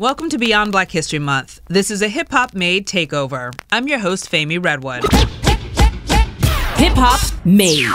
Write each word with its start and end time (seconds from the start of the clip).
Welcome 0.00 0.28
to 0.30 0.38
Beyond 0.38 0.72
Black 0.72 0.90
History 0.90 1.20
Month. 1.20 1.60
This 1.68 1.88
is 1.88 2.02
a 2.02 2.08
hip 2.08 2.28
hop 2.32 2.52
made 2.52 2.88
takeover. 2.88 3.54
I'm 3.70 3.86
your 3.86 4.00
host, 4.00 4.28
Femi 4.28 4.62
Redwood. 4.62 5.04
Hip 6.78 6.94
hop 6.96 7.20
made. 7.44 7.86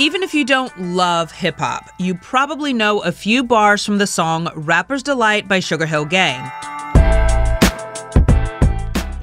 Even 0.00 0.24
if 0.24 0.34
you 0.34 0.44
don't 0.44 0.76
love 0.80 1.30
hip 1.30 1.60
hop, 1.60 1.88
you 2.00 2.16
probably 2.16 2.72
know 2.72 2.98
a 2.98 3.12
few 3.12 3.44
bars 3.44 3.86
from 3.86 3.98
the 3.98 4.06
song 4.08 4.48
Rapper's 4.56 5.04
Delight 5.04 5.46
by 5.46 5.60
Sugarhill 5.60 6.10
Gang. 6.10 6.40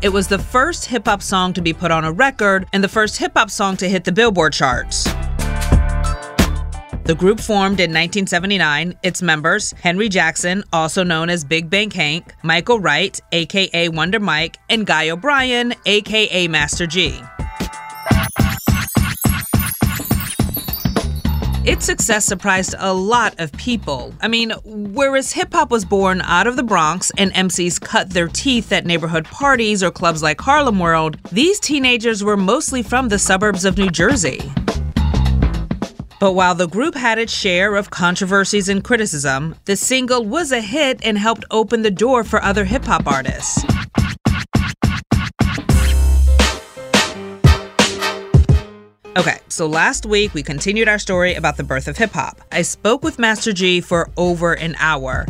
It 0.01 0.13
was 0.13 0.29
the 0.29 0.39
first 0.39 0.85
hip 0.85 1.05
hop 1.05 1.21
song 1.21 1.51
to 1.51 1.61
be 1.61 1.73
put 1.73 1.91
on 1.91 2.05
a 2.05 2.13
record 2.13 2.65
and 2.71 2.81
the 2.81 2.87
first 2.87 3.17
hip 3.17 3.33
hop 3.35 3.49
song 3.49 3.75
to 3.75 3.89
hit 3.89 4.05
the 4.05 4.13
Billboard 4.13 4.53
charts. 4.53 5.05
The 7.05 7.13
group 7.13 7.39
formed 7.39 7.79
in 7.79 7.91
1979. 7.91 8.97
Its 9.03 9.21
members, 9.21 9.73
Henry 9.73 10.09
Jackson, 10.09 10.63
also 10.73 11.03
known 11.03 11.29
as 11.29 11.43
Big 11.43 11.69
Bank 11.69 11.93
Hank, 11.93 12.33
Michael 12.41 12.79
Wright, 12.79 13.19
aka 13.31 13.89
Wonder 13.89 14.19
Mike, 14.19 14.57
and 14.71 14.87
Guy 14.87 15.11
O'Brien, 15.11 15.75
aka 15.85 16.47
Master 16.47 16.87
Gee. 16.87 17.21
Its 21.63 21.85
success 21.85 22.25
surprised 22.25 22.73
a 22.79 22.91
lot 22.91 23.35
of 23.39 23.51
people. 23.53 24.11
I 24.19 24.27
mean, 24.27 24.51
whereas 24.63 25.31
hip 25.31 25.53
hop 25.53 25.69
was 25.69 25.85
born 25.85 26.21
out 26.21 26.47
of 26.47 26.55
the 26.55 26.63
Bronx 26.63 27.11
and 27.19 27.31
MCs 27.33 27.79
cut 27.79 28.09
their 28.09 28.27
teeth 28.27 28.71
at 28.71 28.87
neighborhood 28.87 29.25
parties 29.25 29.83
or 29.83 29.91
clubs 29.91 30.23
like 30.23 30.41
Harlem 30.41 30.79
World, 30.79 31.17
these 31.31 31.59
teenagers 31.59 32.23
were 32.23 32.37
mostly 32.37 32.81
from 32.81 33.09
the 33.09 33.19
suburbs 33.19 33.63
of 33.63 33.77
New 33.77 33.91
Jersey. 33.91 34.39
But 36.25 36.33
while 36.33 36.55
the 36.55 36.67
group 36.67 36.95
had 36.95 37.19
its 37.19 37.31
share 37.31 37.75
of 37.75 37.91
controversies 37.91 38.67
and 38.67 38.83
criticism, 38.83 39.53
the 39.65 39.75
single 39.75 40.25
was 40.25 40.51
a 40.51 40.59
hit 40.59 40.99
and 41.05 41.19
helped 41.19 41.45
open 41.51 41.83
the 41.83 41.91
door 41.91 42.23
for 42.23 42.41
other 42.41 42.65
hip 42.65 42.83
hop 42.83 43.05
artists. 43.05 43.63
Okay, 49.15 49.37
so 49.49 49.67
last 49.67 50.07
week 50.07 50.33
we 50.33 50.41
continued 50.41 50.87
our 50.87 50.97
story 50.97 51.35
about 51.35 51.57
the 51.57 51.63
birth 51.63 51.87
of 51.87 51.95
hip 51.95 52.13
hop. 52.13 52.41
I 52.51 52.63
spoke 52.63 53.03
with 53.03 53.19
Master 53.19 53.53
Gee 53.53 53.79
for 53.79 54.09
over 54.17 54.53
an 54.53 54.73
hour. 54.79 55.27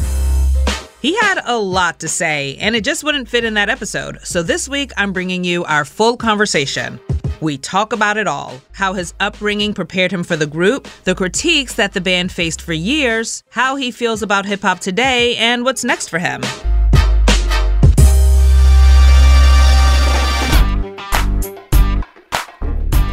He 1.06 1.14
had 1.18 1.40
a 1.46 1.56
lot 1.56 2.00
to 2.00 2.08
say, 2.08 2.58
and 2.60 2.76
it 2.76 2.84
just 2.84 3.04
wouldn't 3.04 3.30
fit 3.30 3.44
in 3.46 3.54
that 3.54 3.70
episode. 3.70 4.18
So 4.24 4.42
this 4.42 4.68
week 4.68 4.92
I'm 4.98 5.14
bringing 5.14 5.44
you 5.44 5.64
our 5.66 5.86
full 5.86 6.18
conversation. 6.18 7.00
We 7.42 7.60
talk 7.60 7.94
about 7.94 8.18
it 8.18 8.26
all 8.28 8.60
how 8.72 8.94
his 8.94 9.14
upbringing 9.20 9.76
prepared 9.76 10.12
him 10.12 10.24
for 10.24 10.36
the 10.36 10.48
group, 10.48 10.88
the 11.04 11.14
critiques 11.14 11.76
that 11.76 11.94
the 11.94 12.02
band 12.02 12.32
faced 12.32 12.60
for 12.60 12.74
years, 12.74 13.44
how 13.52 13.76
he 13.76 13.92
feels 13.92 14.24
about 14.24 14.48
hip 14.48 14.64
hop 14.64 14.80
today, 14.80 15.36
and 15.36 15.64
what's 15.64 15.84
next 15.84 16.10
for 16.10 16.18
him. 16.18 16.42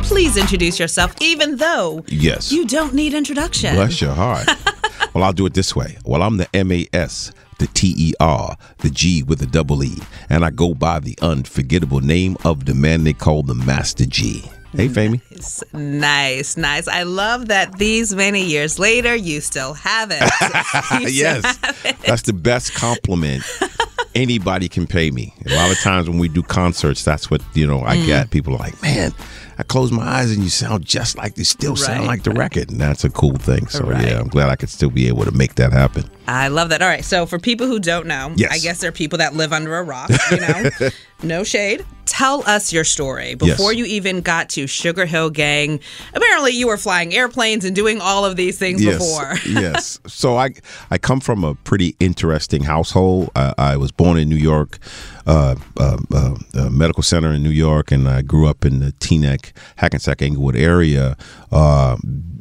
Please 0.03 0.39
introduce 0.39 0.79
yourself, 0.79 1.15
even 1.21 1.57
though 1.57 2.05
Yes. 2.09 2.53
you 2.53 2.67
don't 2.67 2.95
need 2.95 3.13
introduction. 3.13 3.75
Bless 3.75 4.01
your 4.01 4.15
heart. 4.15 4.47
well, 5.15 5.25
I'll 5.25 5.33
do 5.35 5.45
it 5.45 5.53
this 5.53 5.77
way. 5.77 5.99
Well, 6.07 6.23
I'm 6.23 6.39
the 6.39 6.49
M 6.55 6.73
A 6.73 6.87
S, 6.95 7.33
the 7.63 7.69
T 7.69 7.95
E 7.97 8.13
R, 8.19 8.57
the 8.79 8.91
G 8.91 9.23
with 9.23 9.41
a 9.41 9.47
double 9.47 9.85
E, 9.85 9.97
and 10.29 10.45
I 10.45 10.51
go 10.51 10.75
by 10.75 10.99
the 10.99 11.17
unforgettable 11.23 12.01
name 12.01 12.37
of 12.45 12.65
the 12.65 12.75
man 12.75 13.05
they 13.05 13.13
call 13.13 13.45
the 13.45 13.55
Master 13.55 14.05
Gee. 14.05 14.41
Hey, 14.73 14.89
mm, 14.89 15.21
Femi. 15.21 15.73
Nice, 15.73 16.57
nice. 16.57 16.89
I 16.89 17.05
love 17.05 17.47
that 17.49 17.79
these 17.79 18.15
many 18.15 18.43
years 18.45 18.81
later, 18.81 19.15
you 19.15 19.41
still 19.41 19.75
have 19.75 20.11
it. 20.11 20.23
You 21.01 21.09
still 21.09 21.11
yes, 21.11 21.57
have 21.59 21.81
it. 21.85 21.97
that's 22.01 22.23
the 22.23 22.33
best 22.33 22.75
compliment 22.75 23.45
anybody 24.15 24.69
can 24.69 24.87
pay 24.87 25.11
me. 25.11 25.35
A 25.47 25.55
lot 25.55 25.71
of 25.71 25.79
times 25.81 26.09
when 26.09 26.19
we 26.19 26.29
do 26.29 26.43
concerts, 26.43 27.05
that's 27.05 27.31
what 27.31 27.43
you 27.55 27.67
know 27.67 27.81
Mm. 27.81 27.87
I 27.89 27.97
get. 28.07 28.31
People 28.31 28.55
are 28.55 28.59
like, 28.59 28.81
"Man, 28.83 29.13
I 29.59 29.63
close 29.63 29.91
my 29.93 30.03
eyes 30.05 30.31
and 30.33 30.43
you 30.43 30.49
sound 30.51 30.85
just 30.85 31.17
like 31.17 31.37
you 31.39 31.45
still 31.45 31.77
sound 31.77 32.07
like 32.07 32.23
the 32.23 32.31
record," 32.31 32.71
and 32.71 32.81
that's 32.81 33.05
a 33.05 33.11
cool 33.11 33.37
thing. 33.37 33.67
So 33.69 33.85
Right. 33.85 34.07
yeah, 34.09 34.19
I'm 34.21 34.29
glad 34.29 34.49
I 34.51 34.57
could 34.57 34.71
still 34.71 34.91
be 34.91 35.09
able 35.09 35.25
to 35.25 35.33
make 35.33 35.55
that 35.57 35.73
happen. 35.73 36.05
I 36.29 36.49
love 36.49 36.69
that. 36.71 36.83
All 36.83 36.89
right. 36.89 37.05
So, 37.05 37.27
for 37.27 37.39
people 37.39 37.67
who 37.67 37.79
don't 37.81 38.07
know, 38.07 38.33
Yes. 38.37 38.53
I 38.53 38.59
guess 38.59 38.79
there 38.79 38.89
are 38.89 38.93
people 38.93 39.19
that 39.19 39.35
live 39.35 39.53
under 39.53 39.77
a 39.77 39.83
rock, 39.83 40.11
you 40.31 40.39
know? 40.41 40.71
no 41.23 41.43
shade. 41.45 41.85
Tell 42.13 42.47
us 42.47 42.75
your 42.75 42.85
story. 42.85 43.37
Yes. 43.41 43.57
Before 43.57 43.73
you 43.73 43.87
even 43.87 44.21
got 44.21 44.51
to 44.51 44.65
Sugarhill 44.65 45.33
Gang, 45.33 45.81
apparently 46.13 46.53
you 46.53 46.67
were 46.67 46.77
flying 46.77 47.15
airplanes 47.15 47.65
and 47.65 47.75
doing 47.75 48.03
all 48.03 48.27
of 48.27 48.37
these 48.37 48.59
things 48.59 48.85
before. 48.85 49.33
yes. 49.49 49.99
So 50.07 50.37
I 50.37 50.51
I 50.91 50.99
come 50.99 51.21
from 51.21 51.43
a 51.43 51.55
pretty 51.55 51.97
interesting 52.01 52.65
household. 52.65 53.31
I, 53.35 53.55
I 53.57 53.77
was 53.79 53.93
born 53.93 54.19
in 54.19 54.29
New 54.29 54.37
York, 54.37 54.79
uh, 55.27 55.57
uh, 55.79 55.99
uh, 56.13 56.35
uh, 56.55 56.71
medical 56.71 57.03
center 57.03 57.33
in 57.33 57.43
New 57.43 57.51
York, 57.51 57.93
and 57.93 58.09
I 58.09 58.23
grew 58.23 58.47
up 58.49 58.65
in 58.65 58.81
the 58.81 58.93
Teaneck, 58.93 59.53
Hackensack, 59.77 60.23
Englewood 60.23 60.57
area. 60.57 61.17
Uh, 61.51 61.97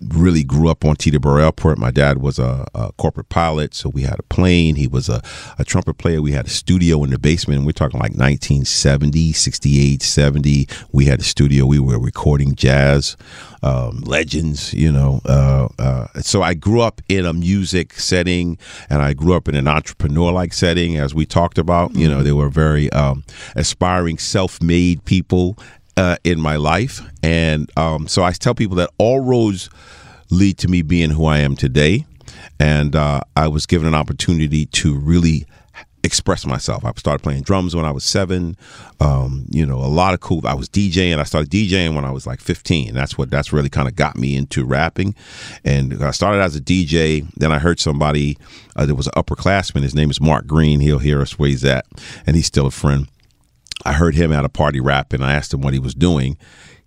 really 0.07 0.43
grew 0.43 0.69
up 0.69 0.83
on 0.83 0.95
Teterboro 0.95 1.43
Airport. 1.43 1.77
My 1.77 1.91
dad 1.91 2.19
was 2.19 2.39
a, 2.39 2.67
a 2.73 2.91
corporate 2.93 3.29
pilot, 3.29 3.73
so 3.73 3.89
we 3.89 4.03
had 4.03 4.19
a 4.19 4.23
plane. 4.23 4.75
He 4.75 4.87
was 4.87 5.09
a, 5.09 5.21
a 5.57 5.65
trumpet 5.65 5.97
player. 5.97 6.21
We 6.21 6.31
had 6.31 6.47
a 6.47 6.49
studio 6.49 7.03
in 7.03 7.11
the 7.11 7.19
basement. 7.19 7.57
And 7.57 7.65
we're 7.65 7.73
talking 7.73 7.99
like 7.99 8.11
1970, 8.11 9.33
68, 9.33 10.01
70. 10.01 10.67
We 10.91 11.05
had 11.05 11.19
a 11.19 11.23
studio. 11.23 11.65
We 11.65 11.79
were 11.79 11.99
recording 11.99 12.55
jazz 12.55 13.15
um, 13.63 14.01
legends, 14.01 14.73
you 14.73 14.91
know. 14.91 15.21
Uh, 15.25 15.67
uh, 15.77 16.07
so 16.21 16.41
I 16.41 16.53
grew 16.53 16.81
up 16.81 17.01
in 17.07 17.25
a 17.25 17.33
music 17.33 17.93
setting, 17.93 18.57
and 18.89 19.01
I 19.01 19.13
grew 19.13 19.35
up 19.35 19.47
in 19.47 19.55
an 19.55 19.67
entrepreneur-like 19.67 20.53
setting, 20.53 20.97
as 20.97 21.13
we 21.13 21.25
talked 21.25 21.57
about. 21.57 21.95
You 21.95 22.09
know, 22.09 22.23
they 22.23 22.31
were 22.31 22.49
very 22.49 22.70
um, 22.91 23.23
aspiring, 23.55 24.17
self-made 24.17 25.03
people 25.05 25.57
uh, 25.97 26.15
in 26.23 26.39
my 26.39 26.55
life, 26.55 27.01
and 27.23 27.69
um, 27.77 28.07
so 28.07 28.23
I 28.23 28.31
tell 28.31 28.55
people 28.55 28.77
that 28.77 28.89
all 28.97 29.19
roads 29.19 29.69
lead 30.29 30.57
to 30.59 30.67
me 30.67 30.81
being 30.81 31.11
who 31.11 31.25
I 31.25 31.39
am 31.39 31.55
today. 31.55 32.05
And 32.59 32.95
uh, 32.95 33.21
I 33.35 33.47
was 33.47 33.65
given 33.65 33.87
an 33.87 33.95
opportunity 33.95 34.65
to 34.67 34.95
really 34.95 35.45
express 36.03 36.45
myself. 36.45 36.83
I 36.83 36.91
started 36.97 37.23
playing 37.23 37.43
drums 37.43 37.75
when 37.75 37.85
I 37.85 37.91
was 37.91 38.03
seven. 38.03 38.55
Um, 38.99 39.45
you 39.49 39.65
know, 39.65 39.77
a 39.77 39.87
lot 39.87 40.13
of 40.13 40.19
cool. 40.19 40.45
I 40.45 40.53
was 40.53 40.69
DJing. 40.69 41.19
I 41.19 41.23
started 41.23 41.49
DJing 41.49 41.95
when 41.95 42.05
I 42.05 42.11
was 42.11 42.25
like 42.25 42.41
15. 42.41 42.93
That's 42.93 43.17
what 43.17 43.29
that's 43.29 43.53
really 43.53 43.69
kind 43.69 43.87
of 43.87 43.95
got 43.95 44.17
me 44.17 44.35
into 44.35 44.65
rapping. 44.65 45.15
And 45.63 46.03
I 46.03 46.11
started 46.11 46.41
as 46.41 46.55
a 46.55 46.61
DJ. 46.61 47.27
Then 47.35 47.51
I 47.51 47.59
heard 47.59 47.79
somebody. 47.79 48.37
Uh, 48.75 48.85
there 48.85 48.95
was 48.95 49.07
an 49.07 49.13
upperclassman. 49.15 49.83
His 49.83 49.95
name 49.95 50.09
is 50.09 50.21
Mark 50.21 50.47
Green. 50.47 50.79
He'll 50.79 50.99
hear 50.99 51.21
us 51.21 51.37
where 51.37 51.49
he's 51.49 51.65
at, 51.65 51.85
and 52.25 52.35
he's 52.35 52.47
still 52.47 52.67
a 52.67 52.71
friend. 52.71 53.07
I 53.85 53.93
heard 53.93 54.15
him 54.15 54.31
at 54.31 54.45
a 54.45 54.49
party 54.49 54.79
rapping. 54.79 55.21
And 55.21 55.29
I 55.29 55.33
asked 55.33 55.53
him 55.53 55.61
what 55.61 55.73
he 55.73 55.79
was 55.79 55.95
doing. 55.95 56.37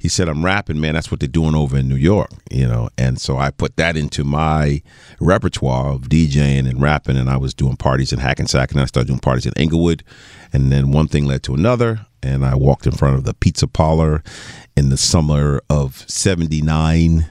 He 0.04 0.10
said, 0.10 0.28
I'm 0.28 0.44
rapping, 0.44 0.82
man. 0.82 0.92
That's 0.92 1.10
what 1.10 1.20
they're 1.20 1.28
doing 1.30 1.54
over 1.54 1.78
in 1.78 1.88
New 1.88 1.96
York, 1.96 2.28
you 2.50 2.68
know. 2.68 2.90
And 2.98 3.18
so 3.18 3.38
I 3.38 3.50
put 3.50 3.78
that 3.78 3.96
into 3.96 4.22
my 4.22 4.82
repertoire 5.18 5.92
of 5.92 6.10
DJing 6.10 6.68
and 6.68 6.78
rapping. 6.78 7.16
And 7.16 7.30
I 7.30 7.38
was 7.38 7.54
doing 7.54 7.78
parties 7.78 8.12
in 8.12 8.18
Hackensack, 8.18 8.70
and 8.70 8.82
I 8.82 8.84
started 8.84 9.06
doing 9.06 9.20
parties 9.20 9.46
in 9.46 9.56
Englewood. 9.56 10.04
And 10.52 10.70
then 10.70 10.92
one 10.92 11.08
thing 11.08 11.24
led 11.24 11.42
to 11.44 11.54
another. 11.54 12.04
And 12.22 12.44
I 12.44 12.54
walked 12.54 12.86
in 12.86 12.92
front 12.92 13.16
of 13.16 13.24
the 13.24 13.32
pizza 13.32 13.66
parlor 13.66 14.22
in 14.76 14.90
the 14.90 14.98
summer 14.98 15.62
of 15.70 16.04
79 16.06 17.24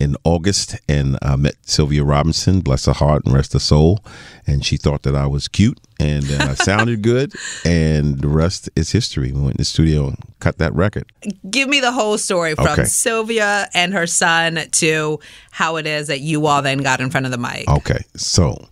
in 0.00 0.16
August 0.24 0.76
and 0.88 1.18
I 1.22 1.36
met 1.36 1.54
Sylvia 1.62 2.02
Robinson, 2.02 2.60
bless 2.60 2.86
her 2.86 2.92
heart 2.92 3.24
and 3.26 3.34
rest 3.34 3.52
her 3.52 3.58
soul. 3.58 4.00
And 4.46 4.64
she 4.64 4.76
thought 4.76 5.02
that 5.02 5.14
I 5.14 5.26
was 5.26 5.46
cute 5.46 5.78
and 6.00 6.24
uh, 6.30 6.48
I 6.50 6.54
sounded 6.54 7.02
good. 7.12 7.34
And 7.64 8.18
the 8.20 8.28
rest 8.28 8.70
is 8.74 8.90
history. 8.90 9.30
We 9.30 9.40
went 9.40 9.52
in 9.52 9.58
the 9.58 9.64
studio 9.64 10.08
and 10.08 10.16
cut 10.40 10.58
that 10.58 10.74
record. 10.74 11.12
Give 11.50 11.68
me 11.68 11.80
the 11.80 11.92
whole 11.92 12.16
story 12.18 12.54
from 12.54 12.66
Okay. 12.68 12.84
Sylvia 12.84 13.68
and 13.74 13.92
her 13.92 14.06
son 14.06 14.58
to 14.72 15.20
how 15.50 15.76
it 15.76 15.86
is 15.86 16.06
that 16.08 16.20
you 16.20 16.46
all 16.46 16.62
then 16.62 16.78
got 16.78 17.00
in 17.00 17.10
front 17.10 17.26
of 17.26 17.32
the 17.32 17.38
mic. 17.38 17.68
Okay, 17.68 18.02
so 18.16 18.68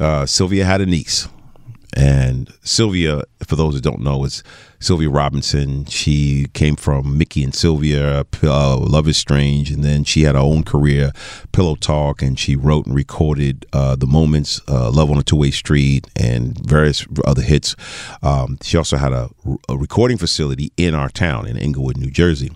uh, 0.00 0.26
Sylvia 0.26 0.64
had 0.64 0.80
a 0.80 0.86
niece, 0.86 1.28
and 1.96 2.52
Sylvia, 2.62 3.22
for 3.46 3.56
those 3.56 3.74
who 3.74 3.80
don't 3.80 4.00
know, 4.00 4.24
is 4.24 4.44
Sylvia 4.78 5.10
Robinson. 5.10 5.84
She 5.86 6.46
came 6.54 6.76
from 6.76 7.18
Mickey 7.18 7.42
and 7.42 7.54
Sylvia, 7.54 8.24
uh, 8.42 8.76
Love 8.76 9.08
is 9.08 9.16
Strange, 9.16 9.70
and 9.70 9.82
then 9.82 10.04
she 10.04 10.22
had 10.22 10.34
her 10.34 10.40
own 10.40 10.62
career, 10.62 11.12
Pillow 11.52 11.74
Talk, 11.74 12.22
and 12.22 12.38
she 12.38 12.54
wrote 12.54 12.86
and 12.86 12.94
recorded 12.94 13.66
uh, 13.72 13.96
The 13.96 14.06
Moments, 14.06 14.60
uh, 14.68 14.90
Love 14.90 15.10
on 15.10 15.18
a 15.18 15.22
Two 15.22 15.36
Way 15.36 15.50
Street, 15.50 16.06
and 16.16 16.56
various 16.66 17.06
other 17.24 17.42
hits. 17.42 17.74
Um, 18.22 18.58
she 18.62 18.76
also 18.76 18.96
had 18.96 19.12
a, 19.12 19.28
a 19.68 19.76
recording 19.76 20.16
facility 20.16 20.72
in 20.76 20.94
our 20.94 21.08
town 21.08 21.46
in 21.46 21.58
Englewood, 21.58 21.96
New 21.96 22.10
Jersey. 22.10 22.52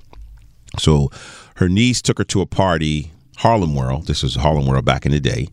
So 0.78 1.10
her 1.56 1.69
niece 1.69 2.00
took 2.02 2.19
her 2.19 2.25
to 2.25 2.40
a 2.40 2.46
party, 2.46 3.12
Harlem 3.38 3.75
World. 3.75 4.06
This 4.06 4.22
was 4.22 4.36
Harlem 4.36 4.66
World 4.66 4.84
back 4.84 5.04
in 5.06 5.12
the 5.12 5.20
day. 5.20 5.48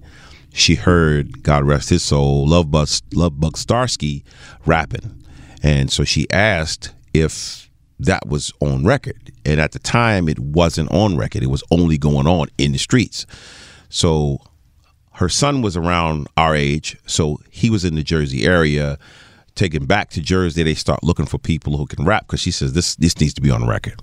She 0.54 0.76
heard, 0.76 1.44
God 1.44 1.64
rest 1.64 1.90
his 1.90 2.04
soul, 2.04 2.48
Love 2.48 2.72
Bug, 2.72 2.90
Love 3.14 3.40
Bug 3.40 3.54
Starski 3.54 4.24
rapping. 4.66 5.24
And 5.64 5.92
so 5.92 6.04
she 6.04 6.30
asked 6.32 6.94
if 7.14 7.70
that 8.00 8.28
was 8.28 8.52
on 8.60 8.84
record. 8.84 9.32
And 9.46 9.62
at 9.62 9.72
the 9.72 9.80
time, 9.80 10.28
it 10.28 10.40
wasn't 10.40 10.92
on 10.92 11.18
record. 11.18 11.44
It 11.44 11.50
was 11.50 11.64
only 11.72 11.98
going 11.98 12.28
on 12.28 12.48
in 12.58 12.72
the 12.72 12.78
streets. 12.78 13.26
So 13.90 14.40
her 15.14 15.30
son 15.30 15.62
was 15.62 15.78
around 15.78 16.28
our 16.38 16.56
age, 16.56 16.98
so 17.06 17.40
he 17.50 17.70
was 17.70 17.86
in 17.86 17.96
the 17.96 18.04
Jersey 18.04 18.46
area. 18.46 18.98
Taken 19.56 19.86
back 19.86 20.10
to 20.12 20.22
Jersey, 20.22 20.64
they 20.64 20.74
start 20.74 21.04
looking 21.04 21.26
for 21.26 21.38
people 21.38 21.78
who 21.78 21.86
can 21.86 22.06
rap 22.06 22.26
because 22.26 22.40
she 22.40 22.52
says 22.52 22.74
this 22.74 22.96
this 22.96 23.20
needs 23.20 23.34
to 23.34 23.42
be 23.42 23.52
on 23.52 23.68
record. 23.68 24.02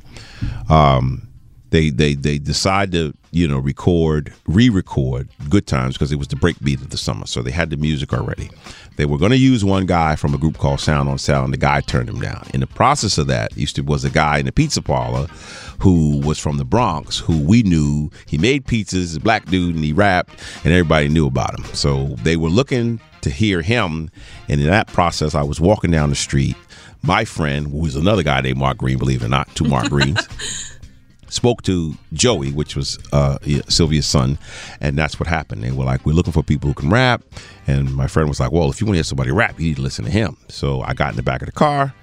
Um, 0.69 1.28
they 1.71 1.91
they 1.91 2.15
they 2.15 2.39
decide 2.39 2.93
to 2.93 3.15
you 3.31 3.47
know 3.47 3.59
record 3.59 4.33
re-record 4.47 5.29
Good 5.49 5.67
Times 5.67 5.95
because 5.95 6.13
it 6.13 6.17
was 6.17 6.29
the 6.29 6.37
breakbeat 6.37 6.81
of 6.81 6.91
the 6.91 6.97
summer, 6.97 7.27
so 7.27 7.43
they 7.43 7.51
had 7.51 7.71
the 7.71 7.77
music 7.77 8.13
already. 8.13 8.51
They 8.97 9.05
were 9.05 9.19
going 9.19 9.31
to 9.31 9.39
use 9.39 9.65
one 9.65 9.87
guy 9.87 10.17
from 10.17 10.35
a 10.35 10.39
group 10.39 10.59
called 10.59 10.81
Sound 10.81 11.09
on 11.09 11.19
Sound. 11.19 11.45
and 11.45 11.53
The 11.53 11.59
guy 11.59 11.81
turned 11.81 12.09
him 12.09 12.21
down. 12.21 12.49
In 12.53 12.61
the 12.61 12.67
process 12.67 13.17
of 13.17 13.29
that, 13.29 13.57
used 13.57 13.77
to 13.77 13.83
was 13.83 14.05
a 14.05 14.11
guy 14.11 14.39
in 14.39 14.47
the 14.47 14.53
pizza 14.53 14.83
parlor 14.83 15.29
who 15.79 16.19
was 16.19 16.39
from 16.39 16.57
the 16.57 16.65
Bronx, 16.65 17.19
who 17.19 17.41
we 17.41 17.63
knew. 17.63 18.11
He 18.27 18.39
made 18.39 18.67
pizzas, 18.67 19.17
a 19.17 19.21
black 19.21 19.47
dude, 19.47 19.77
and 19.77 19.85
he 19.85 19.93
rapped, 19.93 20.31
and 20.65 20.73
everybody 20.73 21.09
knew 21.09 21.27
about 21.29 21.59
him. 21.59 21.65
So 21.75 22.07
they 22.23 22.37
were 22.37 22.49
looking 22.49 23.01
to 23.21 23.31
hear 23.31 23.63
him, 23.63 24.11
and 24.49 24.61
in 24.61 24.67
that 24.67 24.89
process, 24.89 25.35
I 25.35 25.43
was 25.43 25.61
walking 25.61 25.91
down 25.91 26.11
the 26.11 26.17
street. 26.17 26.57
My 27.03 27.25
friend, 27.25 27.69
who 27.69 27.79
was 27.79 27.95
another 27.95 28.25
guy 28.25 28.41
named 28.41 28.59
Mark 28.59 28.79
Green, 28.79 28.99
believe 28.99 29.23
it 29.23 29.27
or 29.27 29.29
not, 29.29 29.55
two 29.55 29.65
Mark 29.65 29.89
Greens 29.89 30.27
spoke 31.29 31.63
to 31.63 31.95
Joey, 32.13 32.53
which 32.53 32.75
was 32.77 32.99
uh, 33.13 33.39
Sylvia's 33.69 34.07
son, 34.07 34.39
and 34.81 34.97
that's 34.97 35.19
what 35.21 35.27
happened. 35.29 35.63
They 35.63 35.71
were 35.73 35.85
like, 35.85 36.05
"We're 36.07 36.13
looking 36.15 36.33
for 36.33 36.43
people 36.43 36.69
who 36.69 36.75
can 36.75 36.91
rap," 36.91 37.23
and 37.67 37.95
my 37.95 38.07
friend 38.07 38.29
was 38.29 38.41
like, 38.41 38.53
"Well, 38.53 38.71
if 38.71 38.81
you 38.81 38.87
want 38.87 38.95
to 38.95 38.99
hear 38.99 39.05
somebody 39.05 39.31
rap, 39.31 39.59
you 39.61 39.69
need 39.69 39.77
to 39.77 39.83
listen 39.83 40.05
to 40.05 40.11
him." 40.11 40.37
So 40.49 40.81
I 40.83 40.95
got 40.95 41.11
in 41.11 41.17
the 41.17 41.23
back 41.23 41.43
of 41.43 41.47
the 41.47 41.53
car 41.53 41.95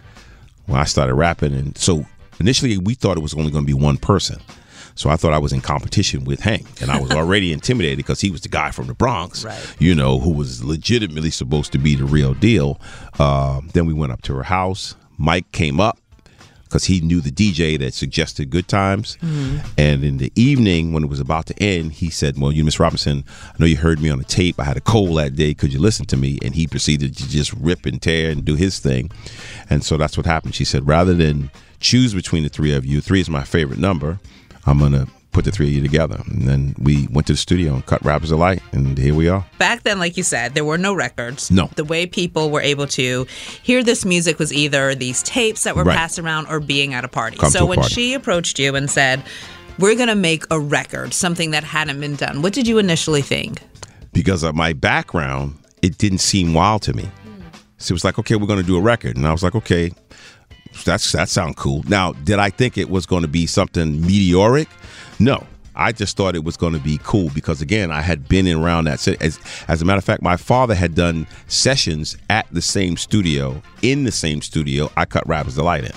when 0.66 0.80
I 0.80 0.84
started 0.86 1.16
rapping, 1.16 1.54
and 1.54 1.78
so 1.78 2.06
initially 2.40 2.78
we 2.78 2.94
thought 2.94 3.18
it 3.18 3.22
was 3.22 3.34
only 3.34 3.52
going 3.52 3.64
to 3.64 3.68
be 3.68 3.74
one 3.74 3.98
person. 3.98 4.40
So 4.98 5.10
I 5.10 5.18
thought 5.18 5.34
I 5.34 5.40
was 5.40 5.52
in 5.52 5.60
competition 5.60 6.24
with 6.24 6.40
Hank, 6.40 6.82
and 6.82 6.90
I 6.90 7.02
was 7.02 7.12
already 7.20 7.52
intimidated 7.52 7.98
because 7.98 8.22
he 8.22 8.32
was 8.32 8.42
the 8.42 8.48
guy 8.50 8.72
from 8.72 8.88
the 8.88 8.94
Bronx, 8.94 9.44
Right. 9.44 9.76
you 9.78 9.94
know, 9.94 10.20
who 10.20 10.30
was 10.32 10.64
legitimately 10.64 11.32
supposed 11.32 11.74
to 11.74 11.78
be 11.78 11.96
the 11.96 12.06
real 12.06 12.34
deal. 12.34 12.80
Uh, 13.20 13.60
then 13.74 13.86
we 13.86 13.94
went 13.94 14.14
up 14.14 14.22
to 14.24 14.34
her 14.36 14.44
house. 14.44 14.96
Mike 15.18 15.52
came 15.52 15.82
up 15.82 15.98
because 16.76 16.88
he 16.88 17.00
knew 17.00 17.22
the 17.22 17.32
DJ 17.32 17.80
that 17.80 17.94
suggested 17.94 18.50
good 18.50 18.68
times. 18.68 19.18
Mm-hmm. 19.22 19.66
And 19.78 20.04
in 20.04 20.18
the 20.18 20.30
evening, 20.36 20.92
when 20.92 21.06
it 21.06 21.10
was 21.10 21.22
about 21.22 21.46
to 21.46 21.64
end, 21.64 21.94
he 21.94 22.10
said, 22.10 22.38
Well, 22.38 22.52
you, 22.52 22.66
Miss 22.66 22.82
Robinson, 22.82 23.24
I 23.48 23.54
know 23.58 23.66
you 23.66 23.78
heard 23.78 24.02
me 24.02 24.10
on 24.10 24.18
the 24.18 24.26
tape. 24.26 24.60
I 24.60 24.66
had 24.66 24.76
a 24.76 24.82
cold 24.82 25.18
that 25.18 25.38
day. 25.38 25.54
Could 25.54 25.72
you 25.72 25.80
listen 25.80 26.06
to 26.08 26.18
me? 26.18 26.38
And 26.42 26.54
he 26.54 26.68
proceeded 26.68 27.16
to 27.16 27.30
just 27.30 27.54
rip 27.54 27.86
and 27.86 28.02
tear 28.02 28.30
and 28.30 28.44
do 28.44 28.56
his 28.56 28.80
thing. 28.80 29.10
And 29.70 29.86
so 29.86 29.96
that's 29.96 30.18
what 30.18 30.26
happened. 30.26 30.54
She 30.54 30.66
said, 30.66 30.86
Rather 30.86 31.14
than 31.14 31.50
choose 31.80 32.14
between 32.14 32.44
the 32.44 32.50
three 32.50 32.74
of 32.74 32.86
you, 32.86 33.00
three 33.00 33.22
is 33.22 33.30
my 33.30 33.46
favorite 33.46 33.80
number, 33.80 34.20
I'm 34.66 34.80
going 34.80 34.92
to 34.92 35.08
put 35.36 35.44
the 35.46 35.52
three 35.52 35.68
of 35.68 35.74
you 35.74 35.82
together. 35.82 36.22
And 36.28 36.48
then 36.48 36.76
we 36.80 37.08
went 37.08 37.28
to 37.28 37.34
the 37.34 37.38
studio 37.38 37.74
and 37.74 37.86
cut 37.86 38.04
Rappers 38.06 38.30
Delight, 38.30 38.62
and 38.72 38.98
here 38.98 39.14
we 39.14 39.28
are. 39.28 39.46
Back 39.60 39.84
then, 39.84 40.00
like 40.00 40.16
you 40.16 40.24
said, 40.24 40.54
there 40.56 40.64
were 40.64 40.78
no 40.78 40.94
records. 40.94 41.52
No. 41.52 41.70
The 41.76 41.84
way 41.84 42.06
people 42.08 42.50
were 42.50 42.62
able 42.62 42.88
to 42.88 43.28
hear 43.62 43.84
this 43.84 44.06
music 44.06 44.40
was 44.40 44.54
either 44.54 44.96
these 44.96 45.22
tapes 45.24 45.64
that 45.64 45.76
were 45.76 45.84
Right. 45.84 45.98
passed 45.98 46.18
around 46.20 46.48
or 46.48 46.62
being 46.62 46.94
at 46.94 47.04
a 47.04 47.10
party. 47.10 47.36
Come 47.38 47.52
so 47.52 47.64
a 47.64 47.66
when 47.66 47.80
party. 47.80 47.94
she 47.94 48.14
approached 48.14 48.58
you 48.60 48.76
and 48.76 48.90
said, 48.90 49.22
We're 49.78 49.96
going 49.96 50.08
to 50.08 50.16
make 50.16 50.46
a 50.52 50.60
record, 50.60 51.14
something 51.14 51.52
that 51.52 51.66
hadn't 51.66 52.00
been 52.00 52.16
done, 52.16 52.42
what 52.42 52.54
did 52.54 52.66
you 52.68 52.78
initially 52.80 53.22
think? 53.22 53.62
because 54.14 54.44
of 54.44 54.56
my 54.56 54.72
background, 54.72 55.54
it 55.82 55.98
didn't 55.98 56.20
seem 56.20 56.54
wild 56.54 56.82
to 56.84 56.94
me. 56.94 57.04
Hmm. 57.04 57.42
So 57.78 57.92
it 57.92 57.96
was 57.96 58.06
like, 58.06 58.18
okay, 58.18 58.38
we're 58.38 58.48
going 58.48 58.62
to 58.62 58.66
do 58.66 58.78
a 58.78 58.82
record, 58.82 59.18
and 59.18 59.28
I 59.28 59.34
was 59.34 59.44
like, 59.44 59.56
okay, 59.56 59.92
that's 60.84 61.12
that 61.14 61.30
sound 61.30 61.56
cool. 61.56 61.84
Now, 61.88 62.14
did 62.14 62.40
I 62.40 62.50
think 62.50 62.78
it 62.78 62.90
was 62.90 63.06
going 63.06 63.22
to 63.22 63.28
be 63.28 63.46
something 63.46 64.02
meteoric? 64.02 64.68
No. 65.20 65.46
I 65.78 65.92
just 65.92 66.16
thought 66.16 66.36
it 66.36 66.44
was 66.46 66.56
going 66.56 66.72
to 66.72 66.80
be 66.80 67.00
cool 67.04 67.30
because 67.36 67.62
again, 67.62 67.92
I 67.92 68.02
had 68.02 68.30
been 68.30 68.48
around 68.48 68.86
that 68.86 69.00
city. 69.00 69.18
As, 69.20 69.40
as 69.68 69.82
a 69.82 69.86
matter 69.86 69.98
of 69.98 70.06
fact, 70.06 70.22
my 70.22 70.38
father 70.38 70.74
had 70.74 70.96
done 70.96 71.28
sessions 71.48 72.18
at 72.30 72.48
the 72.52 72.62
same 72.62 72.96
studio, 72.96 73.62
in 73.82 74.06
the 74.06 74.12
same 74.12 74.42
studio. 74.42 74.90
I 74.96 75.04
cut 75.06 75.28
Rappers 75.28 75.56
Delight 75.56 75.84
in. 75.84 75.92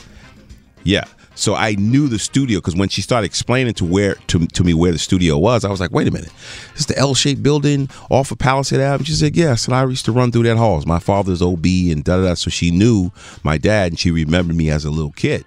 Yeah. 0.82 1.04
So 1.38 1.54
I 1.54 1.76
knew 1.76 2.08
the 2.08 2.18
studio 2.18 2.58
because 2.58 2.74
when 2.74 2.88
she 2.88 3.00
started 3.00 3.26
explaining 3.26 3.72
to 3.74 3.84
where 3.84 4.16
to, 4.26 4.44
to 4.44 4.64
me 4.64 4.74
where 4.74 4.90
the 4.90 4.98
studio 4.98 5.38
was, 5.38 5.64
I 5.64 5.70
was 5.70 5.78
like, 5.80 5.92
wait 5.92 6.08
a 6.08 6.10
minute, 6.10 6.32
this 6.72 6.80
is 6.80 6.86
the 6.86 6.98
L-shaped 6.98 7.44
building 7.44 7.88
off 8.10 8.32
of 8.32 8.38
Palisade 8.38 8.80
Avenue. 8.80 9.04
She 9.04 9.12
said, 9.12 9.36
yes. 9.36 9.66
And 9.66 9.74
I 9.74 9.84
used 9.84 10.04
to 10.06 10.12
run 10.12 10.32
through 10.32 10.42
that 10.42 10.56
halls. 10.56 10.84
My 10.84 10.98
father's 10.98 11.40
OB 11.40 11.64
and 11.64 12.02
da 12.02 12.16
da 12.16 12.28
da. 12.28 12.34
So 12.34 12.50
she 12.50 12.72
knew 12.72 13.12
my 13.44 13.56
dad 13.56 13.92
and 13.92 13.98
she 14.00 14.10
remembered 14.10 14.56
me 14.56 14.68
as 14.68 14.84
a 14.84 14.90
little 14.90 15.12
kid. 15.12 15.44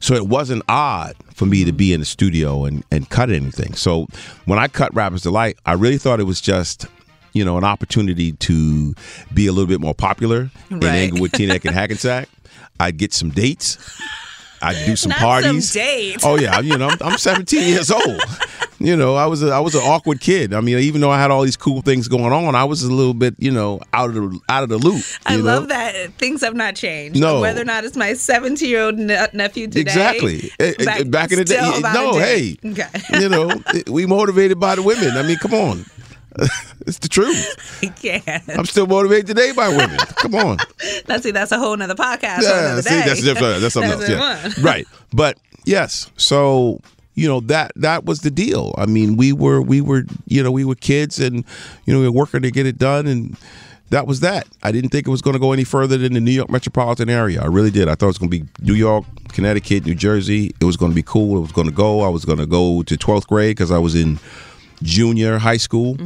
So 0.00 0.14
it 0.14 0.26
wasn't 0.26 0.64
odd 0.68 1.14
for 1.32 1.46
me 1.46 1.64
to 1.64 1.72
be 1.72 1.92
in 1.92 2.00
the 2.00 2.06
studio 2.06 2.64
and, 2.64 2.82
and 2.90 3.08
cut 3.08 3.30
anything. 3.30 3.74
So 3.74 4.08
when 4.46 4.58
I 4.58 4.66
cut 4.66 4.92
Rappers 4.96 5.22
Delight, 5.22 5.56
I 5.64 5.74
really 5.74 5.96
thought 5.96 6.18
it 6.18 6.24
was 6.24 6.40
just, 6.40 6.86
you 7.32 7.44
know, 7.44 7.56
an 7.56 7.64
opportunity 7.64 8.32
to 8.32 8.94
be 9.32 9.46
a 9.46 9.52
little 9.52 9.68
bit 9.68 9.80
more 9.80 9.94
popular 9.94 10.50
in 10.70 10.80
Right. 10.80 10.96
Englewood, 10.96 11.30
Teaneck, 11.30 11.64
and 11.64 11.74
Hackensack. 11.74 12.28
I'd 12.80 12.96
get 12.96 13.12
some 13.14 13.30
dates. 13.30 13.78
I'd 14.64 14.86
do 14.86 14.96
some 14.96 15.10
Not 15.10 15.18
some 15.18 15.28
parties. 15.28 15.72
dates. 15.72 16.24
Oh 16.24 16.36
yeah, 16.36 16.60
you 16.60 16.76
know, 16.78 16.88
I'm, 16.88 16.98
I'm 17.00 17.18
17 17.18 17.68
years 17.68 17.90
old. 17.90 18.20
You 18.80 18.96
know, 18.96 19.14
I 19.14 19.24
was 19.24 19.42
a, 19.42 19.50
I 19.50 19.60
was 19.60 19.74
an 19.74 19.80
awkward 19.80 20.20
kid. 20.20 20.52
I 20.52 20.60
mean, 20.60 20.78
even 20.78 21.00
though 21.00 21.10
I 21.10 21.18
had 21.18 21.30
all 21.30 21.42
these 21.42 21.56
cool 21.56 21.80
things 21.80 22.06
going 22.06 22.32
on, 22.32 22.54
I 22.54 22.64
was 22.64 22.82
a 22.82 22.92
little 22.92 23.14
bit, 23.14 23.34
you 23.38 23.50
know, 23.50 23.80
out 23.94 24.10
of 24.10 24.14
the 24.16 24.40
out 24.50 24.62
of 24.62 24.68
the 24.68 24.76
loop. 24.76 25.02
I 25.24 25.36
know? 25.36 25.42
love 25.42 25.68
that 25.68 26.12
things 26.18 26.42
have 26.42 26.54
not 26.54 26.74
changed. 26.76 27.18
No. 27.18 27.40
Whether 27.40 27.62
or 27.62 27.64
not 27.64 27.84
it's 27.84 27.96
my 27.96 28.12
17 28.12 28.68
year 28.68 28.82
old 28.82 28.98
nephew 28.98 29.68
today. 29.68 29.80
Exactly. 29.80 30.50
Eh, 30.60 30.74
eh, 30.78 31.04
Back, 31.04 31.32
in 31.32 31.38
the 31.38 31.44
day, 31.44 31.80
no, 31.94 32.18
hey. 32.18 32.56
Okay. 32.64 32.88
you 33.20 33.28
know, 33.30 33.50
we 33.90 34.04
motivated 34.04 34.60
by 34.60 34.74
the 34.74 34.82
women. 34.82 35.16
I 35.16 35.22
mean, 35.22 35.38
come 35.38 35.54
on, 35.54 35.86
it's 36.86 36.98
the 36.98 37.08
truth. 37.08 37.80
I 37.82 37.86
can't. 37.86 38.48
I'm 38.48 38.64
still 38.64 38.86
motivated 38.86 39.26
today 39.26 39.52
by 39.52 39.68
women. 39.68 39.96
Come 40.16 40.34
on. 40.34 40.58
Let's 41.08 41.22
see, 41.22 41.30
that's 41.30 41.52
a 41.52 41.58
whole 41.58 41.76
nother 41.76 41.94
podcast. 41.94 42.42
Yeah, 42.42 42.80
see, 42.80 42.94
that's 42.96 43.22
different. 43.22 43.60
That's 43.60 43.74
something 43.74 43.92
else. 43.92 44.08
Yeah. 44.08 44.52
right. 44.60 44.86
But 45.12 45.38
yes, 45.64 46.10
so 46.16 46.80
you 47.14 47.28
know 47.28 47.40
that 47.40 47.72
that 47.76 48.04
was 48.04 48.20
the 48.20 48.30
deal. 48.30 48.74
I 48.76 48.86
mean, 48.86 49.16
we 49.16 49.32
were 49.32 49.62
we 49.62 49.80
were 49.80 50.04
you 50.26 50.42
know 50.42 50.50
we 50.50 50.64
were 50.64 50.74
kids, 50.74 51.20
and 51.20 51.44
you 51.86 51.94
know 51.94 52.00
we 52.00 52.08
were 52.08 52.12
working 52.14 52.42
to 52.42 52.50
get 52.50 52.66
it 52.66 52.78
done, 52.78 53.06
and 53.06 53.36
that 53.90 54.06
was 54.06 54.20
that. 54.20 54.48
I 54.62 54.72
didn't 54.72 54.90
think 54.90 55.06
it 55.06 55.10
was 55.10 55.22
going 55.22 55.34
to 55.34 55.40
go 55.40 55.52
any 55.52 55.64
further 55.64 55.96
than 55.96 56.14
the 56.14 56.20
New 56.20 56.32
York 56.32 56.50
metropolitan 56.50 57.08
area. 57.08 57.40
I 57.40 57.46
really 57.46 57.70
did. 57.70 57.88
I 57.88 57.94
thought 57.94 58.06
it 58.06 58.08
was 58.08 58.18
going 58.18 58.30
to 58.30 58.40
be 58.40 58.48
New 58.60 58.74
York, 58.74 59.04
Connecticut, 59.28 59.86
New 59.86 59.94
Jersey. 59.94 60.52
It 60.60 60.64
was 60.64 60.76
going 60.76 60.90
to 60.90 60.96
be 60.96 61.02
cool. 61.02 61.38
It 61.38 61.42
was 61.42 61.52
going 61.52 61.68
to 61.68 61.72
go. 61.72 62.00
I 62.00 62.08
was 62.08 62.24
going 62.24 62.38
to 62.38 62.46
go 62.46 62.82
to 62.82 62.96
twelfth 62.96 63.28
grade 63.28 63.56
because 63.56 63.70
I 63.70 63.78
was 63.78 63.94
in 63.94 64.18
junior 64.82 65.38
high 65.38 65.56
school 65.56 65.96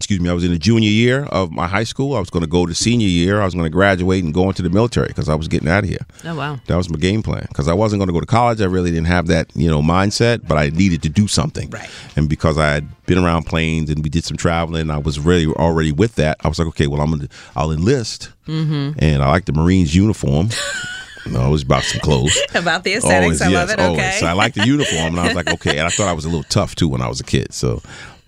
excuse 0.00 0.18
me, 0.18 0.30
I 0.30 0.32
was 0.32 0.44
in 0.44 0.50
the 0.50 0.58
junior 0.58 0.88
year 0.88 1.24
of 1.26 1.52
my 1.52 1.66
high 1.66 1.84
school. 1.84 2.16
I 2.16 2.20
was 2.20 2.30
going 2.30 2.40
to 2.40 2.48
go 2.48 2.64
to 2.64 2.74
senior 2.74 3.06
year. 3.06 3.42
I 3.42 3.44
was 3.44 3.52
going 3.52 3.66
to 3.66 3.70
graduate 3.70 4.24
and 4.24 4.32
go 4.32 4.48
into 4.48 4.62
the 4.62 4.70
military 4.70 5.08
because 5.08 5.28
I 5.28 5.34
was 5.34 5.46
getting 5.46 5.68
out 5.68 5.84
of 5.84 5.90
here. 5.90 6.06
Oh, 6.24 6.34
wow. 6.34 6.58
That 6.68 6.76
was 6.76 6.88
my 6.88 6.98
game 6.98 7.22
plan 7.22 7.44
because 7.48 7.68
I 7.68 7.74
wasn't 7.74 8.00
going 8.00 8.06
to 8.06 8.14
go 8.14 8.20
to 8.20 8.26
college. 8.26 8.62
I 8.62 8.64
really 8.64 8.90
didn't 8.90 9.08
have 9.08 9.26
that, 9.26 9.54
you 9.54 9.68
know, 9.68 9.82
mindset, 9.82 10.48
but 10.48 10.56
I 10.56 10.70
needed 10.70 11.02
to 11.02 11.10
do 11.10 11.28
something. 11.28 11.68
Right. 11.68 11.90
And 12.16 12.30
because 12.30 12.56
I 12.56 12.70
had 12.70 12.88
been 13.04 13.18
around 13.18 13.44
planes 13.44 13.90
and 13.90 14.02
we 14.02 14.08
did 14.08 14.24
some 14.24 14.38
traveling, 14.38 14.90
I 14.90 14.96
was 14.96 15.20
really 15.20 15.52
already 15.52 15.92
with 15.92 16.14
that. 16.14 16.38
I 16.40 16.48
was 16.48 16.58
like, 16.58 16.68
okay, 16.68 16.86
well, 16.86 17.02
I'm 17.02 17.10
going 17.10 17.28
to, 17.28 17.28
I'll 17.54 17.70
enlist. 17.70 18.30
Mm-hmm. 18.46 18.98
And 18.98 19.22
I 19.22 19.28
like 19.28 19.44
the 19.44 19.52
Marines 19.52 19.94
uniform. 19.94 20.48
No, 21.30 21.46
it 21.46 21.50
was 21.50 21.62
about 21.62 21.84
some 21.84 22.00
clothes. 22.00 22.36
About 22.54 22.84
the 22.84 22.94
aesthetics, 22.94 23.40
I 23.40 23.48
love 23.48 23.70
it. 23.70 23.78
Okay. 23.78 24.16
So 24.18 24.26
I 24.26 24.32
liked 24.32 24.56
the 24.56 24.66
uniform, 24.66 25.16
and 25.16 25.20
I 25.20 25.26
was 25.26 25.34
like, 25.34 25.50
okay. 25.54 25.78
And 25.78 25.86
I 25.86 25.90
thought 25.90 26.08
I 26.08 26.12
was 26.12 26.24
a 26.24 26.28
little 26.28 26.44
tough 26.44 26.74
too 26.74 26.88
when 26.88 27.00
I 27.00 27.08
was 27.08 27.20
a 27.20 27.24
kid. 27.24 27.54
So, 27.54 27.82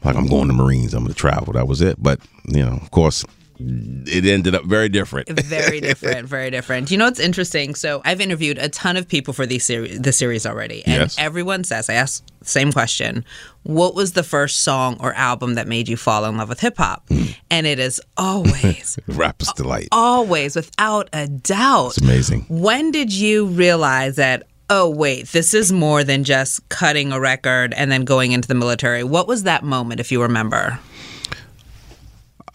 like, 0.04 0.14
I'm 0.16 0.26
going 0.26 0.48
to 0.48 0.54
Marines. 0.54 0.94
I'm 0.94 1.02
going 1.02 1.12
to 1.12 1.18
travel. 1.18 1.52
That 1.54 1.66
was 1.66 1.80
it. 1.80 2.00
But 2.02 2.20
you 2.46 2.64
know, 2.64 2.78
of 2.80 2.90
course, 2.90 3.24
it 3.64 4.24
ended 4.26 4.54
up 4.54 4.64
very 4.64 4.88
different. 4.88 5.28
very 5.44 5.80
different, 5.80 6.26
very 6.28 6.50
different. 6.50 6.90
You 6.90 6.98
know 6.98 7.04
what's 7.06 7.20
interesting? 7.20 7.74
So 7.74 8.02
I've 8.04 8.20
interviewed 8.20 8.58
a 8.58 8.68
ton 8.68 8.96
of 8.96 9.06
people 9.08 9.32
for 9.34 9.46
these 9.46 9.64
series, 9.64 10.00
the 10.00 10.12
series 10.12 10.44
already, 10.46 10.84
and 10.86 10.94
Yes. 11.02 11.16
everyone 11.18 11.64
says 11.64 11.88
I 11.88 11.94
asked 11.94 12.24
the 12.40 12.46
same 12.46 12.72
question: 12.72 13.24
What 13.62 13.94
was 13.94 14.12
the 14.12 14.22
first 14.22 14.60
song 14.60 14.96
or 15.00 15.12
album 15.14 15.54
that 15.54 15.66
made 15.68 15.88
you 15.88 15.96
fall 15.96 16.24
in 16.24 16.36
love 16.36 16.48
with 16.48 16.60
hip 16.60 16.76
hop? 16.78 17.06
Hmm. 17.08 17.24
And 17.50 17.66
it 17.66 17.78
is 17.78 18.00
always, 18.16 18.98
Rapper's 19.06 19.52
delight. 19.54 19.88
always, 19.92 20.56
without 20.56 21.08
a 21.12 21.28
doubt, 21.28 21.88
It's 21.88 21.98
amazing. 21.98 22.46
When 22.48 22.90
did 22.90 23.12
you 23.12 23.46
realize 23.46 24.16
that? 24.16 24.44
Oh 24.70 24.88
wait, 24.88 25.26
this 25.28 25.52
is 25.52 25.70
more 25.70 26.02
than 26.02 26.24
just 26.24 26.66
cutting 26.70 27.12
a 27.12 27.20
record 27.20 27.74
and 27.74 27.92
then 27.92 28.04
going 28.06 28.32
into 28.32 28.48
the 28.48 28.54
military. 28.54 29.04
What 29.04 29.28
was 29.28 29.42
that 29.42 29.62
moment, 29.64 30.00
if 30.00 30.10
you 30.10 30.22
remember? 30.22 30.78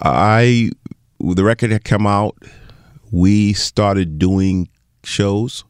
I 0.01 0.71
the 1.19 1.43
record 1.43 1.71
had 1.71 1.83
come 1.83 2.07
out. 2.07 2.37
We 3.11 3.53
started 3.53 4.19
doing 4.19 4.69
shows, 5.03 5.63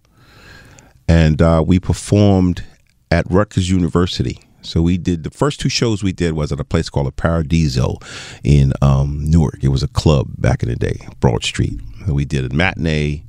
and 1.07 1.41
uh, 1.41 1.63
we 1.65 1.79
performed 1.79 2.63
at 3.11 3.29
Rutgers 3.29 3.69
University. 3.69 4.39
So 4.61 4.81
we 4.81 4.97
did 4.97 5.23
the 5.23 5.29
first 5.29 5.59
two 5.59 5.69
shows 5.69 6.03
we 6.03 6.11
did 6.11 6.33
was 6.33 6.51
at 6.51 6.59
a 6.59 6.65
place 6.65 6.89
called 6.89 7.07
a 7.07 7.11
Paradiso 7.11 7.97
in 8.43 8.73
um, 8.81 9.23
Newark. 9.23 9.63
It 9.63 9.69
was 9.69 9.81
a 9.81 9.87
club 9.87 10.27
back 10.37 10.61
in 10.61 10.69
the 10.69 10.75
day, 10.75 11.07
Broad 11.19 11.43
Street. 11.43 11.79
And 12.05 12.15
we 12.15 12.25
did 12.25 12.51
a 12.51 12.53
matinee. 12.53 13.23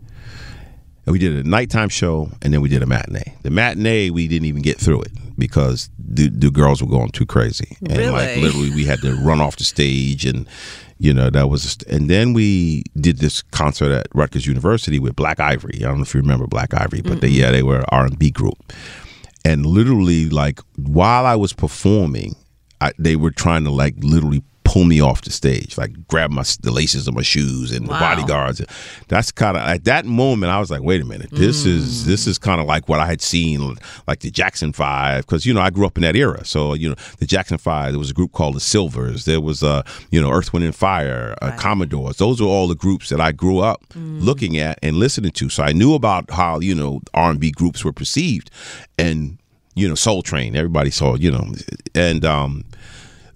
And 1.07 1.13
we 1.13 1.19
did 1.19 1.47
a 1.47 1.49
nighttime 1.49 1.89
show, 1.89 2.31
and 2.43 2.53
then 2.53 2.61
we 2.61 2.69
did 2.69 2.83
a 2.83 2.87
matinee. 2.87 3.35
The 3.43 3.51
matinee, 3.51 4.11
we 4.11 4.29
didn't 4.29 4.45
even 4.47 4.61
get 4.61 4.79
through 4.79 5.03
it 5.03 5.13
because 5.39 5.89
the, 5.99 6.29
the 6.29 6.51
girls 6.51 6.83
were 6.83 6.89
going 6.89 7.11
too 7.13 7.25
crazy, 7.25 7.79
and 7.89 8.13
like 8.13 8.37
literally, 8.37 8.69
we 8.75 8.85
had 8.85 9.01
to 9.01 9.15
run 9.15 9.41
off 9.41 9.57
the 9.57 9.65
stage, 9.65 10.27
and 10.27 10.47
you 10.99 11.15
know 11.15 11.31
that 11.31 11.49
was. 11.49 11.79
And 11.89 12.11
then 12.11 12.33
we 12.33 12.85
did 13.01 13.19
this 13.19 13.43
concert 13.43 13.93
at 13.93 14.09
Rutgers 14.15 14.47
University 14.47 14.99
with 14.99 15.17
Black 15.17 15.41
Ivory. 15.41 15.77
I 15.77 15.89
don't 15.89 15.99
know 15.99 16.03
if 16.03 16.15
you 16.15 16.21
remember 16.21 16.47
Black 16.47 16.75
Ivory, 16.75 17.03
but 17.03 17.21
they, 17.21 17.29
yeah, 17.29 17.51
they 17.51 17.63
were 17.63 17.85
R 17.89 18.07
and 18.07 18.19
B 18.19 18.31
group, 18.31 18.73
and 19.45 19.65
literally, 19.65 20.29
like 20.29 20.61
while 20.77 21.27
I 21.27 21.37
was 21.37 21.53
performing, 21.53 22.37
I, 22.81 22.93
they 22.99 23.17
were 23.17 23.31
trying 23.31 23.65
to 23.65 23.71
like 23.71 23.95
literally 23.99 24.43
pull 24.69 24.85
me 24.85 25.01
off 25.01 25.23
the 25.23 25.31
stage, 25.31 25.79
like 25.79 26.07
grab 26.09 26.31
my 26.31 26.45
the 26.61 26.71
laces 26.71 27.09
of 27.09 27.15
my 27.15 27.23
shoes 27.23 27.73
and 27.73 27.87
the 27.87 27.91
bodyguards. 27.91 28.61
That's 29.09 29.33
kind 29.33 29.57
of 29.57 29.63
at 29.63 29.85
that 29.85 30.05
moment 30.05 30.53
I 30.53 30.61
was 30.61 30.71
like, 30.71 30.83
wait 30.83 31.01
a 31.01 31.07
minute, 31.07 31.31
this 31.31 31.65
is 31.65 32.05
this 32.05 32.27
is 32.27 32.37
kind 32.37 32.61
of 32.61 32.67
like 32.67 32.87
what 32.87 33.01
I 33.01 33.07
had 33.07 33.23
seen, 33.23 33.77
like 34.07 34.21
the 34.21 34.31
Jackson 34.31 34.75
Five, 34.75 35.25
because 35.25 35.47
you 35.47 35.55
know 35.55 35.63
I 35.63 35.71
grew 35.71 35.87
up 35.87 35.97
in 35.97 36.03
that 36.03 36.17
era. 36.17 36.45
So 36.45 36.75
you 36.75 36.91
know 36.91 36.97
the 37.19 37.25
Jackson 37.27 37.57
Five, 37.57 37.93
there 37.93 37.99
was 37.99 38.11
a 38.11 38.15
group 38.15 38.33
called 38.33 38.57
the 38.57 38.61
Sylvers. 38.61 39.25
There 39.25 39.41
was 39.41 39.63
uh 39.63 39.83
you 40.11 40.21
know 40.21 40.31
Earth, 40.31 40.53
Wind 40.53 40.67
and 40.67 40.77
Fire, 40.77 41.35
uh, 41.41 41.53
Commodores. 41.57 42.19
Those 42.19 42.43
were 42.43 42.49
all 42.49 42.69
the 42.69 42.75
groups 42.77 43.09
that 43.09 43.21
I 43.23 43.33
grew 43.33 43.61
up 43.61 43.83
looking 43.95 44.59
at 44.59 44.79
and 44.83 44.97
listening 44.97 45.33
to. 45.33 45.49
So 45.49 45.63
I 45.63 45.73
knew 45.73 45.95
about 45.95 46.31
how 46.31 46.61
you 46.61 46.75
know 46.75 47.01
R 47.15 47.31
and 47.31 47.41
B 47.41 47.51
groups 47.51 47.85
were 47.87 47.93
perceived, 47.95 48.51
and 48.99 49.39
you 49.75 49.89
know 49.89 49.95
Soul 49.95 50.23
Train. 50.23 50.55
Everybody 50.57 50.91
saw 50.91 51.15
you 51.15 51.31
know, 51.31 51.55
and 51.95 52.25
um 52.27 52.65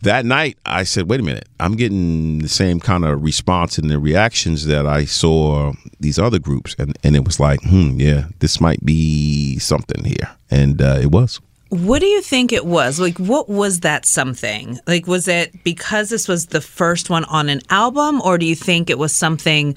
that 0.02 0.24
night 0.24 0.58
I 0.66 0.84
said, 0.84 1.08
wait 1.08 1.20
a 1.20 1.22
minute, 1.22 1.48
I'm 1.58 1.74
getting 1.74 2.40
the 2.40 2.48
same 2.48 2.80
kind 2.80 3.04
of 3.04 3.22
response 3.22 3.78
and 3.78 3.90
the 3.90 3.98
reactions 3.98 4.66
that 4.66 4.86
I 4.86 5.04
saw 5.04 5.72
these 6.00 6.18
other 6.18 6.38
groups. 6.38 6.74
And, 6.78 6.96
and 7.02 7.16
it 7.16 7.24
was 7.24 7.40
like, 7.40 7.60
hmm, 7.62 7.98
yeah, 7.98 8.26
this 8.40 8.60
might 8.60 8.84
be 8.84 9.58
something 9.58 10.04
here. 10.04 10.30
And 10.50 10.82
uh, 10.82 10.98
it 11.00 11.10
was. 11.10 11.40
What 11.70 12.00
do 12.00 12.06
you 12.06 12.20
think 12.20 12.52
it 12.52 12.66
was? 12.66 13.00
Like, 13.00 13.16
what 13.18 13.48
was 13.48 13.80
that 13.80 14.04
something? 14.04 14.78
Like, 14.86 15.06
was 15.06 15.26
it 15.26 15.64
because 15.64 16.10
this 16.10 16.28
was 16.28 16.48
the 16.48 16.60
first 16.60 17.08
one 17.08 17.24
on 17.24 17.48
an 17.48 17.62
album, 17.70 18.20
or 18.20 18.36
do 18.36 18.44
you 18.44 18.54
think 18.54 18.90
it 18.90 18.98
was 18.98 19.14
something 19.14 19.74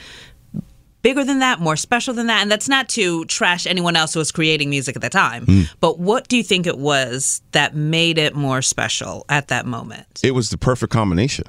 bigger 1.05 1.23
than 1.23 1.37
that, 1.37 1.59
more 1.59 1.75
special 1.75 2.15
than 2.15 2.25
that? 2.25 2.41
And 2.41 2.51
that's 2.51 2.67
not 2.67 2.89
to 2.89 3.25
trash 3.25 3.67
anyone 3.67 3.95
else 3.95 4.15
who 4.15 4.19
was 4.19 4.31
creating 4.31 4.71
music 4.71 4.95
at 4.95 5.03
the 5.03 5.09
time, 5.09 5.67
but 5.79 5.99
what 5.99 6.27
do 6.27 6.35
you 6.35 6.43
think 6.43 6.65
it 6.65 6.79
was 6.79 7.43
that 7.51 7.75
made 7.75 8.17
it 8.17 8.33
more 8.33 8.63
special 8.63 9.23
at 9.29 9.47
that 9.49 9.67
moment? 9.67 10.19
It 10.23 10.31
was 10.31 10.49
the 10.49 10.57
perfect 10.57 10.91
combination. 10.91 11.45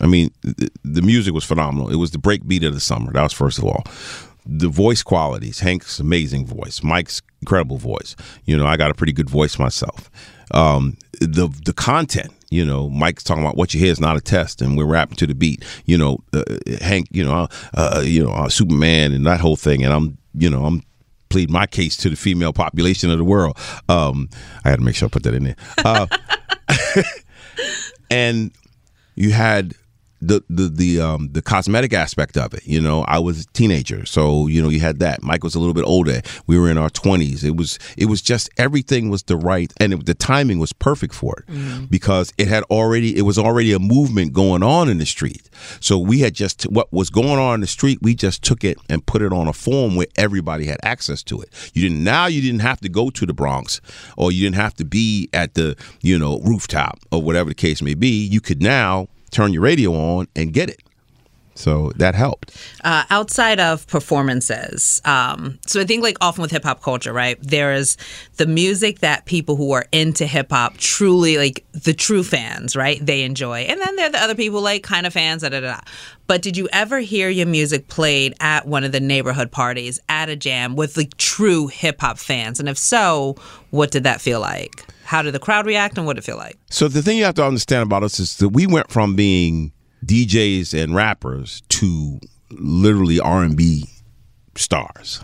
I 0.00 0.06
mean, 0.06 0.30
the, 0.42 0.70
the 0.84 1.02
music 1.02 1.34
was 1.34 1.44
phenomenal. 1.44 1.90
It 1.90 1.96
was 1.96 2.12
the 2.12 2.18
breakbeat 2.18 2.64
of 2.64 2.72
the 2.72 2.80
summer. 2.80 3.12
That 3.12 3.22
was 3.22 3.32
first 3.32 3.58
of 3.58 3.64
all. 3.64 3.82
The 4.46 4.68
voice 4.68 5.02
qualities, 5.02 5.58
Hank's 5.58 5.98
amazing 5.98 6.46
voice, 6.46 6.82
Mike's 6.84 7.20
incredible 7.42 7.78
voice. 7.78 8.14
You 8.44 8.56
know, 8.56 8.66
I 8.66 8.76
got 8.76 8.92
a 8.92 8.94
pretty 8.94 9.12
good 9.12 9.28
voice 9.28 9.58
myself. 9.58 10.08
Um, 10.52 10.98
the 11.20 11.48
the 11.64 11.72
content, 11.72 12.30
you 12.54 12.64
know, 12.64 12.88
Mike's 12.88 13.24
talking 13.24 13.42
about 13.42 13.56
what 13.56 13.74
you 13.74 13.80
hear 13.80 13.90
is 13.90 14.00
not 14.00 14.16
a 14.16 14.20
test, 14.20 14.62
and 14.62 14.76
we're 14.76 14.84
rapping 14.84 15.16
to 15.16 15.26
the 15.26 15.34
beat. 15.34 15.64
You 15.86 15.98
know, 15.98 16.18
uh, 16.32 16.44
Hank, 16.80 17.08
you 17.10 17.24
know, 17.24 17.48
uh, 17.74 18.00
you 18.04 18.22
know, 18.22 18.30
uh, 18.30 18.48
Superman, 18.48 19.12
and 19.12 19.26
that 19.26 19.40
whole 19.40 19.56
thing. 19.56 19.82
And 19.82 19.92
I'm, 19.92 20.18
you 20.34 20.48
know, 20.48 20.64
I'm 20.64 20.82
plead 21.30 21.50
my 21.50 21.66
case 21.66 21.96
to 21.96 22.08
the 22.08 22.14
female 22.14 22.52
population 22.52 23.10
of 23.10 23.18
the 23.18 23.24
world. 23.24 23.58
Um, 23.88 24.28
I 24.64 24.70
had 24.70 24.78
to 24.78 24.84
make 24.84 24.94
sure 24.94 25.06
I 25.06 25.10
put 25.10 25.24
that 25.24 25.34
in 25.34 25.42
there. 25.42 25.56
Uh, 25.78 26.06
and 28.10 28.52
you 29.16 29.32
had 29.32 29.74
the 30.26 30.42
the 30.48 30.68
the 30.68 31.00
um 31.00 31.28
the 31.32 31.42
cosmetic 31.42 31.92
aspect 31.92 32.36
of 32.36 32.54
it. 32.54 32.66
You 32.66 32.80
know, 32.80 33.02
I 33.02 33.18
was 33.18 33.42
a 33.42 33.46
teenager, 33.48 34.06
so 34.06 34.46
you 34.46 34.62
know 34.62 34.68
you 34.68 34.80
had 34.80 34.98
that. 35.00 35.22
Mike 35.22 35.44
was 35.44 35.54
a 35.54 35.58
little 35.58 35.74
bit 35.74 35.84
older. 35.84 36.20
We 36.46 36.58
were 36.58 36.70
in 36.70 36.78
our 36.78 36.90
twenties. 36.90 37.44
It 37.44 37.56
was 37.56 37.78
it 37.96 38.06
was 38.06 38.22
just 38.22 38.50
everything 38.56 39.10
was 39.10 39.24
the 39.24 39.36
right, 39.36 39.72
and 39.80 39.92
it, 39.92 40.06
the 40.06 40.14
timing 40.14 40.58
was 40.58 40.72
perfect 40.72 41.14
for 41.14 41.38
it 41.38 41.90
because 41.90 42.32
it 42.38 42.48
had 42.48 42.62
already 42.64 43.16
it 43.16 43.22
was 43.22 43.38
already 43.38 43.72
a 43.72 43.78
movement 43.78 44.32
going 44.32 44.62
on 44.62 44.88
in 44.88 44.98
the 44.98 45.06
street. 45.06 45.48
So 45.80 45.98
we 45.98 46.20
had 46.20 46.34
just 46.34 46.64
what 46.64 46.92
was 46.92 47.10
going 47.10 47.38
on 47.38 47.54
in 47.54 47.60
the 47.60 47.66
street. 47.66 47.98
We 48.02 48.14
just 48.14 48.42
took 48.42 48.64
it 48.64 48.78
and 48.88 49.04
put 49.04 49.22
it 49.22 49.32
on 49.32 49.48
a 49.48 49.52
form 49.52 49.96
where 49.96 50.06
everybody 50.16 50.66
had 50.66 50.78
access 50.82 51.22
to 51.24 51.40
it. 51.40 51.50
You 51.74 51.82
didn't 51.88 52.02
now. 52.04 52.26
You 52.26 52.40
didn't 52.40 52.60
have 52.60 52.80
to 52.80 52.88
go 52.88 53.10
to 53.10 53.26
the 53.26 53.34
Bronx, 53.34 53.80
or 54.16 54.32
you 54.32 54.42
didn't 54.44 54.56
have 54.56 54.74
to 54.74 54.84
be 54.84 55.28
at 55.32 55.54
the 55.54 55.76
you 56.00 56.18
know 56.18 56.40
rooftop 56.40 56.98
or 57.10 57.22
whatever 57.22 57.50
the 57.50 57.54
case 57.54 57.82
may 57.82 57.94
be. 57.94 58.24
You 58.26 58.40
could 58.40 58.62
now 58.62 59.08
turn 59.34 59.52
your 59.52 59.62
radio 59.62 59.92
on 59.94 60.28
and 60.34 60.52
get 60.52 60.70
it. 60.70 60.80
So 61.56 61.92
that 61.98 62.16
helped. 62.16 62.50
uh, 62.82 63.04
outside 63.10 63.60
of 63.60 63.86
performances, 63.86 65.00
um, 65.04 65.60
so 65.68 65.80
I 65.80 65.84
think 65.84 66.02
like 66.02 66.16
often 66.20 66.42
with 66.42 66.50
hip 66.50 66.64
hop 66.64 66.82
culture, 66.82 67.12
right? 67.12 67.38
There 67.40 67.72
is 67.72 67.96
the 68.38 68.46
music 68.46 68.98
that 69.00 69.24
people 69.24 69.54
who 69.54 69.70
are 69.70 69.86
into 69.92 70.26
hip 70.26 70.50
hop 70.50 70.76
truly 70.78 71.38
like 71.38 71.64
the 71.70 71.94
true 71.94 72.24
fans, 72.24 72.74
right? 72.74 72.98
They 73.00 73.22
enjoy, 73.22 73.60
and 73.60 73.80
then 73.80 73.94
there 73.94 74.06
are 74.06 74.10
the 74.10 74.18
other 74.20 74.34
people 74.34 74.62
like 74.62 74.82
kind 74.82 75.06
of 75.06 75.12
fans, 75.12 75.42
da 75.42 75.50
da 75.50 75.60
da. 75.60 75.78
But 76.26 76.42
did 76.42 76.56
you 76.56 76.68
ever 76.72 76.98
hear 76.98 77.28
your 77.28 77.46
music 77.46 77.86
played 77.86 78.34
at 78.40 78.66
one 78.66 78.82
of 78.82 78.90
the 78.90 78.98
neighborhood 78.98 79.52
parties, 79.52 80.00
at 80.08 80.28
a 80.28 80.34
jam 80.34 80.74
with 80.74 80.96
like 80.96 81.16
true 81.18 81.68
hip 81.68 82.00
hop 82.00 82.18
fans? 82.18 82.58
And 82.58 82.68
if 82.68 82.78
so, 82.78 83.36
what 83.70 83.92
did 83.92 84.02
that 84.02 84.20
feel 84.20 84.40
like? 84.40 84.86
How 85.04 85.22
did 85.22 85.34
the 85.34 85.38
crowd 85.38 85.66
react, 85.66 85.98
and 85.98 86.06
what 86.06 86.14
did 86.14 86.24
it 86.24 86.26
feel 86.26 86.36
like? 86.36 86.58
So 86.70 86.88
the 86.88 87.02
thing 87.02 87.18
you 87.18 87.24
have 87.24 87.34
to 87.34 87.46
understand 87.46 87.82
about 87.82 88.02
us 88.02 88.18
is 88.18 88.36
that 88.38 88.48
we 88.50 88.66
went 88.66 88.90
from 88.90 89.14
being 89.14 89.72
DJs 90.04 90.82
and 90.82 90.94
rappers 90.94 91.62
to 91.68 92.20
literally 92.50 93.20
R&B 93.20 93.84
stars. 94.56 95.22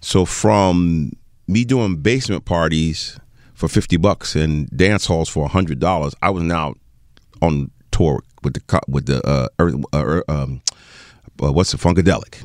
So 0.00 0.24
from 0.24 1.12
me 1.48 1.64
doing 1.64 1.96
basement 1.96 2.44
parties 2.44 3.18
for 3.54 3.68
50 3.68 3.96
bucks 3.96 4.36
and 4.36 4.68
dance 4.76 5.06
halls 5.06 5.28
for 5.28 5.48
$100, 5.48 6.14
I 6.22 6.30
was 6.30 6.42
now 6.42 6.74
on 7.42 7.70
tour 7.90 8.22
with 8.42 8.54
the 8.54 8.80
with 8.88 9.06
the 9.06 9.26
uh, 9.26 9.48
uh, 9.92 10.20
um, 10.28 10.62
uh, 11.42 11.52
what's 11.52 11.72
the 11.72 11.78
Funkadelic. 11.78 12.44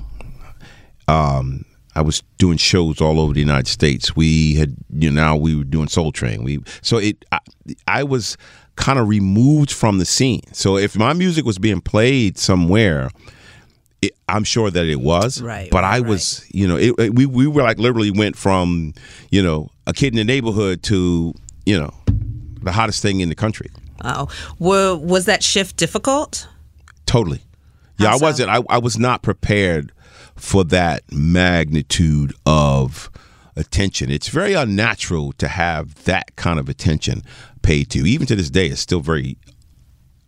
Um, 1.07 1.65
I 1.95 2.01
was 2.01 2.23
doing 2.37 2.57
shows 2.57 3.01
all 3.01 3.19
over 3.19 3.33
the 3.33 3.39
United 3.41 3.67
States. 3.67 4.15
We 4.15 4.55
had, 4.55 4.75
you 4.93 5.11
know, 5.11 5.21
now 5.21 5.35
we 5.35 5.55
were 5.55 5.63
doing 5.65 5.87
Soul 5.87 6.11
Train. 6.11 6.43
We 6.43 6.59
so 6.81 6.97
it, 6.97 7.23
I, 7.31 7.39
I 7.87 8.03
was 8.03 8.37
kind 8.77 8.97
of 8.97 9.07
removed 9.09 9.71
from 9.71 9.97
the 9.97 10.05
scene. 10.05 10.41
So 10.53 10.77
if 10.77 10.95
my 10.97 11.13
music 11.13 11.43
was 11.45 11.57
being 11.59 11.81
played 11.81 12.37
somewhere, 12.37 13.09
it, 14.01 14.15
I'm 14.29 14.43
sure 14.45 14.71
that 14.71 14.85
it 14.85 15.01
was. 15.01 15.41
Right, 15.41 15.69
But 15.69 15.83
right, 15.83 15.95
I 15.95 15.99
was, 15.99 16.45
you 16.53 16.67
know, 16.67 16.77
it, 16.77 16.93
it- 16.97 17.15
we 17.15 17.25
we 17.25 17.45
were 17.47 17.61
like 17.63 17.77
literally 17.77 18.11
went 18.11 18.35
from, 18.37 18.93
you 19.29 19.43
know, 19.43 19.69
a 19.85 19.93
kid 19.93 20.13
in 20.13 20.17
the 20.17 20.23
neighborhood 20.23 20.83
to, 20.83 21.33
you 21.65 21.77
know, 21.79 21.93
the 22.63 22.71
hottest 22.71 23.01
thing 23.01 23.19
in 23.19 23.29
the 23.29 23.35
country. 23.35 23.69
Oh, 24.03 24.27
Wa- 24.59 24.95
was 24.95 25.25
that 25.25 25.43
shift 25.43 25.75
difficult? 25.75 26.47
Totally. 27.05 27.41
Yeah, 27.99 28.07
How 28.07 28.15
I 28.15 28.17
so? 28.17 28.25
wasn't. 28.25 28.49
I, 28.49 28.61
I 28.69 28.77
was 28.77 28.97
not 28.97 29.21
prepared 29.21 29.91
for 30.41 30.63
that 30.63 31.03
magnitude 31.11 32.33
of 32.47 33.11
attention. 33.55 34.09
It's 34.09 34.27
very 34.27 34.53
unnatural 34.53 35.33
to 35.33 35.47
have 35.47 36.03
that 36.05 36.35
kind 36.35 36.59
of 36.59 36.67
attention 36.67 37.21
paid 37.61 37.91
to. 37.91 37.99
Even 37.99 38.25
to 38.25 38.35
this 38.35 38.49
day, 38.49 38.67
it's 38.67 38.81
still 38.81 39.01
very 39.01 39.37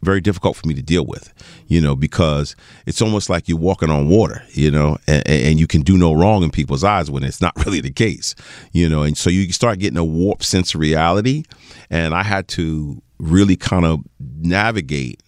very 0.03 0.19
difficult 0.19 0.57
for 0.57 0.67
me 0.67 0.73
to 0.73 0.81
deal 0.81 1.05
with, 1.05 1.33
you 1.67 1.79
know, 1.79 1.95
because 1.95 2.57
it's 2.85 3.01
almost 3.01 3.29
like 3.29 3.47
you're 3.47 3.57
walking 3.57 3.89
on 3.89 4.09
water, 4.09 4.43
you 4.49 4.69
know, 4.69 4.97
and, 5.07 5.25
and 5.25 5.59
you 5.61 5.65
can 5.65 5.81
do 5.81 5.97
no 5.97 6.11
wrong 6.11 6.43
in 6.43 6.51
people's 6.51 6.83
eyes 6.83 7.09
when 7.09 7.23
it's 7.23 7.39
not 7.39 7.53
really 7.65 7.79
the 7.79 7.89
case, 7.89 8.35
you 8.73 8.89
know, 8.89 9.03
and 9.03 9.17
so 9.17 9.29
you 9.29 9.49
start 9.53 9.79
getting 9.79 9.97
a 9.97 10.03
warped 10.03 10.43
sense 10.43 10.75
of 10.75 10.81
reality, 10.81 11.43
and 11.89 12.13
I 12.13 12.23
had 12.23 12.49
to 12.49 13.01
really 13.17 13.55
kind 13.55 13.85
of 13.85 14.01
navigate 14.19 15.23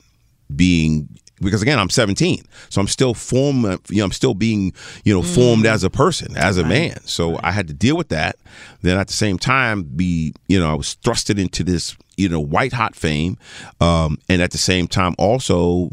being 0.54 1.08
because 1.42 1.62
again 1.62 1.80
I'm 1.80 1.90
17 1.90 2.44
so 2.70 2.82
I'm 2.82 2.88
still 2.88 3.14
form 3.14 3.64
you 3.90 3.98
know 3.98 4.06
I'm 4.06 4.12
still 4.12 4.34
being 4.34 4.74
you 5.04 5.14
know 5.14 5.22
formed 5.22 5.66
as 5.66 5.84
a 5.84 5.90
person 5.90 6.36
as 6.38 6.58
a 6.58 6.64
man. 6.64 7.02
So 7.06 7.40
I 7.44 7.52
had 7.52 7.68
to 7.68 7.74
deal 7.74 7.98
with 7.98 8.10
that. 8.10 8.38
Then 8.82 8.98
at 8.98 9.08
the 9.08 9.14
same 9.14 9.38
time 9.38 9.84
be 9.84 10.34
you 10.48 10.60
know 10.60 10.70
I 10.70 10.74
was 10.74 10.96
thrusted 11.04 11.40
into 11.40 11.64
this 11.64 11.96
you 12.18 12.30
know 12.30 12.40
white 12.40 12.74
hot 12.74 12.96
fame 12.96 13.38
um, 13.82 14.18
and 14.30 14.42
at 14.42 14.52
the 14.52 14.58
same 14.58 14.88
time 14.88 15.16
also 15.18 15.90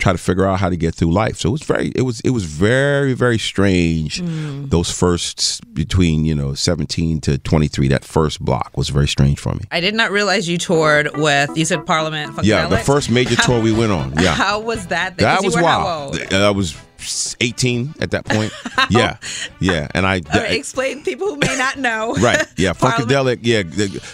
try 0.00 0.12
to 0.12 0.18
figure 0.18 0.46
out 0.46 0.58
how 0.58 0.68
to 0.68 0.76
get 0.76 0.94
through 0.94 1.12
life 1.12 1.36
so 1.36 1.48
it 1.48 1.52
was 1.52 1.62
very 1.62 1.92
it 1.94 2.02
was 2.02 2.20
it 2.20 2.30
was 2.30 2.44
very 2.44 3.12
very 3.12 3.38
strange 3.38 4.20
those 4.70 4.90
first 4.90 5.60
between 5.74 6.24
you 6.24 6.34
know 6.34 6.54
17 6.54 7.20
to 7.20 7.38
23 7.38 7.88
that 7.88 8.04
first 8.04 8.40
block 8.40 8.76
was 8.76 8.88
very 8.88 9.08
strange 9.08 9.38
for 9.38 9.54
me 9.54 9.60
I 9.70 9.80
did 9.80 9.94
not 9.94 10.10
realize 10.10 10.48
you 10.48 10.58
toured 10.58 11.16
with, 11.16 11.56
you 11.56 11.64
said 11.64 11.86
Parliament. 11.86 12.44
yeah 12.44 12.66
the 12.66 12.78
first 12.78 13.10
major 13.10 13.36
tour 13.36 13.60
we 13.60 13.72
went 13.72 13.92
on 13.92 14.14
yeah 14.18 14.34
How 14.40 14.58
was 14.60 14.86
that? 14.86 15.18
that 15.18 15.42
was 15.44 15.54
wild. 15.54 16.16
old? 16.16 16.32
I 16.32 16.50
was 16.50 16.74
18 17.40 17.94
at 18.00 18.10
that 18.12 18.24
point. 18.24 18.52
yeah, 18.90 19.16
yeah, 19.58 19.88
and 19.94 20.06
I. 20.06 20.20
Right, 20.34 20.52
explain 20.52 21.02
people 21.02 21.28
who 21.28 21.36
may 21.36 21.56
not 21.56 21.78
know. 21.78 22.16
Right, 22.20 22.44
yeah, 22.56 22.72
funkadelic, 22.72 23.40
yeah. 23.42 23.62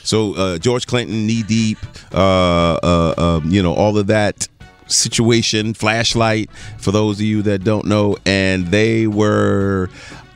So 0.05 0.35
uh, 0.35 0.59
George 0.59 0.87
Clinton, 0.87 1.27
knee 1.27 1.43
deep, 1.43 1.79
uh, 2.13 2.79
uh, 2.83 3.15
um, 3.17 3.51
you 3.51 3.63
know, 3.63 3.75
all 3.75 3.99
of 3.99 4.07
that 4.09 4.49
situation, 4.87 5.75
flashlight. 5.75 6.51
For 6.79 6.91
those 6.91 7.17
of 7.17 7.23
you 7.23 7.43
that 7.43 7.65
don't 7.65 7.87
know, 7.87 8.17
and 8.25 8.69
they 8.69 9.07
were 9.07 9.89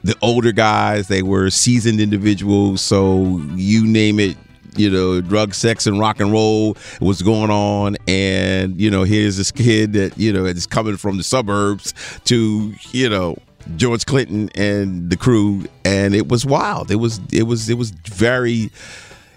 the 0.03 0.17
older 0.23 0.53
guys. 0.53 1.09
They 1.09 1.23
were 1.23 1.51
seasoned 1.51 2.01
individuals. 2.01 2.81
So 2.81 3.41
you 3.55 3.87
name 3.87 4.19
it, 4.19 4.37
you 4.77 4.91
know, 4.91 5.21
drug, 5.21 5.55
sex, 5.55 5.87
and 5.87 5.99
rock 5.99 6.21
and 6.21 6.33
roll 6.33 6.77
was 7.01 7.23
going 7.23 7.51
on. 7.51 7.97
And, 8.09 8.81
you 8.81 8.91
know, 8.91 9.03
here's 9.03 9.37
this 9.37 9.51
kid 9.51 9.93
that, 9.95 10.19
you 10.19 10.33
know, 10.33 10.47
is 10.47 10.67
coming 10.67 10.97
from 10.97 11.17
the 11.17 11.23
suburbs 11.23 11.93
to, 12.25 12.75
you 12.93 13.09
know, 13.09 13.37
George 13.77 14.07
Clinton 14.07 14.51
and 14.55 15.11
the 15.11 15.17
crew. 15.17 15.67
And 15.85 16.15
it 16.15 16.29
was 16.29 16.47
wild. 16.47 16.91
It 16.91 16.97
was, 16.97 17.21
it 17.33 17.43
was, 17.43 17.69
it 17.69 17.77
was 17.77 17.91
very, 17.91 18.71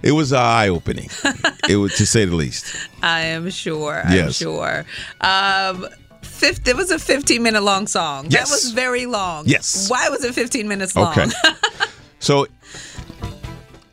it 0.04 0.12
was 0.12 0.34
eye 0.34 0.68
opening. 0.70 1.10
it 1.70 1.78
was, 1.78 1.96
to 1.98 2.06
say 2.06 2.26
the 2.26 2.36
least. 2.36 2.76
I 3.02 3.22
am 3.22 3.50
sure. 3.50 4.02
I'm 4.06 4.14
Yes. 4.14 4.36
sure. 4.36 4.86
Um, 5.22 5.88
fifth, 6.22 6.68
it 6.68 6.76
was 6.76 6.92
a 6.92 7.00
15 7.00 7.42
minute 7.42 7.64
long 7.64 7.88
song. 7.88 8.28
Yes. 8.30 8.50
That 8.50 8.54
was 8.54 8.72
very 8.72 9.06
long. 9.06 9.46
Yes. 9.48 9.90
Why 9.90 10.10
was 10.10 10.24
it 10.24 10.34
15 10.34 10.68
minutes 10.68 10.96
long? 10.96 11.12
Okay. 11.12 11.30
so 12.20 12.48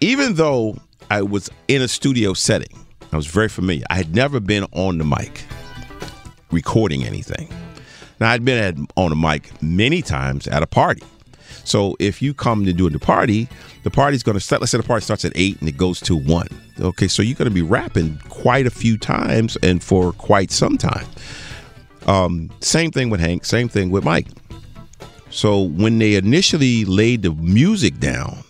even 0.00 0.35
though 0.35 0.76
I 1.11 1.23
was 1.23 1.49
in 1.69 1.83
a 1.83 1.88
studio 1.88 2.35
setting, 2.35 2.76
I 3.12 3.17
was 3.17 3.26
very 3.26 3.49
familiar. 3.49 3.85
I 3.90 3.97
had 3.97 4.14
never 4.14 4.40
been 4.40 4.64
on 4.73 4.99
the 4.99 5.05
mic 5.05 5.45
recording 6.50 7.05
anything. 7.05 7.49
Now 8.21 8.31
I'd 8.31 8.45
been 8.45 8.59
at, 8.59 8.75
on 8.97 9.11
the 9.11 9.17
mic 9.17 9.50
many 9.62 10.02
times 10.02 10.47
at 10.47 10.62
a 10.62 10.67
party. 10.67 11.02
So 11.64 11.97
if 11.99 12.21
you 12.21 12.35
come 12.35 12.64
to 12.64 12.73
do 12.73 12.90
the 12.90 12.99
party, 12.99 13.49
the 13.83 13.90
party's 13.90 14.23
going 14.23 14.37
to 14.37 14.40
start. 14.40 14.61
Let's 14.61 14.73
say 14.73 14.79
the 14.79 14.85
party 14.85 15.05
starts 15.05 15.25
at 15.25 15.33
eight 15.35 15.59
and 15.61 15.69
it 15.69 15.76
goes 15.76 16.00
to 16.00 16.17
one. 16.17 16.49
Okay, 16.81 17.09
so 17.09 17.23
you're 17.23 17.37
going 17.37 17.49
to 17.49 17.55
be 17.55 17.62
rapping 17.62 18.19
quite 18.29 18.67
a 18.67 18.71
few 18.71 18.97
times 18.97 19.57
and 19.62 19.83
for 19.83 20.12
quite 20.12 20.50
some 20.50 20.79
time. 20.79 21.07
Um, 22.07 22.50
same 22.61 22.90
thing 22.90 23.11
with 23.11 23.21
Hank. 23.21 23.45
Same 23.45 23.69
thing 23.69 23.90
with 23.90 24.05
Mike. 24.05 24.29
So 25.31 25.62
when 25.62 25.99
they 25.99 26.17
initially 26.17 26.85
laid 26.85 27.23
the 27.23 27.31
music 27.33 27.99
down, 28.00 28.43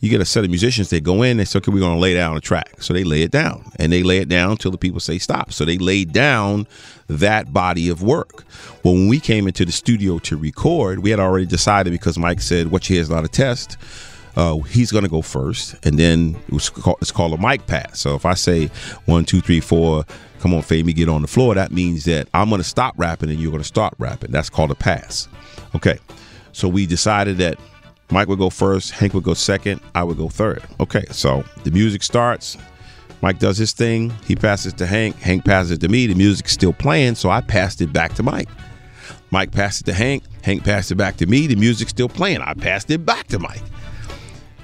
you 0.00 0.10
get 0.10 0.20
a 0.20 0.24
set 0.24 0.44
of 0.44 0.50
musicians. 0.50 0.90
They 0.90 1.00
go 1.00 1.22
in. 1.22 1.38
They 1.38 1.44
say, 1.44 1.58
"Okay, 1.58 1.72
we're 1.72 1.80
going 1.80 1.96
to 1.96 2.00
lay 2.00 2.14
down 2.14 2.36
a 2.36 2.40
track." 2.40 2.82
So 2.82 2.94
they 2.94 3.04
lay 3.04 3.22
it 3.22 3.30
down, 3.30 3.64
and 3.78 3.92
they 3.92 4.02
lay 4.02 4.18
it 4.18 4.28
down 4.28 4.52
until 4.52 4.70
the 4.70 4.78
people 4.78 5.00
say 5.00 5.18
stop. 5.18 5.52
So 5.52 5.64
they 5.64 5.78
laid 5.78 6.12
down 6.12 6.66
that 7.08 7.52
body 7.52 7.88
of 7.88 8.02
work. 8.02 8.44
Well, 8.84 8.94
when 8.94 9.08
we 9.08 9.20
came 9.20 9.46
into 9.46 9.64
the 9.64 9.72
studio 9.72 10.18
to 10.20 10.36
record, 10.36 11.00
we 11.00 11.10
had 11.10 11.20
already 11.20 11.46
decided 11.46 11.90
because 11.90 12.18
Mike 12.18 12.40
said, 12.40 12.70
"What 12.70 12.88
you 12.88 12.94
hear 12.94 13.02
is 13.02 13.10
not 13.10 13.24
a 13.24 13.28
test." 13.28 13.76
Uh, 14.36 14.58
he's 14.58 14.92
going 14.92 15.02
to 15.02 15.10
go 15.10 15.20
first, 15.20 15.74
and 15.84 15.98
then 15.98 16.36
it 16.46 16.54
was 16.54 16.70
called, 16.70 16.98
it's 17.00 17.10
called 17.10 17.32
a 17.32 17.38
mic 17.38 17.66
pass. 17.66 17.98
So 17.98 18.14
if 18.14 18.24
I 18.24 18.34
say 18.34 18.66
one, 19.06 19.24
two, 19.24 19.40
three, 19.40 19.58
four, 19.58 20.04
come 20.38 20.54
on, 20.54 20.62
Fame, 20.62 20.86
get 20.86 21.08
on 21.08 21.22
the 21.22 21.28
floor, 21.28 21.56
that 21.56 21.72
means 21.72 22.04
that 22.04 22.28
I'm 22.32 22.48
going 22.48 22.60
to 22.60 22.68
stop 22.68 22.94
rapping 22.96 23.30
and 23.30 23.40
you're 23.40 23.50
going 23.50 23.62
to 23.62 23.68
start 23.68 23.94
rapping. 23.98 24.30
That's 24.30 24.48
called 24.48 24.70
a 24.70 24.76
pass. 24.76 25.26
Okay, 25.74 25.98
so 26.52 26.68
we 26.68 26.86
decided 26.86 27.38
that 27.38 27.58
Mike 28.10 28.28
would 28.28 28.38
go 28.38 28.50
first, 28.50 28.92
Hank 28.92 29.14
would 29.14 29.24
go 29.24 29.34
second, 29.34 29.80
I 29.94 30.02
would 30.02 30.16
go 30.16 30.28
third. 30.28 30.62
Okay, 30.80 31.04
so 31.10 31.44
the 31.64 31.70
music 31.70 32.02
starts. 32.02 32.56
Mike 33.20 33.38
does 33.38 33.58
his 33.58 33.72
thing. 33.72 34.10
He 34.26 34.36
passes 34.36 34.72
to 34.74 34.86
Hank. 34.86 35.16
Hank 35.16 35.44
passes 35.44 35.72
it 35.72 35.80
to 35.80 35.88
me. 35.88 36.06
The 36.06 36.14
music's 36.14 36.52
still 36.52 36.72
playing, 36.72 37.16
so 37.16 37.30
I 37.30 37.40
passed 37.40 37.80
it 37.80 37.92
back 37.92 38.14
to 38.14 38.22
Mike. 38.22 38.48
Mike 39.30 39.50
passed 39.50 39.80
it 39.80 39.84
to 39.84 39.92
Hank. 39.92 40.22
Hank 40.42 40.64
passed 40.64 40.90
it 40.90 40.94
back 40.94 41.16
to 41.16 41.26
me. 41.26 41.46
The 41.46 41.56
music's 41.56 41.90
still 41.90 42.08
playing. 42.08 42.40
I 42.40 42.54
passed 42.54 42.90
it 42.90 43.04
back 43.04 43.26
to 43.28 43.38
Mike. 43.38 43.62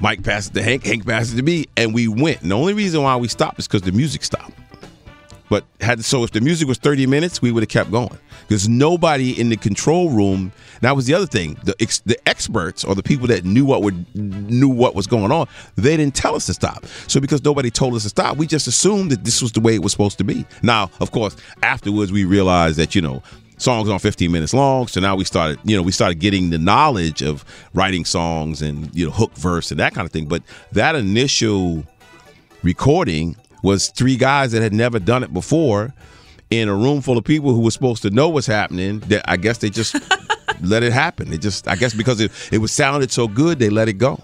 Mike 0.00 0.22
passed 0.22 0.52
it 0.52 0.54
to 0.54 0.62
Hank. 0.62 0.85
Hank 0.85 1.04
passed 1.04 1.35
it 1.35 1.37
to 1.37 1.42
me, 1.42 1.66
and 1.76 1.92
we 1.92 2.09
went. 2.09 2.42
And 2.42 2.50
the 2.50 2.57
only 2.57 2.74
reason 2.74 3.02
why 3.02 3.16
we 3.16 3.28
stopped 3.28 3.59
is 3.59 3.66
because 3.66 3.83
the 3.83 3.92
music 3.92 4.22
stopped. 4.22 4.52
But 5.48 5.64
had 5.80 6.04
so 6.04 6.24
if 6.24 6.30
the 6.33 6.40
music 6.40 6.66
was 6.68 6.78
30 6.78 7.07
minutes, 7.07 7.42
we 7.42 7.52
would 7.52 7.62
have 7.62 7.68
kept 7.68 7.90
going 7.90 8.18
because 8.42 8.68
nobody 8.68 9.38
in 9.38 9.48
the 9.48 9.57
control 9.57 10.11
room. 10.11 10.52
That 10.80 10.96
was 10.96 11.07
the 11.07 11.14
other 11.14 11.26
thing. 11.26 11.57
The 11.64 11.74
ex, 11.80 12.00
the 12.00 12.18
experts 12.28 12.85
or 12.85 12.94
the 12.94 13.02
people 13.02 13.26
that 13.28 13.44
knew 13.44 13.64
what 13.64 13.83
would 13.83 14.14
knew 14.14 14.68
what 14.68 14.94
was 14.94 15.07
going 15.07 15.33
on, 15.33 15.46
they 15.76 15.96
didn't 15.96 16.14
tell 16.14 16.35
us 16.35 16.46
to 16.46 16.54
stop. 16.54 16.87
So 17.09 17.20
because 17.20 17.44
nobody 17.44 17.70
told 17.70 17.94
us 17.94 18.02
to 18.02 18.09
stop, 18.09 18.37
we 18.37 18.46
just 18.46 18.66
assumed 18.66 19.11
that 19.11 19.24
this 19.24 19.42
was 19.42 19.52
the 19.52 19.61
way 19.61 19.74
it 19.74 19.83
was 19.83 19.92
supposed 19.92 20.18
to 20.18 20.24
be. 20.24 20.44
Now, 20.62 20.90
of 21.00 21.11
course, 21.11 21.37
afterwards 21.62 22.11
we 22.11 22.24
realized 22.24 22.78
that 22.78 22.94
you 22.94 23.02
know 23.02 23.22
songs 23.59 23.88
on 23.88 23.98
15 23.98 24.30
minutes 24.30 24.54
long. 24.54 24.87
So 24.88 25.00
now 25.00 25.16
we 25.16 25.24
started, 25.24 25.59
you 25.64 25.76
know, 25.76 25.83
we 25.83 25.92
started 25.92 26.18
getting 26.18 26.50
the 26.50 26.59
knowledge 26.59 27.22
of 27.22 27.44
writing 27.72 28.04
songs 28.04 28.62
and 28.62 28.94
you 28.94 29.07
know 29.07 29.12
hook 29.12 29.33
verse 29.35 29.70
and 29.70 29.80
that 29.80 29.94
kind 29.94 30.07
of 30.07 30.12
thing. 30.12 30.26
But 30.26 30.42
that 30.72 30.94
initial 30.94 31.85
recording 32.62 33.37
was 33.64 33.88
three 33.88 34.16
guys 34.16 34.53
that 34.53 34.62
had 34.62 34.72
never 34.72 35.00
done 35.00 35.24
it 35.24 35.33
before 35.35 35.92
in 36.50 36.68
a 36.68 36.74
room 36.74 37.00
full 37.00 37.18
of 37.18 37.24
people 37.24 37.53
who 37.55 37.61
were 37.61 37.70
supposed 37.70 38.03
to 38.03 38.11
know 38.11 38.29
what's 38.29 38.46
happening 38.46 39.00
that 39.09 39.24
I 39.29 39.37
guess 39.38 39.59
they 39.59 39.70
just 39.70 39.96
let 40.61 40.83
it 40.83 40.92
happen. 40.92 41.33
It 41.33 41.40
just 41.40 41.66
I 41.66 41.74
guess 41.74 41.94
because 41.94 42.20
it, 42.20 42.31
it 42.53 42.59
was 42.59 42.70
sounded 42.70 43.11
so 43.11 43.27
good 43.27 43.59
they 43.59 43.70
let 43.70 43.88
it 43.88 43.94
go. 43.94 44.22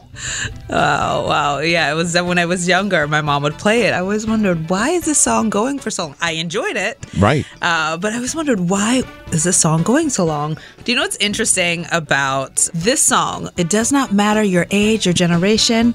Oh 0.68 1.26
wow, 1.26 1.59
yeah. 1.61 1.90
It 1.90 1.94
was 1.94 2.14
when 2.14 2.38
I 2.38 2.44
was 2.44 2.68
younger. 2.68 3.09
My 3.09 3.22
mom 3.22 3.42
would 3.42 3.59
play 3.59 3.83
it. 3.87 3.94
I 3.94 4.00
always 4.00 4.26
wondered 4.26 4.68
why 4.68 4.90
is 4.90 5.07
this 5.07 5.18
song 5.18 5.48
going 5.50 5.79
for 5.79 5.90
so 5.90 6.09
long. 6.09 6.16
I 6.20 6.33
enjoyed 6.33 6.76
it, 6.76 6.98
Right. 7.18 7.46
uh, 7.62 7.96
but 7.96 8.12
I 8.12 8.16
always 8.16 8.35
wondered 8.37 8.61
why 8.61 9.03
is 9.33 9.44
this 9.44 9.57
song 9.57 9.83
going 9.83 10.11
so 10.11 10.24
long. 10.26 10.59
Do 10.85 10.92
you 10.92 10.96
know 10.96 11.03
what's 11.03 11.16
interesting 11.16 11.87
about 11.90 12.68
this 12.74 13.03
song? 13.03 13.48
It 13.57 13.70
does 13.70 13.90
not 13.90 14.12
matter 14.12 14.42
your 14.42 14.66
age 14.70 15.07
or 15.07 15.12
generation. 15.14 15.94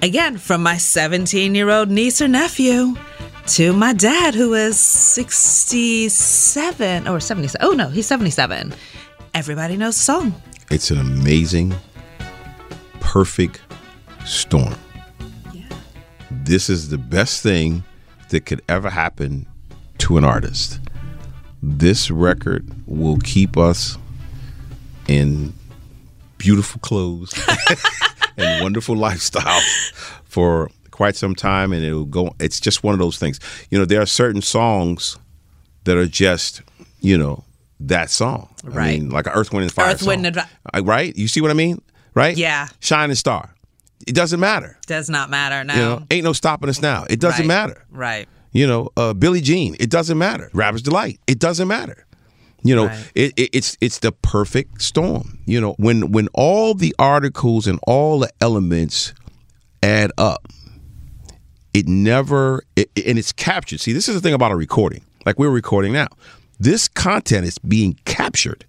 Again, 0.00 0.38
from 0.38 0.62
my 0.62 0.76
17 0.76 1.56
year 1.56 1.70
old 1.70 1.90
niece 1.90 2.22
or 2.22 2.28
nephew 2.28 2.94
to 3.46 3.72
my 3.72 3.92
dad 3.92 4.32
who 4.34 4.54
is 4.54 4.78
67 4.78 7.08
or 7.08 7.18
77. 7.18 7.66
Oh 7.66 7.72
no, 7.72 7.88
he's 7.88 8.06
77. 8.06 8.72
Everybody 9.34 9.76
knows 9.76 9.96
the 9.96 10.02
song. 10.02 10.34
It's 10.70 10.92
an 10.92 10.98
amazing 10.98 11.74
perfect 13.00 13.60
storm. 14.24 14.76
This 16.30 16.70
is 16.70 16.90
the 16.90 16.98
best 16.98 17.42
thing 17.42 17.82
that 18.28 18.46
could 18.46 18.62
ever 18.68 18.90
happen 18.90 19.46
to 19.98 20.16
an 20.18 20.24
artist. 20.24 20.78
This 21.62 22.10
record 22.10 22.68
will 22.86 23.18
keep 23.18 23.56
us 23.56 23.96
in 25.08 25.54
beautiful 26.36 26.80
clothes 26.80 27.32
and 28.38 28.62
wonderful 28.62 28.96
lifestyle 29.08 29.60
for 30.24 30.70
quite 30.90 31.14
some 31.16 31.34
time 31.34 31.72
and 31.72 31.84
it'll 31.84 32.04
go 32.04 32.34
it's 32.40 32.58
just 32.60 32.82
one 32.82 32.92
of 32.92 32.98
those 32.98 33.18
things. 33.18 33.38
You 33.70 33.78
know, 33.78 33.84
there 33.84 34.00
are 34.00 34.06
certain 34.06 34.42
songs 34.42 35.16
that 35.84 35.96
are 35.96 36.06
just, 36.06 36.62
you 37.00 37.16
know, 37.16 37.44
that 37.80 38.10
song. 38.10 38.48
I 38.64 38.68
Right. 38.68 39.00
mean, 39.00 39.10
like 39.10 39.26
an 39.26 39.32
Earth, 39.34 39.52
Wind, 39.52 39.62
and 39.64 39.72
Fire 39.72 39.92
Earth, 39.94 40.02
Wind, 40.02 40.24
song. 40.26 40.44
and 40.74 40.82
Uh, 40.82 40.82
right? 40.84 41.14
You 41.16 41.28
see 41.28 41.40
what 41.40 41.50
I 41.50 41.54
mean? 41.54 41.80
Right? 42.14 42.36
Yeah. 42.36 42.68
Shining 42.80 43.14
Star. 43.14 43.54
It 44.06 44.14
doesn't 44.14 44.40
matter. 44.40 44.78
Does 44.86 45.08
not 45.08 45.30
matter 45.30 45.62
now. 45.64 45.74
You 45.74 45.80
know, 45.80 46.02
ain't 46.10 46.24
no 46.24 46.32
stopping 46.32 46.68
us 46.68 46.80
now. 46.82 47.04
It 47.08 47.20
doesn't 47.20 47.42
Right. 47.46 47.48
matter. 47.68 47.84
Right. 47.90 48.28
You 48.52 48.66
know, 48.66 48.88
uh, 48.96 49.12
Billie 49.12 49.40
Jean. 49.40 49.76
It 49.78 49.90
doesn't 49.90 50.18
matter. 50.18 50.50
Rapper's 50.52 50.82
Delight. 50.82 51.20
It 51.26 51.38
doesn't 51.38 51.68
matter. 51.68 52.04
You 52.62 52.74
know, 52.74 52.86
Right. 52.86 53.12
it, 53.14 53.32
it, 53.36 53.50
it's 53.52 53.76
it's 53.80 54.00
the 54.00 54.12
perfect 54.12 54.82
storm. 54.82 55.38
You 55.46 55.60
know, 55.60 55.74
when 55.78 56.10
when 56.12 56.28
all 56.34 56.74
the 56.74 56.94
articles 56.98 57.66
and 57.66 57.78
all 57.86 58.18
the 58.18 58.30
elements 58.40 59.14
add 59.82 60.10
up, 60.18 60.48
it 61.72 61.86
never 61.86 62.62
it, 62.76 62.90
and 63.06 63.18
it's 63.18 63.32
captured. 63.32 63.80
See, 63.80 63.92
this 63.92 64.08
is 64.08 64.14
the 64.16 64.20
thing 64.20 64.34
about 64.34 64.50
a 64.52 64.56
recording. 64.56 65.02
like 65.24 65.38
we're 65.38 65.50
recording 65.50 65.92
now. 65.92 66.08
This 66.58 66.88
content 66.88 67.46
is 67.46 67.58
being 67.58 67.96
captured. 68.04 68.64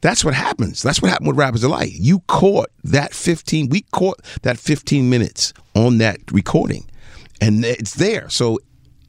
That's 0.00 0.24
what 0.24 0.34
happens. 0.34 0.82
That's 0.82 1.00
what 1.00 1.10
happened 1.10 1.28
with 1.28 1.36
Rappers 1.38 1.62
Delight. 1.62 1.92
You 1.92 2.20
caught 2.26 2.70
that 2.84 3.14
15, 3.14 3.68
we 3.70 3.82
caught 3.92 4.20
that 4.42 4.58
15 4.58 5.08
minutes 5.08 5.52
on 5.74 5.98
that 5.98 6.18
recording. 6.30 6.84
And 7.40 7.64
it's 7.64 7.94
there. 7.94 8.28
So 8.28 8.58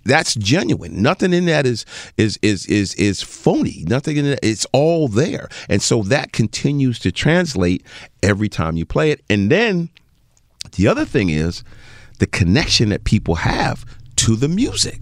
that's 0.05 0.35
genuine. 0.35 1.01
Nothing 1.01 1.33
in 1.33 1.45
that 1.45 1.65
is 1.65 1.85
is 2.15 2.37
is 2.41 2.65
is 2.67 2.93
is 2.93 3.21
phony. 3.21 3.83
Nothing 3.87 4.17
in 4.17 4.25
it. 4.25 4.39
It's 4.43 4.65
all 4.71 5.07
there. 5.07 5.49
And 5.67 5.81
so 5.81 6.03
that 6.03 6.31
continues 6.31 6.99
to 6.99 7.11
translate 7.11 7.83
every 8.21 8.47
time 8.47 8.77
you 8.77 8.85
play 8.85 9.11
it. 9.11 9.23
And 9.29 9.51
then 9.51 9.89
the 10.75 10.87
other 10.87 11.05
thing 11.05 11.29
is 11.29 11.63
the 12.19 12.27
connection 12.27 12.89
that 12.89 13.03
people 13.03 13.35
have 13.35 13.83
to 14.17 14.35
the 14.35 14.47
music. 14.47 15.01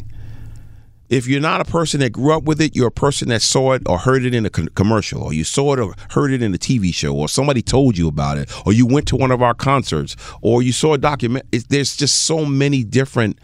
If 1.10 1.28
you're 1.28 1.42
not 1.42 1.62
a 1.62 1.66
person 1.66 2.00
that 2.00 2.12
grew 2.12 2.36
up 2.36 2.44
with 2.44 2.60
it, 2.60 2.76
you're 2.76 2.88
a 2.88 2.92
person 2.92 3.28
that 3.28 3.42
saw 3.42 3.74
it 3.74 3.84
or 3.86 4.00
heard 4.00 4.26
it 4.26 4.34
in 4.34 4.46
a 4.46 4.50
co- 4.50 4.66
commercial, 4.74 5.22
or 5.22 5.34
you 5.34 5.44
saw 5.44 5.74
it 5.74 5.80
or 5.80 5.94
heard 6.10 6.32
it 6.32 6.42
in 6.42 6.56
a 6.56 6.58
TV 6.58 6.92
show, 6.94 7.14
or 7.14 7.28
somebody 7.28 7.62
told 7.62 7.98
you 7.98 8.08
about 8.08 8.38
it, 8.38 8.50
or 8.66 8.74
you 8.74 8.88
went 8.88 9.08
to 9.10 9.16
one 9.16 9.30
of 9.30 9.42
our 9.42 9.54
concerts, 9.54 10.16
or 10.42 10.64
you 10.64 10.72
saw 10.72 10.94
a 10.94 10.98
document. 10.98 11.46
It's, 11.52 11.66
there's 11.66 11.96
just 11.96 12.22
so 12.22 12.46
many 12.46 12.84
different 12.84 13.38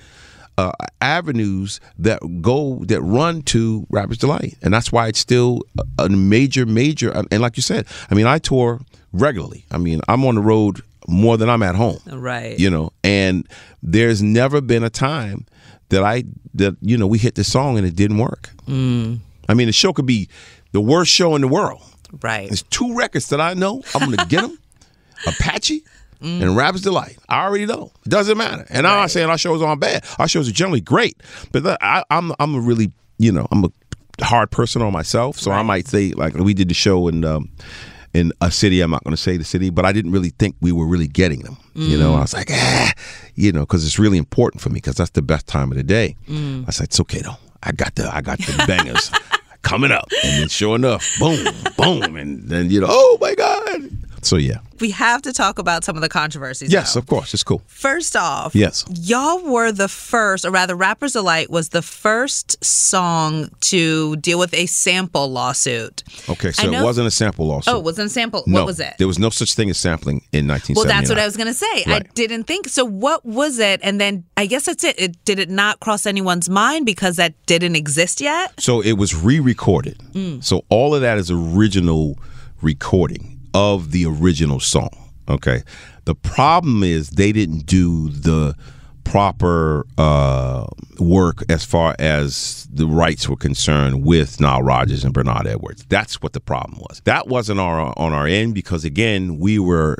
uh, 0.60 0.72
avenues 1.00 1.80
that 1.98 2.20
go 2.42 2.84
that 2.88 3.02
run 3.02 3.42
to 3.44 3.88
Rappers 3.90 4.18
Delight, 4.18 4.58
and 4.62 4.74
that's 4.74 4.92
why 4.92 5.08
it's 5.08 5.20
still 5.20 5.62
a, 5.98 6.10
major, 6.10 6.66
major. 6.66 7.12
And 7.32 7.42
like 7.42 7.56
you 7.56 7.64
said, 7.64 7.88
I 8.12 8.16
mean, 8.16 8.28
I 8.28 8.40
tour 8.40 8.82
regularly. 9.14 9.66
I 9.72 9.78
mean, 9.78 10.02
I'm 10.10 10.26
on 10.26 10.36
the 10.36 10.42
road 10.42 10.82
more 11.08 11.38
than 11.38 11.50
I'm 11.50 11.64
at 11.64 11.76
home. 11.76 12.00
Right. 12.12 12.60
You 12.60 12.70
know, 12.70 12.92
and 13.06 13.48
there's 13.82 14.22
never 14.22 14.60
been 14.60 14.84
a 14.84 14.90
time 14.90 15.46
that 15.90 16.04
I 16.04 16.26
that 16.56 16.76
you 16.82 16.98
know 16.98 17.08
we 17.08 17.20
hit 17.20 17.36
the 17.36 17.46
song 17.46 17.78
and 17.78 17.88
it 17.88 17.96
didn't 17.96 18.18
work. 18.18 18.50
Mm. 18.68 19.20
I 19.48 19.54
mean, 19.54 19.68
the 19.68 19.74
show 19.74 19.94
could 19.94 20.06
be 20.06 20.28
the 20.74 20.82
worst 20.82 21.10
show 21.10 21.36
in 21.36 21.42
the 21.42 21.48
world. 21.48 21.82
Right. 22.22 22.50
There's 22.50 22.64
two 22.64 22.98
records 22.98 23.30
that 23.30 23.40
I 23.40 23.54
know 23.54 23.82
I'm 23.96 24.10
gonna 24.10 24.28
get 24.28 24.42
them: 24.42 24.60
Apache 25.26 25.84
and 26.22 26.56
Rappers 26.56 26.82
Delight. 26.82 27.18
I 27.30 27.46
already 27.46 27.66
know. 27.66 27.92
It 28.06 28.10
doesn't 28.10 28.38
matter. 28.38 28.66
And 28.70 28.86
I'm 28.86 28.98
not 29.02 29.12
saying 29.12 29.30
our 29.30 29.38
shows 29.38 29.62
aren't 29.62 29.82
bad. 29.82 30.04
Our 30.18 30.28
shows 30.28 30.50
are 30.50 30.54
generally 30.54 30.82
great, 30.82 31.22
but 31.52 31.66
I, 31.82 32.04
I'm 32.10 32.32
I'm 32.40 32.56
a 32.56 32.60
really 32.60 32.92
you 33.18 33.32
know 33.32 33.48
I'm 33.52 33.66
a 33.66 33.72
hard 34.24 34.52
person 34.52 34.82
on 34.82 34.92
myself, 34.92 35.38
so 35.38 35.52
I 35.52 35.62
might 35.64 35.88
say 35.88 36.12
like 36.12 36.34
we 36.36 36.54
did 36.54 36.70
the 36.70 36.74
show 36.76 37.08
in. 37.08 37.24
Um, 37.26 37.50
in 38.12 38.34
a 38.42 38.50
city, 38.50 38.82
I'm 38.82 38.90
not 38.90 39.04
going 39.04 39.16
to 39.16 39.22
say 39.22 39.38
the 39.38 39.44
city, 39.44 39.70
but 39.70 39.86
I 39.86 39.92
didn't 39.92 40.12
really 40.14 40.30
think 40.40 40.56
we 40.62 40.72
were 40.72 40.88
really 40.88 41.08
getting 41.08 41.42
them. 41.42 41.58
You 41.76 41.96
know, 41.96 42.16
I 42.16 42.22
was 42.22 42.34
like, 42.34 42.50
ah, 42.52 42.92
you 43.36 43.52
know, 43.52 43.60
because 43.62 43.86
it's 43.86 44.00
really 44.00 44.18
important 44.18 44.64
for 44.64 44.70
me 44.70 44.78
because 44.78 44.96
that's 44.96 45.12
the 45.12 45.22
best 45.22 45.46
time 45.46 45.70
of 45.72 45.78
the 45.78 45.84
day. 45.84 46.16
I 46.68 46.72
said, 46.72 46.86
it's 46.86 47.00
okay 47.02 47.22
though. 47.22 47.38
I 47.62 47.72
got 47.72 47.94
the 47.94 48.12
I 48.14 48.22
got 48.22 48.40
the 48.40 48.64
bangers 48.66 49.12
coming 49.62 49.92
up, 49.92 50.08
and 50.24 50.42
then 50.42 50.50
sure 50.50 50.76
enough, 50.76 51.08
boom, 51.20 51.46
boom, 51.78 52.16
and 52.16 52.50
then 52.50 52.72
you 52.72 52.82
know, 52.82 52.88
oh 52.90 53.18
my 53.22 53.36
god. 53.36 53.39
So 54.26 54.38
yeah, 54.38 54.60
We 54.80 54.92
have 54.92 55.22
to 55.24 55.34
talk 55.34 55.60
about 55.60 55.84
some 55.84 55.96
of 55.96 56.02
the 56.02 56.10
controversies. 56.10 56.72
yes, 56.72 56.94
though. 56.94 57.00
of 57.00 57.08
course, 57.08 57.34
it's 57.34 57.44
cool. 57.44 57.62
First 57.68 58.16
off, 58.16 58.56
Yes. 58.56 58.86
y'all 59.02 59.42
were 59.44 59.72
the 59.72 59.88
first, 59.88 60.46
or 60.46 60.52
rather, 60.52 60.76
Rappers 60.76 61.14
Delight 61.14 61.50
was 61.50 61.70
the 61.70 61.82
first 61.82 62.64
song 62.64 63.50
to 63.62 64.16
deal 64.18 64.40
with 64.40 64.54
a 64.54 64.66
sample 64.66 65.30
lawsuit. 65.32 66.04
Okay, 66.30 66.52
so 66.52 66.72
it 66.72 66.84
wasn't 66.84 67.08
a 67.08 67.12
sample 67.12 67.48
lawsuit. 67.48 67.74
Oh, 67.74 67.78
it 67.78 67.84
wasn't 67.84 68.08
a 68.08 68.10
sample. 68.10 68.44
no, 68.48 68.60
What 68.60 68.66
was 68.68 68.80
it? 68.80 68.94
There 68.98 69.08
was 69.08 69.20
no 69.20 69.30
such 69.30 69.54
thing 69.54 69.70
as 69.70 69.78
sampling 69.78 70.18
in 70.32 70.48
1979. 70.48 70.76
Well, 70.76 70.86
that's 70.86 71.10
what 71.10 71.20
I 71.20 71.26
was 71.26 71.38
going 71.38 71.48
to 71.48 71.54
say. 71.54 71.84
I 71.94 72.00
didn't 72.14 72.44
think 72.46 72.68
so. 72.68 72.86
What 72.86 73.26
was 73.26 73.60
it? 73.60 73.80
And 73.84 74.00
then 74.00 74.24
I 74.38 74.46
guess 74.46 74.66
that's 74.66 74.84
it. 74.84 75.00
it. 75.00 75.24
Did 75.26 75.40
it 75.40 75.50
not 75.50 75.80
cross 75.80 76.06
anyone's 76.06 76.50
mind 76.50 76.86
because 76.86 77.16
that 77.18 77.34
didn't 77.46 77.76
exist 77.76 78.22
yet? 78.22 78.60
So 78.60 78.82
it 78.82 78.94
was 78.94 79.16
re-recorded. 79.16 79.98
Mm. 80.14 80.44
So 80.44 80.66
all 80.70 80.94
of 80.96 81.02
that 81.02 81.18
is 81.18 81.30
original 81.32 82.18
recording 82.62 83.39
of 83.54 83.92
the 83.92 84.06
original 84.06 84.60
song. 84.60 84.90
Okay. 85.28 85.64
The 86.06 86.16
problem 86.16 86.84
is 86.84 87.12
they 87.12 87.32
didn't 87.32 87.66
do 87.66 88.10
the 88.10 88.56
proper 89.04 89.86
uh, 89.98 90.68
work 91.00 91.44
as 91.50 91.66
far 91.66 91.96
as 91.98 92.68
the 92.72 92.86
rights 92.86 93.28
were 93.28 93.36
concerned 93.36 94.06
with 94.06 94.40
Nile 94.40 94.62
Rodgers 94.62 95.04
and 95.04 95.14
Bernard 95.14 95.48
Edwards. 95.48 95.86
That's 95.90 96.22
what 96.22 96.34
the 96.34 96.40
problem 96.40 96.80
was. 96.80 97.02
That 97.06 97.28
wasn't 97.28 97.60
our, 97.60 97.94
on 97.98 98.14
our 98.14 98.28
end 98.28 98.54
because 98.54 98.86
again 98.86 99.40
we 99.40 99.58
were 99.58 99.98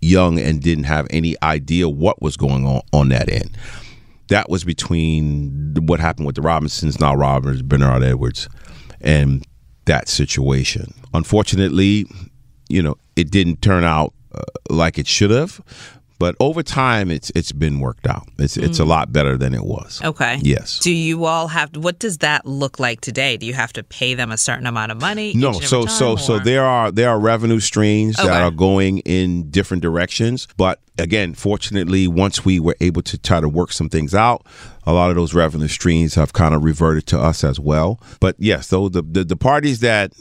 young 0.00 0.38
and 0.38 0.62
didn't 0.62 0.84
have 0.84 1.06
any 1.10 1.36
idea 1.42 1.88
what 1.88 2.20
was 2.22 2.36
going 2.36 2.66
on 2.66 2.82
on 2.92 3.08
that 3.08 3.30
end. 3.30 3.56
That 4.28 4.50
was 4.50 4.62
between 4.62 5.74
what 5.80 6.00
happened 6.00 6.26
with 6.26 6.36
the 6.36 6.42
Robinsons, 6.42 7.00
Nile 7.00 7.16
Rodgers, 7.16 7.62
Bernard 7.62 8.02
Edwards, 8.02 8.48
and 9.00 9.46
that 9.86 10.08
situation. 10.08 10.92
Unfortunately, 11.14 12.06
you 12.68 12.82
know, 12.82 12.96
it 13.16 13.30
didn't 13.30 13.62
turn 13.62 13.84
out 13.84 14.12
uh, 14.32 14.42
like 14.70 14.98
it 14.98 15.06
should 15.06 15.30
have. 15.30 15.60
But 16.20 16.34
over 16.40 16.64
time, 16.64 17.12
it's 17.12 17.30
it's 17.36 17.52
been 17.52 17.78
worked 17.78 18.04
out. 18.08 18.26
It's 18.40 18.56
it's 18.56 18.80
a 18.80 18.84
lot 18.84 19.12
better 19.12 19.36
than 19.36 19.54
it 19.54 19.62
was. 19.62 20.02
Okay. 20.02 20.40
Yes. 20.42 20.80
Do 20.80 20.92
you 20.92 21.26
all 21.26 21.46
have? 21.46 21.76
What 21.76 22.00
does 22.00 22.18
that 22.18 22.44
look 22.44 22.80
like 22.80 23.00
today? 23.00 23.36
Do 23.36 23.46
you 23.46 23.54
have 23.54 23.72
to 23.74 23.84
pay 23.84 24.14
them 24.14 24.32
a 24.32 24.36
certain 24.36 24.66
amount 24.66 24.90
of 24.90 25.00
money? 25.00 25.32
No, 25.36 25.52
so 25.52 25.86
so 25.86 26.16
time, 26.16 26.24
so 26.24 26.38
there 26.40 26.64
are 26.64 26.90
there 26.90 27.08
are 27.08 27.20
revenue 27.20 27.60
streams 27.60 28.18
Okay. 28.18 28.26
that 28.26 28.42
are 28.42 28.50
going 28.50 28.98
in 29.04 29.48
different 29.52 29.80
directions. 29.80 30.48
But 30.56 30.80
again, 30.98 31.34
fortunately, 31.34 32.08
once 32.08 32.44
we 32.44 32.58
were 32.58 32.74
able 32.80 33.02
to 33.02 33.16
try 33.16 33.40
to 33.40 33.48
work 33.48 33.70
some 33.70 33.88
things 33.88 34.12
out, 34.12 34.44
a 34.88 34.92
lot 34.92 35.10
of 35.10 35.14
those 35.16 35.34
revenue 35.34 35.68
streams 35.68 36.16
have 36.16 36.32
kind 36.32 36.52
of 36.52 36.64
reverted 36.64 37.06
to 37.08 37.20
us 37.20 37.44
as 37.44 37.60
well. 37.60 38.00
But 38.18 38.34
yes, 38.40 38.66
though 38.66 38.88
the 38.88 39.02
the, 39.02 39.22
the 39.22 39.36
parties 39.36 39.78
that 39.80 40.14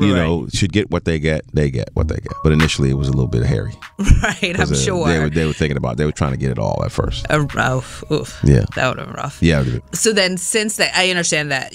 you 0.00 0.14
know 0.14 0.46
should 0.52 0.72
get 0.72 0.90
what 0.90 1.04
they 1.04 1.18
get, 1.18 1.42
they 1.52 1.70
get 1.70 1.90
what 1.94 2.08
they 2.08 2.16
get. 2.16 2.32
But 2.42 2.52
initially, 2.52 2.90
it 2.90 2.94
was 2.94 3.08
a 3.08 3.12
little 3.12 3.28
bit 3.28 3.44
hairy. 3.44 3.74
right? 4.22 4.54
I'm 4.58 4.72
Uh, 4.72 4.74
sure. 4.74 5.06
they 5.08 5.18
were 5.18 5.30
they 5.30 5.46
were 5.46 5.52
thinking 5.52 5.76
about 5.76 5.92
it. 5.92 5.98
they 5.98 6.04
were 6.06 6.12
trying 6.12 6.32
to 6.32 6.36
get 6.38 6.50
it 6.50 6.58
all 6.58 6.82
at 6.84 6.92
first. 6.92 7.26
Uh, 7.30 7.46
oof, 7.58 8.04
oof. 8.10 8.40
Yeah. 8.44 8.64
That 8.74 8.88
would 8.88 8.98
have 8.98 9.06
been 9.08 9.16
rough. 9.16 9.38
Yeah, 9.42 9.64
So 9.92 10.12
then, 10.12 10.36
since 10.36 10.76
that, 10.76 10.92
I 10.96 11.10
understand 11.10 11.50
that 11.52 11.72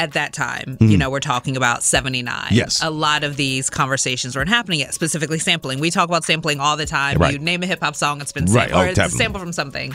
at 0.00 0.12
that 0.14 0.32
time, 0.32 0.76
you 0.80 0.96
know, 0.98 1.08
we're 1.08 1.20
talking 1.20 1.56
about 1.56 1.84
79. 1.84 2.34
Mm-hmm. 2.34 2.54
Yes. 2.54 2.82
A 2.82 2.90
lot 2.90 3.22
of 3.22 3.36
these 3.36 3.70
conversations 3.70 4.34
weren't 4.34 4.48
happening 4.48 4.80
yet, 4.80 4.92
specifically 4.92 5.38
sampling. 5.38 5.78
We 5.78 5.90
talk 5.92 6.08
about 6.08 6.24
sampling 6.24 6.58
all 6.58 6.76
the 6.76 6.84
time. 6.86 7.18
Right. 7.18 7.32
You 7.34 7.38
name 7.38 7.62
a 7.62 7.66
hip 7.66 7.78
hop 7.80 7.94
song, 7.94 8.20
it's 8.20 8.32
been 8.32 8.46
Right. 8.46 8.70
sampled, 8.70 8.72
Oh, 8.72 8.84
or 8.84 8.88
it's 8.88 8.98
a 8.98 9.02
definitely. 9.02 9.18
sample 9.24 9.40
from 9.40 9.52
something. 9.52 9.94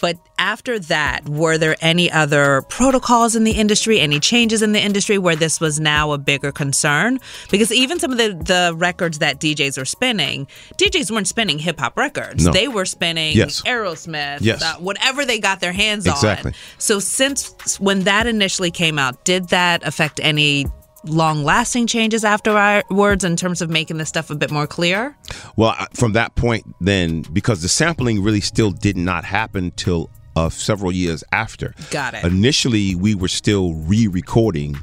But 0.00 0.18
after 0.38 0.78
that, 0.78 1.28
were 1.28 1.56
there 1.58 1.76
any 1.80 2.10
other 2.10 2.62
protocols 2.68 3.34
in 3.34 3.44
the 3.44 3.52
industry, 3.52 4.00
any 4.00 4.20
changes 4.20 4.62
in 4.62 4.72
the 4.72 4.80
industry 4.80 5.18
where 5.18 5.36
this 5.36 5.60
was 5.60 5.80
now 5.80 6.12
a 6.12 6.18
bigger 6.18 6.52
concern? 6.52 7.18
Because 7.50 7.72
even 7.72 7.98
some 7.98 8.12
of 8.12 8.18
the, 8.18 8.34
the 8.34 8.74
records 8.76 9.18
that 9.20 9.40
DJs 9.40 9.78
were 9.78 9.84
spinning, 9.84 10.46
DJs 10.76 11.10
weren't 11.10 11.28
spinning 11.28 11.58
hip 11.58 11.80
hop 11.80 11.96
records. 11.96 12.44
No. 12.44 12.52
They 12.52 12.68
were 12.68 12.84
spinning 12.84 13.36
Yes. 13.36 13.62
Aerosmith, 13.62 14.38
Yes. 14.42 14.62
uh, 14.62 14.74
whatever 14.76 15.24
they 15.24 15.38
got 15.38 15.60
their 15.60 15.72
hands 15.72 16.06
Exactly. 16.06 16.50
on. 16.50 16.54
So 16.78 16.98
since 17.00 17.80
when 17.80 18.00
that 18.04 18.26
initially 18.26 18.70
came 18.70 18.98
out, 18.98 19.24
did 19.24 19.48
that 19.48 19.86
affect 19.86 20.20
any 20.22 20.66
long 21.08 21.44
lasting 21.44 21.86
changes 21.86 22.24
afterwards 22.24 23.24
in 23.24 23.36
terms 23.36 23.62
of 23.62 23.70
making 23.70 23.98
this 23.98 24.08
stuff 24.08 24.30
a 24.30 24.34
bit 24.34 24.50
more 24.50 24.66
clear? 24.66 25.16
Well, 25.56 25.74
from 25.94 26.12
that 26.12 26.34
point, 26.34 26.66
then 26.80 27.22
because 27.32 27.62
the 27.62 27.68
sampling 27.68 28.22
really 28.22 28.40
still 28.40 28.70
did 28.70 28.96
not 28.96 29.24
happen 29.24 29.70
till 29.72 30.10
uh, 30.36 30.50
several 30.50 30.92
years 30.92 31.24
after. 31.32 31.74
Got 31.90 32.14
it. 32.14 32.24
Initially, 32.24 32.94
we 32.94 33.14
were 33.14 33.28
still 33.28 33.74
re-recording 33.74 34.76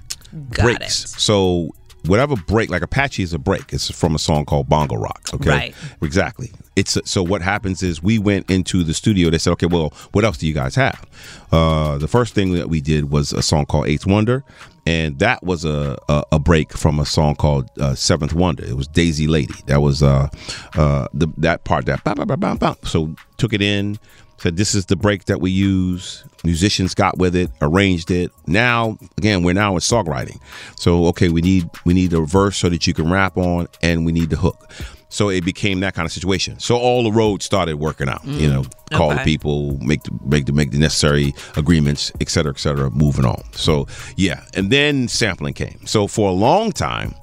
Got 0.49 0.63
breaks. 0.63 1.05
it. 1.05 1.09
So 1.19 1.75
whatever 2.05 2.35
break, 2.35 2.69
like 2.69 2.81
Apache 2.81 3.23
is 3.23 3.33
a 3.33 3.39
break. 3.39 3.73
It's 3.73 3.89
from 3.91 4.15
a 4.15 4.19
song 4.19 4.45
called 4.45 4.67
Bongo 4.69 4.95
Rock. 4.95 5.21
Okay, 5.33 5.49
Right. 5.49 5.75
Exactly. 6.01 6.51
It's 6.75 6.97
so 7.05 7.21
what 7.21 7.41
happens 7.41 7.83
is 7.83 8.01
we 8.01 8.17
went 8.17 8.49
into 8.49 8.83
the 8.83 8.93
studio. 8.93 9.29
They 9.29 9.37
said, 9.37 9.51
okay, 9.53 9.67
well, 9.67 9.93
what 10.11 10.25
else 10.25 10.37
do 10.37 10.47
you 10.47 10.53
guys 10.53 10.75
have? 10.75 11.05
Uh, 11.51 11.97
the 11.99 12.07
first 12.07 12.33
thing 12.33 12.53
that 12.53 12.67
we 12.69 12.81
did 12.81 13.11
was 13.11 13.31
a 13.31 13.41
song 13.43 13.65
called 13.65 13.87
Eighth 13.87 14.05
Wonder. 14.07 14.43
And 14.85 15.17
that 15.19 15.43
was 15.43 15.63
a, 15.63 15.97
a, 16.09 16.23
a 16.33 16.39
break 16.39 16.73
from 16.73 16.99
a 16.99 17.05
song 17.05 17.35
called 17.35 17.69
uh, 17.79 17.95
Seventh 17.95 18.33
Wonder. 18.33 18.65
It 18.65 18.75
was 18.75 18.87
Daisy 18.87 19.27
Lady. 19.27 19.53
That 19.67 19.81
was 19.81 20.03
uh, 20.03 20.27
uh, 20.75 21.07
the 21.13 21.27
that 21.37 21.63
part 21.63 21.85
that 21.85 22.03
bam, 22.03 22.15
bam, 22.17 22.57
bam. 22.57 22.75
so 22.83 23.15
took 23.37 23.53
it 23.53 23.61
in, 23.61 23.97
said 24.37 24.57
this 24.57 24.75
is 24.75 24.85
the 24.87 24.95
break 24.95 25.25
that 25.25 25.39
we 25.39 25.51
use. 25.51 26.23
Musicians 26.43 26.93
got 26.93 27.17
with 27.17 27.35
it, 27.35 27.49
arranged 27.61 28.11
it. 28.11 28.31
Now 28.47 28.97
again, 29.17 29.43
we're 29.43 29.53
now 29.53 29.73
in 29.73 29.79
songwriting. 29.79 30.39
So 30.77 31.05
okay, 31.07 31.29
we 31.29 31.41
need 31.41 31.69
we 31.85 31.93
need 31.93 32.13
a 32.13 32.21
verse 32.21 32.57
so 32.57 32.69
that 32.69 32.85
you 32.85 32.93
can 32.93 33.09
rap 33.11 33.37
on, 33.37 33.67
and 33.81 34.05
we 34.05 34.11
need 34.11 34.29
the 34.29 34.37
hook. 34.37 34.69
So 35.09 35.29
it 35.29 35.45
became 35.45 35.79
that 35.81 35.93
kind 35.93 36.07
of 36.07 36.11
situation. 36.11 36.59
So 36.59 36.75
all 36.75 37.03
the 37.03 37.11
roads 37.11 37.45
started 37.45 37.75
working 37.75 38.09
out. 38.09 38.25
You 38.25 38.49
know, 38.49 38.61
mm, 38.63 38.97
call 38.97 39.11
the 39.11 39.23
people, 39.23 39.77
make 39.77 40.01
the 40.03 40.11
make 40.25 40.47
the 40.47 40.53
make 40.53 40.71
the 40.71 40.79
necessary 40.79 41.35
agreements, 41.55 42.11
et 42.19 42.29
cetera, 42.29 42.51
et 42.51 42.59
cetera. 42.59 42.89
Moving 42.89 43.23
on. 43.23 43.43
So 43.53 43.87
yeah, 44.17 44.43
and 44.55 44.71
then 44.71 45.07
sampling 45.07 45.53
came. 45.53 45.79
So 45.85 46.07
for 46.07 46.29
a 46.29 46.33
long 46.33 46.71
time, 46.71 47.13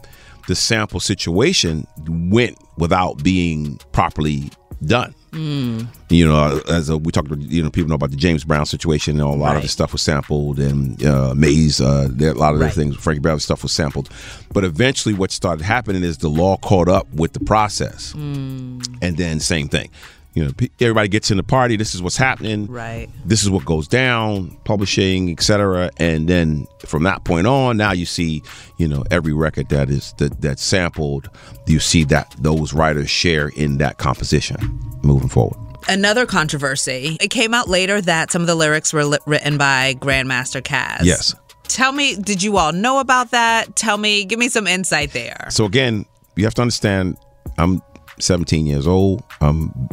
the 0.46 0.54
sample 0.54 1.00
situation 1.00 1.86
went 2.08 2.56
without 2.78 3.22
being 3.22 3.78
properly 3.92 4.50
done. 4.86 5.14
You 5.32 6.26
know, 6.26 6.60
as 6.68 6.88
a, 6.88 6.98
we 6.98 7.12
talked 7.12 7.28
about, 7.30 7.40
you 7.42 7.62
know, 7.62 7.70
people 7.70 7.88
know 7.88 7.94
about 7.94 8.10
the 8.10 8.16
James 8.16 8.44
Brown 8.44 8.66
situation. 8.66 9.14
You 9.16 9.22
know, 9.22 9.30
a 9.30 9.34
lot 9.34 9.50
of 9.50 9.54
Right. 9.56 9.62
the 9.62 9.68
stuff 9.68 9.92
was 9.92 10.02
sampled, 10.02 10.58
and 10.58 11.02
uh, 11.04 11.34
Maze, 11.36 11.80
uh, 11.80 12.08
there, 12.10 12.32
a 12.32 12.34
lot 12.34 12.54
of 12.54 12.60
Right. 12.60 12.72
the 12.74 12.80
things, 12.80 12.96
Frankie 12.96 13.20
Beverly 13.20 13.40
stuff 13.40 13.62
was 13.62 13.72
sampled. 13.72 14.08
But 14.52 14.64
eventually, 14.64 15.14
what 15.14 15.30
started 15.30 15.62
happening 15.64 16.02
is 16.02 16.18
the 16.18 16.28
law 16.30 16.56
caught 16.56 16.88
up 16.88 17.06
with 17.14 17.32
the 17.32 17.40
process, 17.40 18.12
Mm. 18.16 18.84
and 19.00 19.16
then 19.16 19.38
same 19.40 19.68
thing. 19.68 19.88
You 20.34 20.44
know, 20.44 20.52
everybody 20.80 21.08
gets 21.08 21.30
in 21.30 21.36
the 21.36 21.42
party. 21.42 21.76
This 21.76 21.94
is 21.94 22.02
what's 22.02 22.16
happening. 22.16 22.66
Right. 22.66 23.08
This 23.24 23.42
is 23.42 23.50
what 23.50 23.64
goes 23.64 23.88
down. 23.88 24.56
Publishing, 24.64 25.30
etc. 25.30 25.90
And 25.96 26.28
then 26.28 26.66
from 26.86 27.02
that 27.02 27.24
point 27.24 27.46
on, 27.46 27.76
now 27.76 27.92
you 27.92 28.06
see, 28.06 28.42
you 28.78 28.86
know, 28.86 29.04
every 29.10 29.32
record 29.32 29.68
that 29.70 29.90
is 29.90 30.12
that 30.18 30.40
that's 30.40 30.62
sampled, 30.62 31.28
you 31.66 31.80
see 31.80 32.04
that 32.04 32.34
those 32.38 32.72
writers 32.72 33.10
share 33.10 33.48
in 33.48 33.78
that 33.78 33.98
composition 33.98 34.56
moving 35.02 35.28
forward. 35.28 35.58
Another 35.88 36.26
controversy. 36.26 37.16
It 37.20 37.28
came 37.28 37.54
out 37.54 37.68
later 37.68 38.00
that 38.00 38.30
some 38.30 38.42
of 38.42 38.46
the 38.46 38.54
lyrics 38.54 38.92
were 38.92 39.04
li- 39.04 39.18
written 39.26 39.58
by 39.58 39.94
Grandmaster 39.94 40.62
Caz. 40.62 41.00
Yes. 41.02 41.34
Tell 41.64 41.92
me, 41.92 42.16
did 42.16 42.42
you 42.42 42.56
all 42.56 42.72
know 42.72 42.98
about 43.00 43.30
that? 43.30 43.76
Tell 43.76 43.96
me, 43.96 44.24
give 44.24 44.38
me 44.38 44.48
some 44.48 44.66
insight 44.66 45.12
there. 45.12 45.46
So 45.50 45.64
again, 45.64 46.04
you 46.36 46.44
have 46.44 46.54
to 46.54 46.62
understand. 46.62 47.16
I'm 47.58 47.82
17 48.18 48.66
years 48.66 48.86
old. 48.86 49.22
Um, 49.40 49.88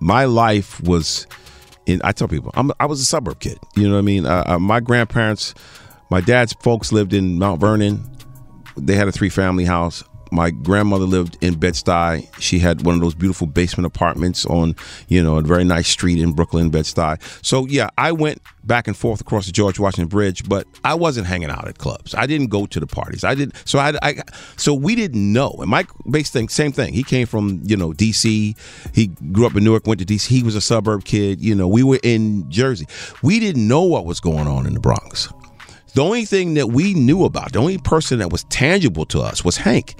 my 0.00 0.24
life 0.24 0.80
was 0.82 1.26
in. 1.86 2.00
I 2.04 2.12
tell 2.12 2.28
people, 2.28 2.50
I'm, 2.54 2.70
I 2.80 2.86
was 2.86 3.00
a 3.00 3.04
suburb 3.04 3.40
kid. 3.40 3.58
You 3.76 3.88
know 3.88 3.94
what 3.94 4.00
I 4.00 4.02
mean? 4.02 4.26
Uh, 4.26 4.44
uh, 4.46 4.58
my 4.58 4.80
grandparents, 4.80 5.54
my 6.10 6.20
dad's 6.20 6.52
folks 6.54 6.92
lived 6.92 7.12
in 7.12 7.38
Mount 7.38 7.60
Vernon. 7.60 8.02
They 8.76 8.94
had 8.94 9.08
a 9.08 9.12
three 9.12 9.30
family 9.30 9.64
house. 9.64 10.04
My 10.36 10.50
grandmother 10.50 11.06
lived 11.06 11.38
in 11.40 11.54
Bed 11.54 11.72
Stuy. 11.72 12.28
She 12.38 12.58
had 12.58 12.84
one 12.84 12.94
of 12.94 13.00
those 13.00 13.14
beautiful 13.14 13.46
basement 13.46 13.86
apartments 13.86 14.44
on, 14.44 14.76
you 15.08 15.22
know, 15.22 15.38
a 15.38 15.42
very 15.42 15.64
nice 15.64 15.88
street 15.88 16.18
in 16.18 16.32
Brooklyn, 16.32 16.68
Bed 16.68 16.84
Stuy. 16.84 17.18
So 17.42 17.66
yeah, 17.66 17.88
I 17.96 18.12
went 18.12 18.42
back 18.62 18.86
and 18.86 18.94
forth 18.94 19.22
across 19.22 19.46
the 19.46 19.52
George 19.52 19.78
Washington 19.78 20.08
Bridge, 20.08 20.46
but 20.46 20.66
I 20.84 20.92
wasn't 20.94 21.26
hanging 21.26 21.48
out 21.48 21.66
at 21.66 21.78
clubs. 21.78 22.14
I 22.14 22.26
didn't 22.26 22.48
go 22.48 22.66
to 22.66 22.78
the 22.78 22.86
parties. 22.86 23.24
I 23.24 23.34
didn't. 23.34 23.56
So 23.64 23.78
I, 23.78 23.94
I 24.02 24.22
so 24.58 24.74
we 24.74 24.94
didn't 24.94 25.32
know. 25.32 25.56
And 25.58 25.70
Mike 25.70 25.88
Bass 26.04 26.28
thing, 26.28 26.50
same 26.50 26.70
thing. 26.70 26.92
He 26.92 27.02
came 27.02 27.26
from 27.26 27.62
you 27.64 27.76
know 27.78 27.94
D.C. 27.94 28.54
He 28.92 29.06
grew 29.06 29.46
up 29.46 29.56
in 29.56 29.64
Newark, 29.64 29.86
went 29.86 30.00
to 30.00 30.04
D.C. 30.04 30.34
He 30.34 30.42
was 30.42 30.54
a 30.54 30.60
suburb 30.60 31.06
kid. 31.06 31.40
You 31.40 31.54
know, 31.54 31.66
we 31.66 31.82
were 31.82 32.00
in 32.02 32.50
Jersey. 32.50 32.86
We 33.22 33.40
didn't 33.40 33.66
know 33.66 33.84
what 33.84 34.04
was 34.04 34.20
going 34.20 34.46
on 34.46 34.66
in 34.66 34.74
the 34.74 34.80
Bronx. 34.80 35.32
The 35.94 36.04
only 36.04 36.26
thing 36.26 36.52
that 36.54 36.66
we 36.66 36.92
knew 36.92 37.24
about, 37.24 37.54
the 37.54 37.58
only 37.58 37.78
person 37.78 38.18
that 38.18 38.30
was 38.30 38.44
tangible 38.44 39.06
to 39.06 39.20
us 39.20 39.42
was 39.42 39.56
Hank. 39.56 39.94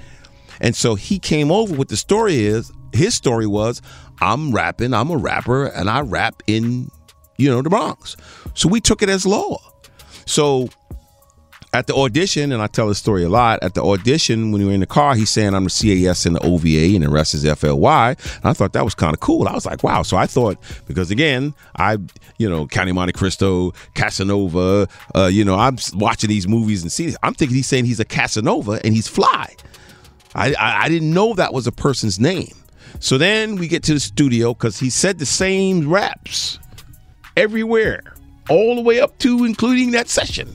And 0.61 0.75
so 0.75 0.95
he 0.95 1.19
came 1.19 1.51
over 1.51 1.75
with 1.75 1.89
the 1.89 1.97
story 1.97 2.45
is 2.45 2.71
his 2.93 3.15
story 3.15 3.47
was 3.47 3.81
I'm 4.19 4.51
rapping, 4.51 4.93
I'm 4.93 5.09
a 5.11 5.17
rapper, 5.17 5.65
and 5.65 5.89
I 5.89 6.01
rap 6.01 6.41
in, 6.47 6.89
you 7.37 7.49
know, 7.49 7.61
the 7.61 7.69
Bronx. 7.69 8.15
So 8.53 8.67
we 8.67 8.81
took 8.81 9.01
it 9.01 9.09
as 9.09 9.25
law. 9.25 9.57
So 10.25 10.69
at 11.73 11.85
the 11.85 11.93
audition, 11.93 12.51
and 12.51 12.61
I 12.61 12.67
tell 12.67 12.87
this 12.87 12.97
story 12.97 13.23
a 13.23 13.29
lot, 13.29 13.61
at 13.61 13.73
the 13.73 13.83
audition, 13.83 14.51
when 14.51 14.61
we 14.61 14.67
were 14.67 14.73
in 14.73 14.79
the 14.79 14.87
car, 14.87 15.15
he's 15.15 15.29
saying 15.29 15.53
I'm 15.53 15.65
the 15.65 15.69
CAS 16.05 16.25
and 16.25 16.35
the 16.35 16.39
OVA 16.39 16.95
and 16.95 17.03
the 17.03 17.09
rest 17.09 17.33
is 17.33 17.43
FLY. 17.43 18.09
And 18.09 18.45
I 18.45 18.53
thought 18.53 18.73
that 18.73 18.83
was 18.83 18.95
kind 18.95 19.13
of 19.13 19.19
cool. 19.19 19.47
I 19.47 19.53
was 19.53 19.65
like, 19.65 19.83
wow. 19.83 20.01
So 20.01 20.17
I 20.17 20.25
thought, 20.25 20.57
because 20.87 21.11
again, 21.11 21.53
I, 21.75 21.97
you 22.37 22.49
know, 22.49 22.67
County 22.67 22.93
Monte 22.93 23.13
Cristo, 23.13 23.73
Casanova, 23.93 24.87
uh, 25.13 25.25
you 25.25 25.43
know, 25.43 25.55
I'm 25.55 25.77
watching 25.93 26.29
these 26.29 26.47
movies 26.47 26.81
and 26.81 26.91
see, 26.91 27.13
I'm 27.21 27.33
thinking 27.33 27.55
he's 27.55 27.67
saying 27.67 27.85
he's 27.85 27.99
a 27.99 28.05
Casanova 28.05 28.79
and 28.83 28.93
he's 28.93 29.07
fly. 29.07 29.53
I, 30.37 30.53
I, 30.53 30.83
I 30.85 30.89
didn't 30.89 31.13
know 31.13 31.33
that 31.33 31.53
was 31.53 31.67
a 31.67 31.71
person's 31.71 32.19
name. 32.19 32.53
So 32.99 33.17
then 33.17 33.55
we 33.57 33.67
get 33.67 33.83
to 33.83 33.93
the 33.93 33.99
studio 33.99 34.53
because 34.53 34.79
he 34.79 34.89
said 34.89 35.19
the 35.19 35.25
same 35.25 35.89
raps 35.89 36.59
everywhere, 37.35 38.01
all 38.49 38.75
the 38.75 38.81
way 38.81 38.99
up 38.99 39.17
to 39.19 39.45
including 39.45 39.91
that 39.91 40.07
session. 40.09 40.49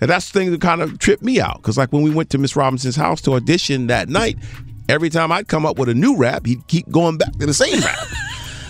And 0.00 0.08
that's 0.10 0.30
the 0.30 0.38
thing 0.38 0.50
that 0.50 0.60
kind 0.60 0.80
of 0.80 0.98
tripped 0.98 1.22
me 1.22 1.40
out. 1.40 1.56
Because, 1.58 1.76
like, 1.76 1.92
when 1.92 2.02
we 2.02 2.10
went 2.10 2.30
to 2.30 2.38
Miss 2.38 2.56
Robinson's 2.56 2.96
house 2.96 3.20
to 3.22 3.34
audition 3.34 3.88
that 3.88 4.08
night, 4.08 4.38
every 4.88 5.10
time 5.10 5.30
I'd 5.30 5.46
come 5.48 5.66
up 5.66 5.78
with 5.78 5.88
a 5.90 5.94
new 5.94 6.16
rap, 6.16 6.46
he'd 6.46 6.66
keep 6.68 6.88
going 6.90 7.18
back 7.18 7.32
to 7.38 7.46
the 7.46 7.52
same 7.54 7.80
rap. 7.80 7.98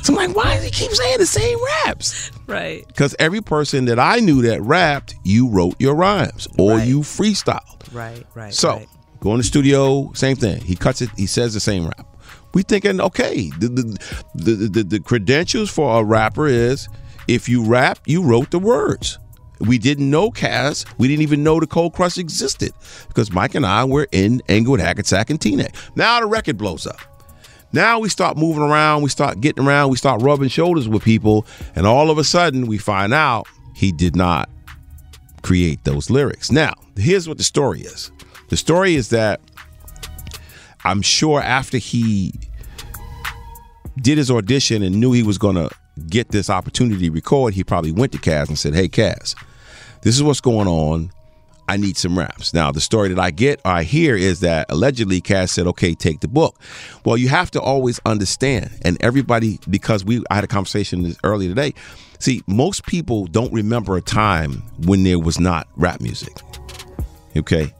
so 0.03 0.13
I'm 0.13 0.17
like, 0.17 0.37
why 0.37 0.57
does 0.57 0.65
he 0.65 0.71
keep 0.71 0.91
saying 0.91 1.19
the 1.19 1.27
same 1.27 1.57
raps? 1.87 2.33
Right. 2.49 2.85
Because 2.89 3.15
every 3.21 3.41
person 3.41 3.85
that 3.85 4.01
I 4.01 4.17
knew 4.19 4.43
that 4.43 4.61
rapped, 4.63 5.15
you 5.23 5.49
wrote 5.49 5.77
your 5.79 5.95
rhymes 5.95 6.49
or 6.59 6.79
Right. 6.79 6.89
you 6.89 7.01
freestyled. 7.01 7.95
Right, 7.95 8.27
right. 8.35 8.53
So 8.53 8.79
right. 8.79 8.89
Go 9.21 9.33
in 9.33 9.39
the 9.39 9.45
studio, 9.45 10.11
same 10.15 10.37
thing. 10.37 10.61
He 10.63 10.75
cuts 10.75 11.03
it. 11.03 11.11
He 11.17 11.27
says 11.27 11.55
the 11.55 11.61
same 11.61 11.85
rap. 11.85 12.07
We 12.55 12.63
thinking, 12.63 13.01
okay, 13.01 13.51
the 13.59 13.69
the, 13.69 13.99
the 14.35 14.55
the 14.69 14.83
the 14.83 15.01
credentials 15.01 15.71
for 15.71 16.01
a 16.01 16.05
rapper 16.05 16.47
is 16.47 16.89
if 17.29 17.49
you 17.49 17.65
rap, 17.65 18.01
you 18.07 18.23
wrote 18.23 18.51
the 18.51 18.59
words. 18.59 19.19
We 19.61 19.77
didn't 19.77 20.09
know 20.11 20.31
Caz. 20.31 20.87
We 20.99 21.07
didn't 21.07 21.23
even 21.23 21.43
know 21.45 21.61
the 21.61 21.67
Cold 21.67 21.93
Crush 21.93 22.17
existed 22.17 22.73
because 23.09 23.31
Mike 23.31 23.55
and 23.55 23.67
I 23.67 23.85
were 23.85 24.09
in 24.11 24.43
Englewood, 24.49 24.81
Hackensack, 24.81 25.29
and 25.29 25.39
Teaneck. 25.39 25.75
Now 25.95 26.21
the 26.21 26.27
record 26.27 26.57
blows 26.57 26.87
up. 26.87 26.99
Now 27.73 28.01
we 28.01 28.09
start 28.09 28.37
moving 28.37 28.63
around, 28.63 29.03
we 29.03 29.11
start 29.11 29.41
getting 29.41 29.65
around, 29.65 29.91
we 29.91 29.97
start 29.97 30.23
rubbing 30.23 30.49
shoulders 30.49 30.89
with 30.89 31.05
people, 31.05 31.47
and 31.77 31.87
all 31.87 32.11
of 32.11 32.19
a 32.19 32.25
sudden 32.25 32.67
we 32.67 32.79
find 32.79 33.13
out 33.13 33.47
he 33.77 33.93
did 33.93 34.17
not 34.17 34.49
create 35.43 35.85
those 35.85 36.11
lyrics. 36.11 36.51
Now, 36.51 36.75
here's 36.97 37.29
what 37.29 37.39
the 37.39 37.45
story 37.45 37.83
is. 37.83 38.11
The 38.51 38.57
story 38.57 38.97
is 38.97 39.09
that 39.09 39.41
I'm 40.85 41.03
sure 41.03 41.41
after 41.41 41.79
he 41.79 42.35
did 43.97 44.19
his 44.19 44.31
audition 44.31 44.83
and 44.83 44.97
knew 44.97 45.13
he 45.13 45.23
was 45.23 45.39
going 45.39 45.57
to 45.57 45.71
get 46.09 46.31
this 46.31 46.51
opportunity 46.51 47.09
to 47.09 47.11
record, 47.11 47.55
he 47.55 47.65
probably 47.65 47.93
went 47.93 48.13
to 48.13 48.19
Caz 48.19 48.49
and 48.49 48.59
said, 48.59 48.75
Hey, 48.75 48.89
Caz, 48.89 49.35
this 50.03 50.17
is 50.17 50.23
what's 50.23 50.41
going 50.41 50.67
on. 50.67 51.11
I 51.69 51.77
need 51.77 51.97
some 51.97 52.19
raps. 52.19 52.53
Now, 52.53 52.73
the 52.73 52.81
story 52.81 53.11
that 53.11 53.21
I 53.21 53.31
get, 53.31 53.61
I 53.65 53.85
hear 53.85 54.17
is 54.17 54.41
that 54.41 54.67
allegedly 54.71 55.21
Caz 55.21 55.51
said, 55.51 55.69
okay, 55.69 55.95
take 55.95 56.19
the 56.19 56.27
book. 56.27 56.61
Well, 57.05 57.17
you 57.17 57.29
have 57.29 57.53
to 57.53 57.61
always 57.61 58.01
understand, 58.05 58.71
and 58.83 58.97
everybody, 59.01 59.61
because 59.71 60.05
we, 60.05 60.25
I 60.31 60.35
had 60.35 60.43
a 60.43 60.49
conversation 60.49 61.15
earlier 61.23 61.49
today. 61.49 61.75
See, 62.19 62.43
most 62.49 62.87
people 62.87 63.27
don't 63.27 63.53
remember 63.53 63.97
a 63.97 64.03
time 64.03 64.65
when 64.85 65.05
there 65.05 65.21
was 65.21 65.39
not 65.39 65.69
rap 65.77 66.01
music. 66.01 66.37
Okay. 67.37 67.73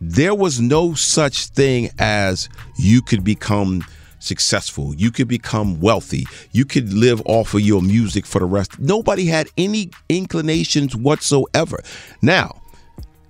There 0.00 0.34
was 0.34 0.60
no 0.60 0.94
such 0.94 1.46
thing 1.46 1.90
as 1.98 2.48
you 2.78 3.02
could 3.02 3.22
become 3.22 3.84
successful. 4.18 4.94
You 4.94 5.10
could 5.10 5.28
become 5.28 5.80
wealthy. 5.80 6.26
You 6.52 6.64
could 6.64 6.92
live 6.92 7.22
off 7.24 7.54
of 7.54 7.60
your 7.60 7.82
music 7.82 8.26
for 8.26 8.38
the 8.38 8.44
rest. 8.44 8.78
Nobody 8.78 9.26
had 9.26 9.48
any 9.58 9.90
inclinations 10.08 10.94
whatsoever. 10.96 11.80
Now, 12.22 12.60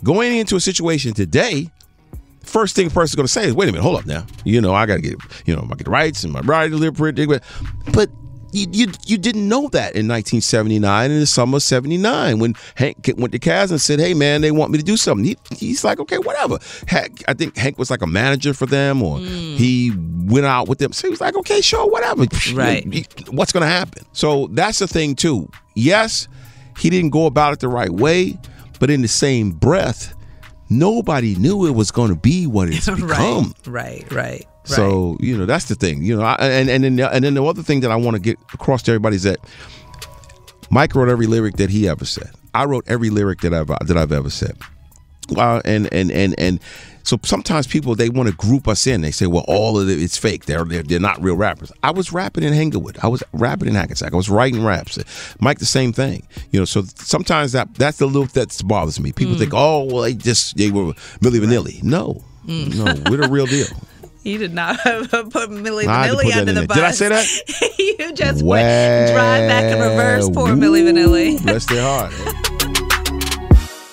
going 0.04 0.36
into 0.36 0.56
a 0.56 0.60
situation 0.60 1.12
today, 1.12 1.70
first 2.42 2.74
thing 2.76 2.88
a 2.88 2.90
person's 2.90 3.16
going 3.16 3.26
to 3.26 3.32
say 3.32 3.46
is, 3.46 3.54
"Wait 3.54 3.68
a 3.68 3.72
minute, 3.72 3.82
hold 3.82 3.98
up 3.98 4.06
now. 4.06 4.26
You 4.44 4.60
know, 4.60 4.74
I 4.74 4.86
got 4.86 4.96
to 4.96 5.00
get, 5.00 5.16
you 5.46 5.54
know, 5.54 5.66
I 5.70 5.74
get 5.74 5.88
rights 5.88 6.24
and 6.24 6.32
my 6.32 6.40
bride 6.40 6.70
to 6.70 6.76
live 6.76 6.94
pretty." 6.94 7.26
But 7.92 8.10
you, 8.52 8.66
you 8.72 8.92
you 9.06 9.18
didn't 9.18 9.48
know 9.48 9.68
that 9.68 9.94
in 9.94 10.08
1979 10.08 11.10
in 11.10 11.20
the 11.20 11.26
summer 11.26 11.56
of 11.56 11.62
79 11.62 12.38
when 12.38 12.54
Hank 12.74 13.08
went 13.16 13.32
to 13.32 13.38
Caz 13.38 13.70
and 13.70 13.80
said, 13.80 14.00
"Hey 14.00 14.14
man, 14.14 14.40
they 14.40 14.50
want 14.50 14.72
me 14.72 14.78
to 14.78 14.84
do 14.84 14.96
something." 14.96 15.24
He, 15.24 15.36
he's 15.54 15.84
like, 15.84 16.00
"Okay, 16.00 16.18
whatever." 16.18 16.58
Hank, 16.86 17.22
I 17.28 17.34
think 17.34 17.56
Hank 17.56 17.78
was 17.78 17.90
like 17.90 18.02
a 18.02 18.06
manager 18.06 18.54
for 18.54 18.66
them, 18.66 19.02
or 19.02 19.18
hmm. 19.18 19.56
he 19.56 19.92
went 20.26 20.46
out 20.46 20.68
with 20.68 20.78
them. 20.78 20.92
So 20.92 21.06
he 21.06 21.10
was 21.10 21.20
like, 21.20 21.36
"Okay, 21.36 21.60
sure, 21.60 21.88
whatever." 21.88 22.26
Right. 22.54 22.84
What's 23.30 23.52
going 23.52 23.62
to 23.62 23.68
happen? 23.68 24.04
So 24.12 24.48
that's 24.48 24.78
the 24.78 24.88
thing 24.88 25.14
too. 25.14 25.48
Yes, 25.74 26.28
he 26.78 26.90
didn't 26.90 27.10
go 27.10 27.26
about 27.26 27.52
it 27.52 27.60
the 27.60 27.68
right 27.68 27.90
way, 27.90 28.38
but 28.78 28.90
in 28.90 29.02
the 29.02 29.08
same 29.08 29.52
breath, 29.52 30.14
nobody 30.68 31.34
knew 31.36 31.66
it 31.66 31.72
was 31.72 31.90
going 31.90 32.10
to 32.10 32.16
be 32.16 32.46
what 32.46 32.68
it's 32.68 32.88
become. 32.90 33.54
right, 33.66 34.04
right, 34.10 34.12
right. 34.12 34.46
So 34.64 35.16
you 35.20 35.36
know 35.36 35.46
that's 35.46 35.66
the 35.66 35.74
thing. 35.74 36.02
You 36.02 36.16
know, 36.16 36.22
I, 36.22 36.34
and 36.40 36.68
and 36.68 36.84
then 36.84 37.00
and 37.00 37.24
then 37.24 37.34
the 37.34 37.44
other 37.44 37.62
thing 37.62 37.80
that 37.80 37.90
I 37.90 37.96
want 37.96 38.14
to 38.14 38.20
get 38.20 38.38
across 38.54 38.82
to 38.82 38.92
everybody 38.92 39.16
is 39.16 39.22
that 39.24 39.38
Mike 40.70 40.94
wrote 40.94 41.08
every 41.08 41.26
lyric 41.26 41.56
that 41.56 41.70
he 41.70 41.88
ever 41.88 42.04
said. 42.04 42.30
I 42.54 42.64
wrote 42.64 42.84
every 42.86 43.10
lyric 43.10 43.40
that 43.40 43.54
I've 43.54 43.68
that 43.68 43.96
I've 43.96 44.12
ever 44.12 44.30
said. 44.30 44.56
Uh, 45.36 45.60
and 45.64 45.92
and 45.92 46.10
and 46.10 46.34
and 46.38 46.60
so 47.02 47.18
sometimes 47.24 47.66
people 47.66 47.94
they 47.94 48.08
want 48.08 48.28
to 48.28 48.34
group 48.34 48.68
us 48.68 48.86
in. 48.86 49.00
They 49.00 49.10
say, 49.10 49.26
"Well, 49.26 49.44
all 49.48 49.78
of 49.78 49.88
it 49.88 50.00
it's 50.00 50.16
fake. 50.16 50.46
They're, 50.46 50.64
they're 50.64 50.82
they're 50.82 51.00
not 51.00 51.22
real 51.22 51.36
rappers." 51.36 51.72
I 51.82 51.90
was 51.92 52.12
rapping 52.12 52.44
in 52.44 52.52
Englewood. 52.52 52.98
I 53.02 53.08
was 53.08 53.22
rapping 53.32 53.68
in 53.68 53.74
Hackensack. 53.74 54.12
I 54.12 54.16
was 54.16 54.28
writing 54.28 54.64
raps. 54.64 54.98
Mike, 55.40 55.58
the 55.58 55.66
same 55.66 55.92
thing. 55.92 56.26
You 56.50 56.60
know, 56.60 56.64
so 56.64 56.82
sometimes 56.96 57.52
that 57.52 57.74
that's 57.74 57.98
the 57.98 58.06
little 58.06 58.26
that 58.26 58.60
bothers 58.64 59.00
me. 59.00 59.12
People 59.12 59.36
think, 59.36 59.52
"Oh, 59.54 59.84
well, 59.84 60.02
they 60.02 60.14
just 60.14 60.56
they 60.56 60.70
were 60.70 60.92
Milli 61.20 61.40
Vanilli." 61.40 61.82
No, 61.82 62.22
no, 62.44 62.84
we're 63.10 63.18
the 63.18 63.28
real 63.30 63.46
deal. 63.46 63.66
You 64.22 64.36
did 64.38 64.52
not 64.52 64.78
put 65.30 65.50
Millie 65.50 65.86
had 65.86 66.10
Vanilli 66.10 66.36
under 66.36 66.52
the 66.52 66.66
bus. 66.66 66.76
Did 66.76 66.84
I 66.84 66.90
say 66.90 67.08
that? 67.08 67.78
you 67.78 68.12
just 68.12 68.42
went 68.42 69.12
drive 69.12 69.48
back 69.48 69.64
in 69.64 69.78
reverse. 69.80 70.28
Poor 70.28 70.44
Well, 70.44 70.56
Milli 70.56 70.82
Vanilli. 70.82 71.42
Bless 71.42 71.66
their 71.66 71.82
heart. 71.82 72.12
Eh? 72.52 72.59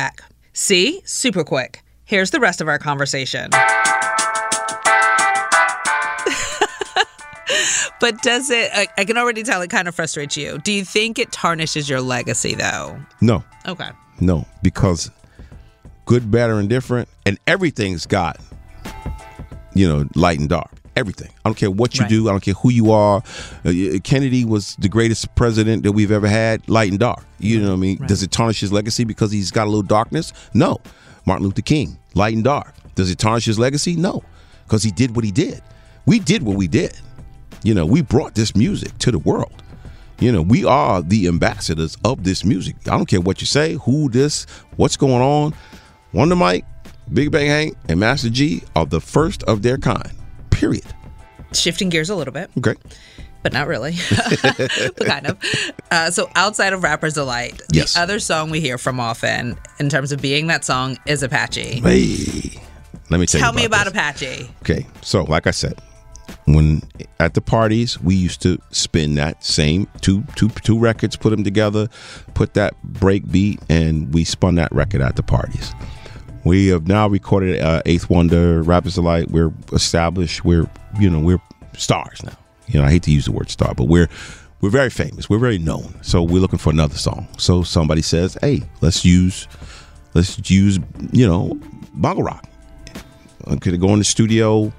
Back. 0.00 0.22
See? 0.54 1.02
Super 1.04 1.44
quick. 1.44 1.82
Here's 2.06 2.30
the 2.30 2.40
rest 2.40 2.60
of 2.62 2.68
our 2.68 2.78
conversation. 2.78 3.50
but 8.00 8.22
does 8.22 8.48
it, 8.50 8.70
I, 8.72 8.86
I 8.96 9.04
can 9.04 9.18
already 9.18 9.42
tell 9.42 9.60
it 9.60 9.68
kind 9.68 9.86
of 9.88 9.94
frustrates 9.94 10.36
you. 10.38 10.58
Do 10.58 10.72
you 10.72 10.84
think 10.86 11.18
it 11.18 11.30
tarnishes 11.32 11.88
your 11.90 12.00
legacy 12.00 12.54
though? 12.54 12.98
No, 13.20 13.44
Okay. 13.68 13.90
no, 14.20 14.46
because 14.62 15.10
good, 16.06 16.30
better, 16.30 16.58
and 16.58 16.68
different, 16.70 17.08
and 17.26 17.38
everything's 17.46 18.06
got, 18.06 18.38
you 19.74 19.86
know, 19.86 20.08
light 20.14 20.38
and 20.40 20.48
dark. 20.48 20.70
Everything. 20.96 21.30
I 21.44 21.48
don't 21.48 21.54
care 21.56 21.70
what 21.70 21.94
you 21.96 22.02
Right. 22.02 22.08
do. 22.10 22.28
I 22.28 22.32
don't 22.32 22.42
care 22.42 22.54
who 22.54 22.70
you 22.70 22.90
are. 22.90 23.22
Uh, 23.64 23.72
Kennedy 24.02 24.44
was 24.44 24.76
the 24.78 24.88
greatest 24.88 25.34
president 25.36 25.84
that 25.84 25.92
we've 25.92 26.10
ever 26.10 26.28
had, 26.28 26.68
light 26.68 26.90
and 26.90 26.98
dark. 26.98 27.24
You 27.38 27.60
know 27.60 27.68
what 27.68 27.74
I 27.74 27.78
mean? 27.78 28.04
Does 28.06 28.22
it 28.22 28.30
tarnish 28.32 28.60
his 28.60 28.72
legacy 28.72 29.04
because 29.04 29.30
he's 29.30 29.50
got 29.50 29.64
a 29.66 29.70
little 29.70 29.82
darkness? 29.82 30.32
No. 30.52 30.78
Martin 31.26 31.46
Luther 31.46 31.62
King, 31.62 31.98
light 32.14 32.34
and 32.34 32.42
dark. 32.44 32.74
Does 32.96 33.10
it 33.10 33.18
tarnish 33.18 33.44
his 33.44 33.58
legacy? 33.58 33.94
No, 33.94 34.22
because 34.66 34.82
he 34.82 34.90
did 34.90 35.14
what 35.14 35.24
he 35.24 35.30
did. 35.30 35.62
We 36.06 36.18
did 36.18 36.42
what 36.42 36.56
we 36.56 36.66
did. 36.66 36.92
You 37.62 37.74
know, 37.74 37.86
we 37.86 38.00
brought 38.02 38.34
this 38.34 38.56
music 38.56 38.96
to 38.98 39.10
the 39.10 39.18
world. 39.18 39.62
You 40.18 40.32
know, 40.32 40.42
we 40.42 40.64
are 40.64 41.00
the 41.02 41.28
ambassadors 41.28 41.96
of 42.04 42.24
this 42.24 42.44
music. 42.44 42.76
I 42.86 42.90
don't 42.96 43.06
care 43.06 43.20
what 43.20 43.40
you 43.40 43.46
say, 43.46 43.74
who 43.84 44.08
this, 44.10 44.44
what's 44.76 44.96
going 44.96 45.22
on. 45.22 45.54
Wonder 46.12 46.36
Mike, 46.36 46.64
Big 47.12 47.30
Bang 47.30 47.46
Hank, 47.46 47.76
and 47.88 48.00
Master 48.00 48.28
Gee 48.28 48.62
are 48.74 48.86
the 48.86 49.00
first 49.00 49.42
of 49.44 49.62
their 49.62 49.78
kind. 49.78 50.10
Period. 50.60 50.84
Shifting 51.52 51.88
gears 51.88 52.10
a 52.10 52.14
little 52.14 52.32
bit, 52.34 52.50
Okay. 52.58 52.74
but 53.42 53.52
not 53.52 53.66
really. 53.66 53.96
but 54.42 55.06
kind 55.06 55.26
of. 55.26 55.38
Uh, 55.90 56.10
so 56.10 56.28
outside 56.36 56.72
of 56.74 56.82
Rapper's 56.82 57.14
Delight, 57.14 57.60
the 57.70 57.90
other 57.96 58.20
song 58.20 58.50
we 58.50 58.60
hear 58.60 58.76
from 58.78 59.00
often 59.00 59.56
in 59.78 59.88
terms 59.88 60.12
of 60.12 60.20
being 60.20 60.46
that 60.48 60.64
song 60.64 60.98
is 61.06 61.22
Apache. 61.22 61.80
Hey, 61.80 62.60
let 63.08 63.18
me 63.18 63.26
tell, 63.26 63.40
Tell 63.40 63.52
you 63.52 63.56
me 63.60 63.64
about 63.64 63.84
this. 63.84 63.94
Apache. 63.94 64.50
Okay, 64.62 64.86
so 65.00 65.24
like 65.24 65.46
I 65.46 65.50
said, 65.50 65.74
when 66.44 66.82
at 67.18 67.34
the 67.34 67.40
parties 67.40 68.00
we 68.00 68.14
used 68.14 68.42
to 68.42 68.58
spin 68.70 69.14
that 69.14 69.42
same 69.42 69.88
two 70.02 70.22
two 70.36 70.50
two 70.50 70.78
records, 70.78 71.16
put 71.16 71.30
them 71.30 71.42
together, 71.42 71.88
put 72.34 72.54
that 72.54 72.80
break 72.84 73.28
beat, 73.32 73.60
and 73.70 74.12
we 74.14 74.24
spun 74.24 74.56
that 74.56 74.70
record 74.72 75.00
at 75.00 75.16
the 75.16 75.22
parties. 75.22 75.72
We 76.44 76.68
have 76.68 76.88
now 76.88 77.06
recorded 77.08 77.60
uh, 77.60 77.82
Eighth 77.84 78.08
Wonder, 78.08 78.62
Rappers 78.62 78.94
Delight. 78.94 79.30
We're 79.30 79.52
established. 79.72 80.44
We're 80.44 80.68
you 80.98 81.10
know 81.10 81.20
we're 81.20 81.40
stars 81.76 82.22
now. 82.22 82.36
You 82.66 82.80
know 82.80 82.86
I 82.86 82.90
hate 82.90 83.02
to 83.04 83.10
use 83.10 83.26
the 83.26 83.32
word 83.32 83.50
star, 83.50 83.74
but 83.74 83.84
we're 83.84 84.08
we're 84.60 84.70
very 84.70 84.90
famous. 84.90 85.28
We're 85.28 85.38
very 85.38 85.58
known. 85.58 85.94
So 86.02 86.22
we're 86.22 86.40
looking 86.40 86.58
for 86.58 86.70
another 86.70 86.96
song. 86.96 87.28
So 87.38 87.62
somebody 87.62 88.02
says, 88.02 88.38
"Hey, 88.40 88.62
let's 88.80 89.04
use 89.04 89.48
let's 90.14 90.50
use 90.50 90.78
you 91.12 91.26
know 91.26 91.58
bongo 91.94 92.22
rock." 92.22 92.46
Okay, 93.48 93.70
they 93.70 93.76
go 93.76 93.92
in 93.92 93.98
the 93.98 94.04
studio. 94.04 94.72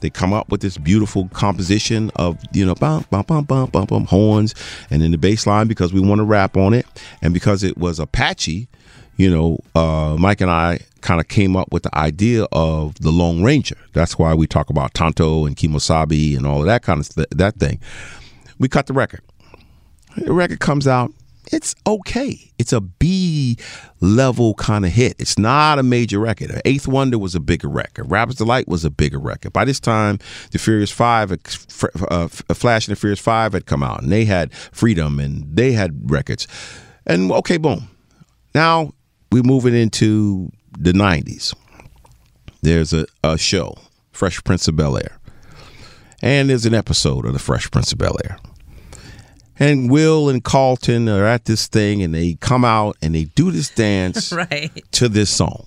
They 0.00 0.10
come 0.10 0.32
up 0.32 0.48
with 0.48 0.62
this 0.62 0.78
beautiful 0.78 1.28
composition 1.28 2.10
of 2.16 2.38
you 2.52 2.64
know 2.64 2.74
bum 2.74 3.04
bum 3.10 3.24
bum 3.26 3.44
bum 3.44 3.68
bum 3.70 3.86
bum 3.86 4.04
horns, 4.06 4.54
and 4.90 5.02
then 5.02 5.10
the 5.10 5.18
bass 5.18 5.46
line 5.46 5.66
because 5.66 5.92
we 5.92 6.00
want 6.00 6.20
to 6.20 6.24
rap 6.24 6.56
on 6.56 6.72
it, 6.72 6.86
and 7.20 7.34
because 7.34 7.64
it 7.64 7.76
was 7.78 7.98
Apache, 7.98 8.68
you 9.20 9.30
know, 9.30 9.58
uh, 9.74 10.16
Mike 10.18 10.40
and 10.40 10.50
I 10.50 10.78
kind 11.02 11.20
of 11.20 11.28
came 11.28 11.54
up 11.54 11.70
with 11.72 11.82
the 11.82 11.94
idea 11.94 12.46
of 12.52 12.94
the 13.00 13.10
Lone 13.10 13.42
Ranger. 13.42 13.76
That's 13.92 14.18
why 14.18 14.32
we 14.32 14.46
talk 14.46 14.70
about 14.70 14.94
Tonto 14.94 15.44
and 15.44 15.54
Kemosabe 15.54 16.38
and 16.38 16.46
all 16.46 16.60
of 16.60 16.66
that 16.66 16.82
kind 16.82 17.00
of 17.00 17.08
th- 17.14 17.28
that 17.32 17.56
thing. 17.56 17.80
We 18.58 18.66
cut 18.68 18.86
the 18.86 18.94
record. 18.94 19.20
The 20.16 20.32
record 20.32 20.60
comes 20.60 20.88
out. 20.88 21.12
It's 21.52 21.74
okay. 21.86 22.50
It's 22.58 22.72
a 22.72 22.80
B 22.80 23.58
level 24.00 24.54
kind 24.54 24.86
of 24.86 24.92
hit. 24.92 25.16
It's 25.18 25.38
not 25.38 25.78
a 25.78 25.82
major 25.82 26.18
record. 26.18 26.58
Eighth 26.64 26.88
Wonder 26.88 27.18
was 27.18 27.34
a 27.34 27.40
bigger 27.40 27.68
record. 27.68 28.10
Rappers 28.10 28.36
Delight 28.36 28.68
was 28.68 28.86
a 28.86 28.90
bigger 28.90 29.18
record. 29.18 29.52
By 29.52 29.66
this 29.66 29.80
time, 29.80 30.18
the 30.52 30.58
Furious 30.58 30.90
Five, 30.90 31.28
had- 31.28 31.40
uh, 32.08 32.28
Flash 32.28 32.88
and 32.88 32.96
the 32.96 33.00
Furious 33.00 33.20
Five 33.20 33.52
had 33.52 33.66
come 33.66 33.82
out, 33.82 34.02
and 34.02 34.10
they 34.10 34.24
had 34.24 34.54
Freedom, 34.54 35.20
and 35.20 35.44
they 35.54 35.72
had 35.72 36.10
records. 36.10 36.46
And 37.06 37.30
okay, 37.32 37.58
boom. 37.58 37.88
Now 38.54 38.92
we're 39.32 39.42
moving 39.42 39.74
into 39.74 40.50
the 40.78 40.92
'90s. 40.92 41.54
There's 42.62 42.92
a, 42.92 43.06
a 43.24 43.38
show, 43.38 43.76
Fresh 44.12 44.44
Prince 44.44 44.68
of 44.68 44.76
Bel 44.76 44.96
Air, 44.96 45.18
and 46.22 46.50
there's 46.50 46.66
an 46.66 46.74
episode 46.74 47.24
of 47.24 47.32
the 47.32 47.38
Fresh 47.38 47.70
Prince 47.70 47.92
of 47.92 47.98
Bel 47.98 48.16
Air 48.24 48.38
and 49.62 49.90
Will 49.90 50.30
and 50.30 50.42
Carlton 50.42 51.06
are 51.06 51.26
at 51.26 51.44
this 51.44 51.66
thing 51.68 52.02
and 52.02 52.14
they 52.14 52.32
come 52.40 52.64
out 52.64 52.96
and 53.02 53.14
they 53.14 53.24
do 53.24 53.50
this 53.50 53.68
dance 53.68 54.32
Right. 54.32 54.70
to 54.92 55.06
this 55.06 55.28
song. 55.28 55.66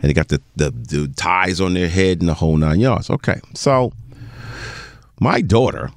And 0.00 0.08
they 0.08 0.14
got 0.14 0.28
the, 0.28 0.40
the, 0.56 0.70
the 0.70 1.12
ties 1.14 1.60
on 1.60 1.74
their 1.74 1.88
head 1.90 2.20
and 2.20 2.28
the 2.30 2.34
whole 2.34 2.56
nine 2.56 2.80
yards. 2.80 3.10
Okay. 3.10 3.40
So 3.54 3.92
my 5.20 5.42
daughter 5.42 5.90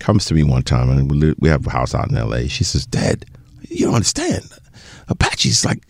comes 0.00 0.26
to 0.26 0.34
me 0.34 0.42
one 0.42 0.64
time 0.64 0.90
and 0.90 1.10
we, 1.10 1.34
we 1.38 1.48
have 1.48 1.66
a 1.66 1.70
house 1.70 1.94
out 1.94 2.10
in 2.10 2.16
LA. 2.16 2.46
She 2.48 2.62
says, 2.62 2.84
Dad, 2.84 3.24
you 3.70 3.86
don't 3.86 3.94
understand. 3.94 4.44
Apache's 5.08 5.64
like, 5.64 5.84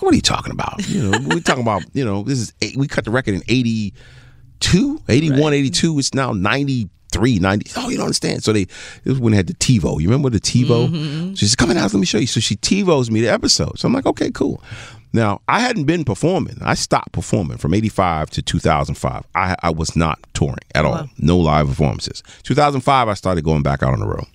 what 0.00 0.12
are 0.12 0.16
you 0.16 0.22
talking 0.22 0.52
about? 0.52 0.86
You 0.88 1.10
know, 1.10 1.18
we're 1.26 1.40
talking 1.40 1.62
about, 1.62 1.82
you 1.94 2.04
know, 2.04 2.22
this 2.22 2.38
is, 2.38 2.52
eight, 2.62 2.76
we 2.76 2.86
cut 2.86 3.04
the 3.04 3.10
record 3.10 3.34
in 3.34 3.42
82, 3.48 5.00
81, 5.08 5.52
82. 5.52 5.98
It's 5.98 6.14
now 6.14 6.32
93, 6.32 7.38
90. 7.38 7.70
Oh, 7.76 7.88
you 7.88 7.96
don't 7.96 8.06
understand. 8.06 8.44
So 8.44 8.52
they, 8.52 8.64
this 8.64 8.74
was 9.06 9.20
when 9.20 9.32
they 9.32 9.38
had 9.38 9.46
the 9.46 9.54
TiVo. 9.54 10.00
You 10.00 10.08
remember 10.08 10.30
the 10.30 10.40
TiVo? 10.40 10.88
Mm-hmm. 10.88 11.34
She 11.34 11.46
says, 11.46 11.56
come 11.56 11.70
in 11.70 11.76
house, 11.76 11.94
let 11.94 12.00
me 12.00 12.06
show 12.06 12.18
you. 12.18 12.26
So 12.26 12.40
she 12.40 12.56
TiVos 12.56 13.10
me 13.10 13.20
the 13.20 13.28
episode. 13.28 13.78
So 13.78 13.88
I'm 13.88 13.94
like, 13.94 14.06
okay, 14.06 14.30
cool. 14.30 14.62
Now, 15.12 15.42
I 15.46 15.60
hadn't 15.60 15.84
been 15.84 16.04
performing. 16.04 16.58
I 16.60 16.74
stopped 16.74 17.12
performing 17.12 17.58
from 17.58 17.72
85 17.72 18.30
to 18.30 18.42
2005. 18.42 19.24
I, 19.34 19.54
I 19.62 19.70
was 19.70 19.94
not 19.94 20.18
touring 20.34 20.58
at 20.74 20.84
all. 20.84 21.08
No 21.18 21.38
live 21.38 21.68
performances. 21.68 22.22
2005, 22.42 23.08
I 23.08 23.14
started 23.14 23.44
going 23.44 23.62
back 23.62 23.82
out 23.84 23.92
on 23.92 24.00
the 24.00 24.08
road. 24.08 24.26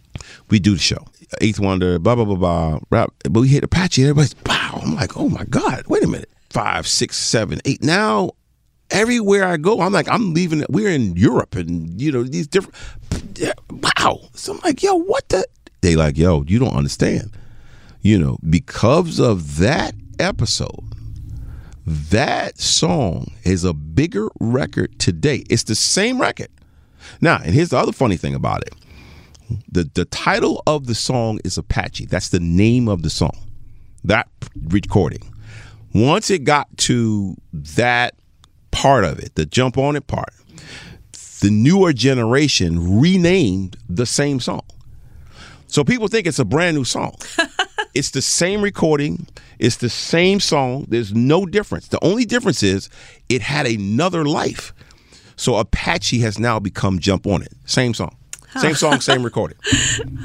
We 0.49 0.59
do 0.59 0.73
the 0.73 0.79
show. 0.79 1.05
Eighth 1.41 1.59
Wonder, 1.59 1.99
blah, 1.99 2.15
blah, 2.15 2.25
blah, 2.25 2.35
blah. 2.35 2.79
Rap. 2.89 3.13
But 3.29 3.41
we 3.41 3.47
hit 3.47 3.63
Apache. 3.63 4.01
Everybody's, 4.01 4.35
wow. 4.45 4.79
I'm 4.83 4.95
like, 4.95 5.17
oh 5.17 5.29
my 5.29 5.43
God, 5.45 5.83
wait 5.87 6.03
a 6.03 6.07
minute. 6.07 6.29
Five, 6.49 6.87
six, 6.87 7.17
seven, 7.17 7.59
eight. 7.65 7.83
Now, 7.83 8.31
everywhere 8.89 9.45
I 9.45 9.57
go, 9.57 9.81
I'm 9.81 9.93
like, 9.93 10.09
I'm 10.09 10.33
leaving. 10.33 10.65
We're 10.69 10.89
in 10.89 11.15
Europe 11.15 11.55
and, 11.55 12.01
you 12.01 12.11
know, 12.11 12.23
these 12.23 12.47
different. 12.47 12.75
Wow. 13.69 14.19
So 14.33 14.53
I'm 14.53 14.59
like, 14.63 14.81
yo, 14.81 14.95
what 14.95 15.29
the? 15.29 15.45
They 15.81 15.95
like, 15.95 16.17
yo, 16.17 16.43
you 16.47 16.59
don't 16.59 16.75
understand. 16.75 17.31
You 18.01 18.17
know, 18.17 18.37
because 18.49 19.19
of 19.19 19.57
that 19.57 19.93
episode, 20.19 20.93
that 21.85 22.59
song 22.59 23.31
is 23.43 23.63
a 23.63 23.73
bigger 23.73 24.29
record 24.39 24.99
today. 24.99 25.43
It's 25.49 25.63
the 25.63 25.75
same 25.75 26.19
record. 26.19 26.49
Now, 27.21 27.39
and 27.43 27.53
here's 27.53 27.69
the 27.69 27.77
other 27.77 27.91
funny 27.91 28.17
thing 28.17 28.35
about 28.35 28.61
it. 28.61 28.73
The 29.71 29.89
the 29.93 30.05
title 30.05 30.61
of 30.67 30.87
the 30.87 30.95
song 30.95 31.39
is 31.43 31.57
Apache. 31.57 32.05
That's 32.05 32.29
the 32.29 32.39
name 32.39 32.87
of 32.87 33.01
the 33.01 33.09
song. 33.09 33.37
That 34.03 34.27
recording. 34.67 35.33
Once 35.93 36.29
it 36.29 36.43
got 36.43 36.67
to 36.77 37.35
that 37.53 38.15
part 38.71 39.03
of 39.03 39.19
it, 39.19 39.35
the 39.35 39.45
jump 39.45 39.77
on 39.77 39.95
it 39.95 40.07
part, 40.07 40.33
the 41.41 41.49
newer 41.49 41.93
generation 41.93 42.99
renamed 42.99 43.77
the 43.89 44.05
same 44.05 44.39
song. 44.39 44.61
So 45.67 45.83
people 45.83 46.07
think 46.07 46.27
it's 46.27 46.39
a 46.39 46.45
brand 46.45 46.77
new 46.77 46.83
song. 46.83 47.15
it's 47.93 48.11
the 48.11 48.21
same 48.21 48.61
recording, 48.61 49.27
it's 49.59 49.77
the 49.77 49.89
same 49.89 50.39
song. 50.39 50.85
There's 50.87 51.13
no 51.13 51.45
difference. 51.45 51.87
The 51.87 52.03
only 52.03 52.25
difference 52.25 52.63
is 52.63 52.89
it 53.29 53.41
had 53.41 53.65
another 53.65 54.25
life. 54.25 54.73
So 55.35 55.55
Apache 55.55 56.19
has 56.19 56.37
now 56.39 56.59
become 56.59 56.99
Jump 56.99 57.25
On 57.25 57.41
It. 57.41 57.53
Same 57.65 57.93
song. 57.93 58.15
Same 58.57 58.75
song, 58.75 58.99
same 59.01 59.23
recording. 59.23 59.57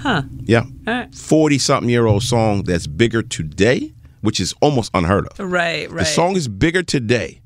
Huh. 0.05 0.23
Yeah. 0.43 0.65
40 1.15 1.59
something 1.59 1.89
year 1.89 2.05
old 2.05 2.23
song 2.23 2.65
that's 2.65 2.87
bigger 2.87 3.23
today, 3.23 3.95
which 4.21 4.39
is 4.39 4.55
almost 4.61 4.91
unheard 4.93 5.27
of. 5.29 5.39
Right, 5.39 5.91
right. 5.91 6.01
The 6.01 6.05
song 6.05 6.37
is 6.37 6.47
bigger 6.47 6.83
today. 6.83 7.41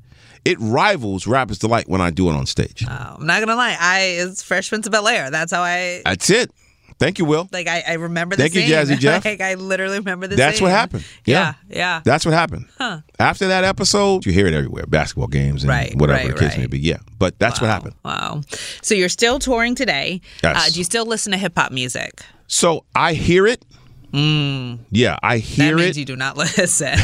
It 0.45 0.59
rivals 0.61 1.26
Rapper's 1.26 1.59
Delight 1.61 1.89
when 1.89 2.01
I 2.01 2.11
do 2.11 2.29
it 2.31 2.33
on 2.33 2.47
stage. 2.47 2.85
Oh, 2.89 3.16
I'm 3.18 3.26
not 3.26 3.39
gonna 3.41 3.55
lie. 3.55 3.76
I 3.79 4.01
it's 4.18 4.43
Fresh 4.43 4.70
Prince 4.70 4.87
of 4.87 4.93
Bel 4.93 5.07
Air. 5.07 5.31
That's 5.31 5.53
how 5.53 5.62
I 5.62 6.03
That's 6.05 6.31
it. 6.31 6.51
Thank 6.99 7.18
you, 7.18 7.24
Will. 7.24 7.49
like. 7.53 7.68
I, 7.68 7.82
I 7.89 7.93
remember 7.95 8.34
the 8.36 8.43
Thank 8.43 8.55
you, 8.55 8.62
scene. 8.62 8.70
Jazzy 8.70 8.99
Jeff. 9.01 9.24
like 9.24 9.41
I 9.41 9.55
literally 9.55 9.99
remember 9.99 10.26
the. 10.26 10.36
That's 10.36 10.59
scene. 10.59 10.64
what 10.64 10.72
happened. 10.72 11.05
Yeah, 11.24 11.55
yeah. 11.68 12.01
That's 12.05 12.24
what 12.24 12.34
happened. 12.34 12.66
Huh. 12.78 13.01
After 13.20 13.47
that 13.49 13.62
episode, 13.64 14.26
you 14.26 14.32
hear 14.32 14.47
it 14.47 14.55
everywhere, 14.55 14.84
basketball 14.86 15.28
games 15.28 15.62
and 15.62 15.68
Right, 15.70 15.95
whatever 15.95 16.18
right, 16.28 16.34
the 16.34 16.41
case 16.41 16.57
may 16.57 16.62
right. 16.64 16.70
be. 16.70 16.80
Yeah, 16.80 16.99
but 17.18 17.39
that's 17.39 17.61
what 17.61 17.68
happened. 17.70 17.95
Wow. 18.05 18.41
So 18.82 18.95
you're 18.95 19.09
still 19.09 19.39
touring 19.39 19.74
today. 19.74 20.20
Yes. 20.43 20.66
Uh, 20.68 20.70
do 20.72 20.78
you 20.80 20.84
still 20.84 21.07
listen 21.07 21.30
to 21.32 21.39
hip 21.39 21.53
hop 21.57 21.70
music? 21.72 22.22
So 22.49 22.84
I 22.97 23.12
hear 23.14 23.47
it. 23.47 23.64
Yeah, 24.12 25.18
I 25.22 25.39
hear 25.39 25.66
it. 25.66 25.70
That 25.70 25.76
means 25.76 25.97
it. 25.97 26.01
you 26.01 26.07
do 26.07 26.16
not 26.16 26.36
listen. 26.57 26.99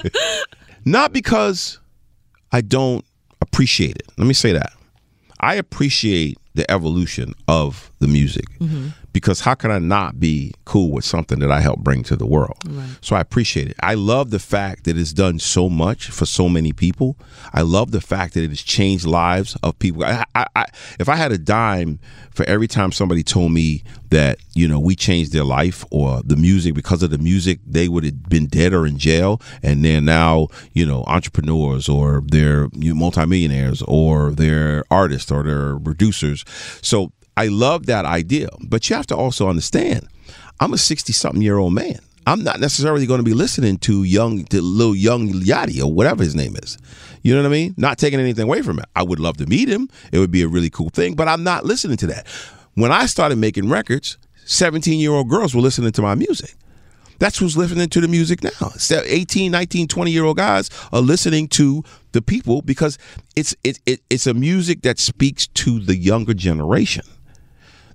Not 0.84 1.12
because 1.12 1.78
I 2.52 2.60
don't 2.62 3.04
appreciate 3.42 3.96
it. 3.96 4.08
Let 4.16 4.26
me 4.26 4.34
say 4.34 4.52
that. 4.52 4.72
I 5.40 5.54
appreciate 5.56 6.38
the 6.54 6.70
evolution 6.70 7.34
of 7.48 7.90
the 7.98 8.08
music 8.08 8.44
because 9.12 9.40
how 9.40 9.54
can 9.54 9.70
I 9.70 9.78
not 9.78 10.20
be 10.20 10.52
cool 10.64 10.90
with 10.90 11.04
something 11.04 11.40
that 11.40 11.50
I 11.50 11.60
help 11.60 11.80
bring 11.80 12.02
to 12.04 12.16
the 12.16 12.26
world? 12.26 12.58
So 13.00 13.16
I 13.16 13.20
appreciate 13.20 13.68
it. 13.68 13.76
I 13.80 13.94
love 13.94 14.30
the 14.30 14.38
fact 14.38 14.84
that 14.84 14.96
it's 14.96 15.12
done 15.12 15.38
so 15.38 15.68
much 15.68 16.10
for 16.10 16.26
so 16.26 16.48
many 16.48 16.72
people. 16.72 17.16
I 17.52 17.62
love 17.62 17.90
the 17.90 18.00
fact 18.00 18.34
that 18.34 18.42
it 18.44 18.50
has 18.50 18.62
changed 18.62 19.04
lives 19.04 19.56
of 19.62 19.78
people. 19.78 20.04
I, 20.04 20.24
I, 20.34 20.46
I, 20.54 20.66
if 20.98 21.08
I 21.08 21.16
had 21.16 21.32
a 21.32 21.38
dime 21.38 21.98
for 22.30 22.44
every 22.46 22.68
time 22.68 22.92
somebody 22.92 23.22
told 23.22 23.52
me 23.52 23.82
that 24.10 24.38
you 24.54 24.66
know 24.66 24.78
we 24.78 24.94
changed 24.94 25.32
their 25.32 25.44
life 25.44 25.84
or 25.90 26.22
the 26.22 26.36
music 26.36 26.74
because 26.74 27.02
of 27.02 27.10
the 27.10 27.18
music 27.18 27.60
they 27.66 27.88
would 27.88 28.04
have 28.04 28.28
been 28.28 28.46
dead 28.46 28.72
or 28.72 28.86
in 28.86 28.98
jail 28.98 29.40
and 29.62 29.84
they're 29.84 30.00
now 30.00 30.48
you 30.72 30.84
know 30.84 31.04
entrepreneurs 31.06 31.88
or 31.88 32.22
they're 32.26 32.68
you 32.72 32.92
know, 32.92 32.98
multimillionaires 32.98 33.82
or 33.82 34.30
they're 34.30 34.84
artists 34.90 35.30
or 35.30 35.42
they're 35.42 35.78
producers 35.78 36.44
so 36.82 37.12
i 37.40 37.48
love 37.48 37.86
that 37.86 38.04
idea 38.04 38.48
but 38.68 38.88
you 38.88 38.96
have 38.96 39.06
to 39.06 39.16
also 39.16 39.48
understand 39.48 40.08
i'm 40.60 40.72
a 40.72 40.78
60 40.78 41.12
something 41.12 41.42
year 41.42 41.58
old 41.58 41.74
man 41.74 41.98
i'm 42.26 42.42
not 42.44 42.60
necessarily 42.60 43.06
going 43.06 43.18
to 43.18 43.24
be 43.24 43.34
listening 43.34 43.78
to 43.78 44.04
young 44.04 44.44
to 44.44 44.60
little 44.60 44.96
young 44.96 45.28
yachty 45.28 45.82
or 45.82 45.92
whatever 45.92 46.22
his 46.22 46.34
name 46.34 46.56
is 46.56 46.78
you 47.22 47.34
know 47.34 47.42
what 47.42 47.48
i 47.48 47.52
mean 47.52 47.74
not 47.76 47.98
taking 47.98 48.20
anything 48.20 48.44
away 48.44 48.62
from 48.62 48.78
it 48.78 48.86
i 48.96 49.02
would 49.02 49.20
love 49.20 49.36
to 49.36 49.46
meet 49.46 49.68
him 49.68 49.88
it 50.12 50.18
would 50.18 50.30
be 50.30 50.42
a 50.42 50.48
really 50.48 50.70
cool 50.70 50.90
thing 50.90 51.14
but 51.14 51.28
i'm 51.28 51.42
not 51.42 51.64
listening 51.64 51.96
to 51.96 52.06
that 52.06 52.26
when 52.74 52.92
I 52.92 53.06
started 53.06 53.36
making 53.36 53.68
records, 53.68 54.18
17 54.46 54.98
year 54.98 55.12
old 55.12 55.28
girls 55.28 55.54
were 55.54 55.60
listening 55.60 55.92
to 55.92 56.02
my 56.02 56.14
music. 56.14 56.54
That's 57.18 57.38
who's 57.38 57.56
listening 57.56 57.90
to 57.90 58.00
the 58.00 58.08
music 58.08 58.42
now. 58.42 58.68
So 58.78 59.02
18, 59.04 59.52
19, 59.52 59.88
20 59.88 60.10
year 60.10 60.24
old 60.24 60.38
guys 60.38 60.70
are 60.92 61.02
listening 61.02 61.48
to 61.48 61.84
the 62.12 62.22
people 62.22 62.62
because 62.62 62.96
it's 63.36 63.54
it, 63.62 63.78
it, 63.84 64.00
it's 64.08 64.26
a 64.26 64.34
music 64.34 64.82
that 64.82 64.98
speaks 64.98 65.46
to 65.48 65.80
the 65.80 65.96
younger 65.96 66.32
generation. 66.32 67.04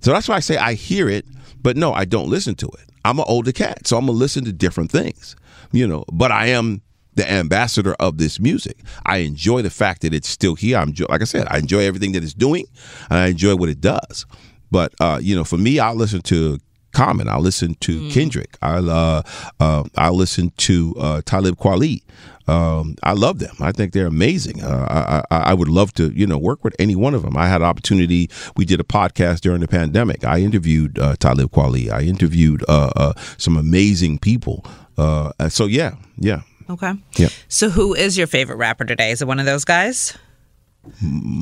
So 0.06 0.12
that's 0.12 0.28
why 0.28 0.36
I 0.36 0.40
say 0.40 0.56
I 0.56 0.74
hear 0.74 1.08
it, 1.08 1.26
but 1.60 1.76
no, 1.76 1.92
I 1.92 2.04
don't 2.04 2.30
listen 2.30 2.54
to 2.56 2.66
it. 2.66 2.88
I'm 3.04 3.18
an 3.18 3.24
older 3.26 3.50
cat, 3.50 3.88
so 3.88 3.98
I'm 3.98 4.06
gonna 4.06 4.16
listen 4.16 4.44
to 4.44 4.52
different 4.52 4.92
things, 4.92 5.34
you 5.72 5.84
know. 5.84 6.04
But 6.12 6.30
I 6.30 6.46
am 6.46 6.80
the 7.16 7.28
ambassador 7.28 7.96
of 7.98 8.16
this 8.16 8.38
music. 8.38 8.78
I 9.04 9.16
enjoy 9.16 9.62
the 9.62 9.70
fact 9.70 10.02
that 10.02 10.14
it's 10.14 10.28
still 10.28 10.54
here. 10.54 10.78
I'm 10.78 10.94
like 11.08 11.22
I 11.22 11.24
said, 11.24 11.48
I 11.50 11.58
enjoy 11.58 11.80
everything 11.80 12.12
that 12.12 12.22
it's 12.22 12.34
doing, 12.34 12.66
and 13.10 13.18
I 13.18 13.26
enjoy 13.26 13.56
what 13.56 13.68
it 13.68 13.80
does. 13.80 14.26
But 14.70 14.94
uh, 15.00 15.18
you 15.20 15.34
know, 15.34 15.42
for 15.42 15.58
me, 15.58 15.80
I 15.80 15.90
listen 15.90 16.20
to 16.20 16.60
Common. 16.96 17.28
I 17.28 17.36
listen 17.36 17.74
to 17.80 18.08
Kendrick. 18.10 18.56
I 18.62 18.76
uh, 18.78 19.22
uh, 19.60 19.84
I 19.96 20.08
listen 20.08 20.52
to 20.56 20.94
uh, 20.98 21.20
Talib 21.24 21.56
Kweli. 21.58 22.02
Um, 22.48 22.94
I 23.02 23.12
love 23.12 23.38
them. 23.38 23.54
I 23.60 23.72
think 23.72 23.92
they're 23.92 24.06
amazing. 24.06 24.62
Uh, 24.62 24.86
I, 25.30 25.36
I, 25.36 25.50
I 25.50 25.54
would 25.54 25.68
love 25.68 25.92
to, 25.94 26.10
you 26.12 26.26
know, 26.26 26.38
work 26.38 26.64
with 26.64 26.74
any 26.78 26.94
one 26.94 27.12
of 27.12 27.22
them. 27.22 27.36
I 27.36 27.48
had 27.48 27.60
an 27.60 27.66
opportunity. 27.66 28.30
We 28.56 28.64
did 28.64 28.80
a 28.80 28.84
podcast 28.84 29.40
during 29.40 29.60
the 29.60 29.68
pandemic. 29.68 30.24
I 30.24 30.38
interviewed 30.40 30.98
uh, 30.98 31.16
Talib 31.16 31.50
Kweli. 31.50 31.90
I 31.90 32.02
interviewed 32.02 32.64
uh, 32.68 32.90
uh, 32.96 33.12
some 33.36 33.56
amazing 33.56 34.18
people. 34.18 34.64
Uh, 34.96 35.32
so 35.48 35.66
yeah, 35.66 35.96
yeah, 36.16 36.42
okay. 36.70 36.94
yeah. 37.16 37.28
So 37.48 37.68
who 37.68 37.94
is 37.94 38.16
your 38.16 38.26
favorite 38.26 38.56
rapper 38.56 38.84
today? 38.84 39.10
Is 39.10 39.20
it 39.20 39.28
one 39.28 39.40
of 39.40 39.46
those 39.46 39.64
guys? 39.64 40.16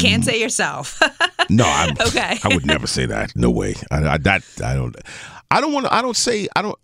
Can't 0.01 0.25
say 0.25 0.41
yourself. 0.41 1.01
No, 1.51 1.65
I'm, 1.67 1.91
Okay. 2.07 2.39
I 2.43 2.49
would 2.55 2.65
never 2.65 2.87
say 2.87 3.05
that. 3.05 3.37
No 3.37 3.51
way. 3.51 3.75
I, 3.91 4.15
I 4.15 4.17
that 4.19 4.43
I 4.65 4.73
don't. 4.75 4.97
I 5.51 5.61
don't 5.61 5.75
want 5.75 5.85
to. 5.85 5.93
I 5.93 6.01
don't 6.01 6.17
say. 6.17 6.49
I 6.57 6.63
don't. 6.63 6.79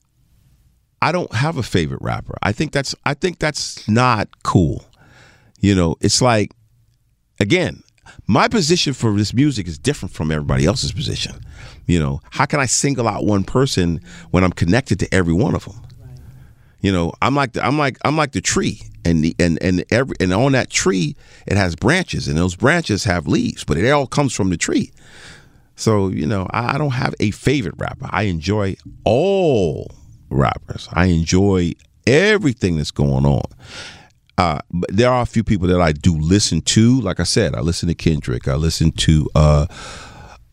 I 1.01 1.13
don't 1.13 1.33
have 1.33 1.57
a 1.57 1.63
favorite 1.63 2.03
rapper. 2.03 2.37
I 2.43 2.53
think 2.53 2.73
that's. 2.73 2.95
I 3.07 3.15
think 3.15 3.39
that's 3.39 3.89
not 3.89 4.29
cool. 4.43 4.85
You 5.61 5.75
know, 5.75 5.97
it's 6.03 6.21
like, 6.21 6.53
again, 7.39 7.83
my 8.27 8.49
position 8.49 8.93
for 8.93 9.13
this 9.15 9.33
music 9.33 9.67
is 9.67 9.79
different 9.79 10.15
from 10.15 10.31
everybody 10.31 10.67
else's 10.67 10.93
position. 10.93 11.41
You 11.87 11.99
know, 12.01 12.21
how 12.31 12.45
can 12.45 12.61
I 12.61 12.67
single 12.67 13.09
out 13.09 13.25
one 13.25 13.45
person 13.45 14.03
when 14.31 14.45
I'm 14.45 14.53
connected 14.53 14.99
to 15.01 15.15
every 15.15 15.33
one 15.33 15.55
of 15.55 15.65
them? 15.65 15.81
You 16.81 16.93
know, 16.93 17.13
I'm 17.21 17.35
like 17.35 17.53
the, 17.53 17.65
I'm 17.65 17.79
like 17.79 17.99
I'm 18.05 18.17
like 18.17 18.33
the 18.33 18.41
tree, 18.41 18.81
and 19.05 19.23
the 19.23 19.35
and 19.39 19.63
and 19.63 19.85
every 19.91 20.17
and 20.21 20.33
on 20.33 20.53
that 20.53 20.71
tree 20.71 21.17
it 21.47 21.57
has 21.57 21.77
branches, 21.77 22.29
and 22.29 22.37
those 22.37 22.57
branches 22.57 23.05
have 23.05 23.27
leaves, 23.27 23.65
but 23.65 23.77
it 23.77 23.89
all 23.91 24.07
comes 24.07 24.35
from 24.35 24.51
the 24.51 24.57
tree. 24.57 24.93
So 25.77 26.09
you 26.09 26.27
know, 26.27 26.47
I, 26.51 26.75
I 26.75 26.79
don't 26.79 26.93
have 26.93 27.15
a 27.21 27.31
favorite 27.31 27.75
rapper. 27.79 28.09
I 28.11 28.25
enjoy 28.25 28.77
all 29.05 29.91
rappers. 30.31 30.89
I 30.93 31.07
enjoy 31.07 31.73
everything 32.07 32.77
that's 32.77 32.91
going 32.91 33.27
on. 33.27 33.45
Uh, 34.39 34.59
but 34.71 34.91
there 34.91 35.11
are 35.11 35.21
a 35.21 35.27
few 35.27 35.45
people 35.45 35.69
that 35.69 35.83
I 35.83 35.93
do 35.93 36.19
listen 36.19 36.63
to. 36.63 36.99
Like 37.03 37.21
I 37.21 37.25
said, 37.25 37.55
I 37.55 37.61
listen 37.61 37.89
to 37.89 37.95
Kendrick. 37.95 38.49
I 38.49 38.55
listen 38.55 38.91
to 38.93 39.29
uh, 39.35 39.67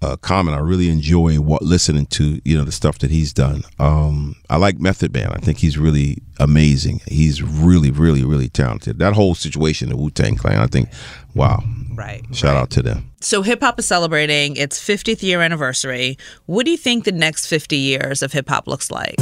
uh, 0.01 0.15
Common. 0.17 0.53
I 0.53 0.59
really 0.59 0.89
enjoy 0.89 1.39
what 1.39 1.63
listening 1.63 2.05
to 2.07 2.39
you 2.45 2.57
know 2.57 2.63
the 2.63 2.71
stuff 2.71 2.99
that 2.99 3.11
he's 3.11 3.33
done. 3.33 3.63
Um, 3.79 4.35
I 4.49 4.57
like 4.57 4.79
Method 4.79 5.13
Man. 5.13 5.31
I 5.31 5.37
think 5.37 5.57
he's 5.59 5.77
really 5.77 6.21
amazing. 6.39 7.01
He's 7.07 7.41
really, 7.41 7.91
really, 7.91 8.23
really 8.23 8.49
talented. 8.49 8.99
That 8.99 9.13
whole 9.13 9.35
situation, 9.35 9.89
the 9.89 9.97
Wu 9.97 10.09
Tang 10.09 10.35
Clan. 10.35 10.59
I 10.59 10.67
think, 10.67 10.89
wow. 11.33 11.63
right. 11.95 12.23
Shout 12.31 12.55
out 12.55 12.69
to 12.71 12.81
them. 12.81 13.11
So 13.21 13.41
hip 13.41 13.61
hop 13.61 13.79
is 13.79 13.87
celebrating 13.87 14.55
its 14.55 14.79
50th 14.79 15.23
year 15.23 15.41
anniversary. 15.41 16.17
What 16.45 16.65
do 16.65 16.71
you 16.71 16.77
think 16.77 17.05
the 17.05 17.11
next 17.11 17.47
50 17.47 17.75
years 17.75 18.21
of 18.21 18.33
hip 18.33 18.49
hop 18.49 18.67
looks 18.67 18.91
like? 18.91 19.15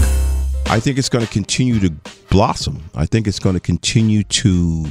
I 0.67 0.79
think 0.79 0.97
it's 0.97 1.09
going 1.09 1.25
to 1.25 1.31
continue 1.31 1.79
to 1.79 1.91
blossom. 2.29 2.83
I 2.95 3.05
think 3.05 3.27
it's 3.27 3.39
going 3.39 3.53
to 3.53 3.59
continue 3.59 4.23
to 4.23 4.87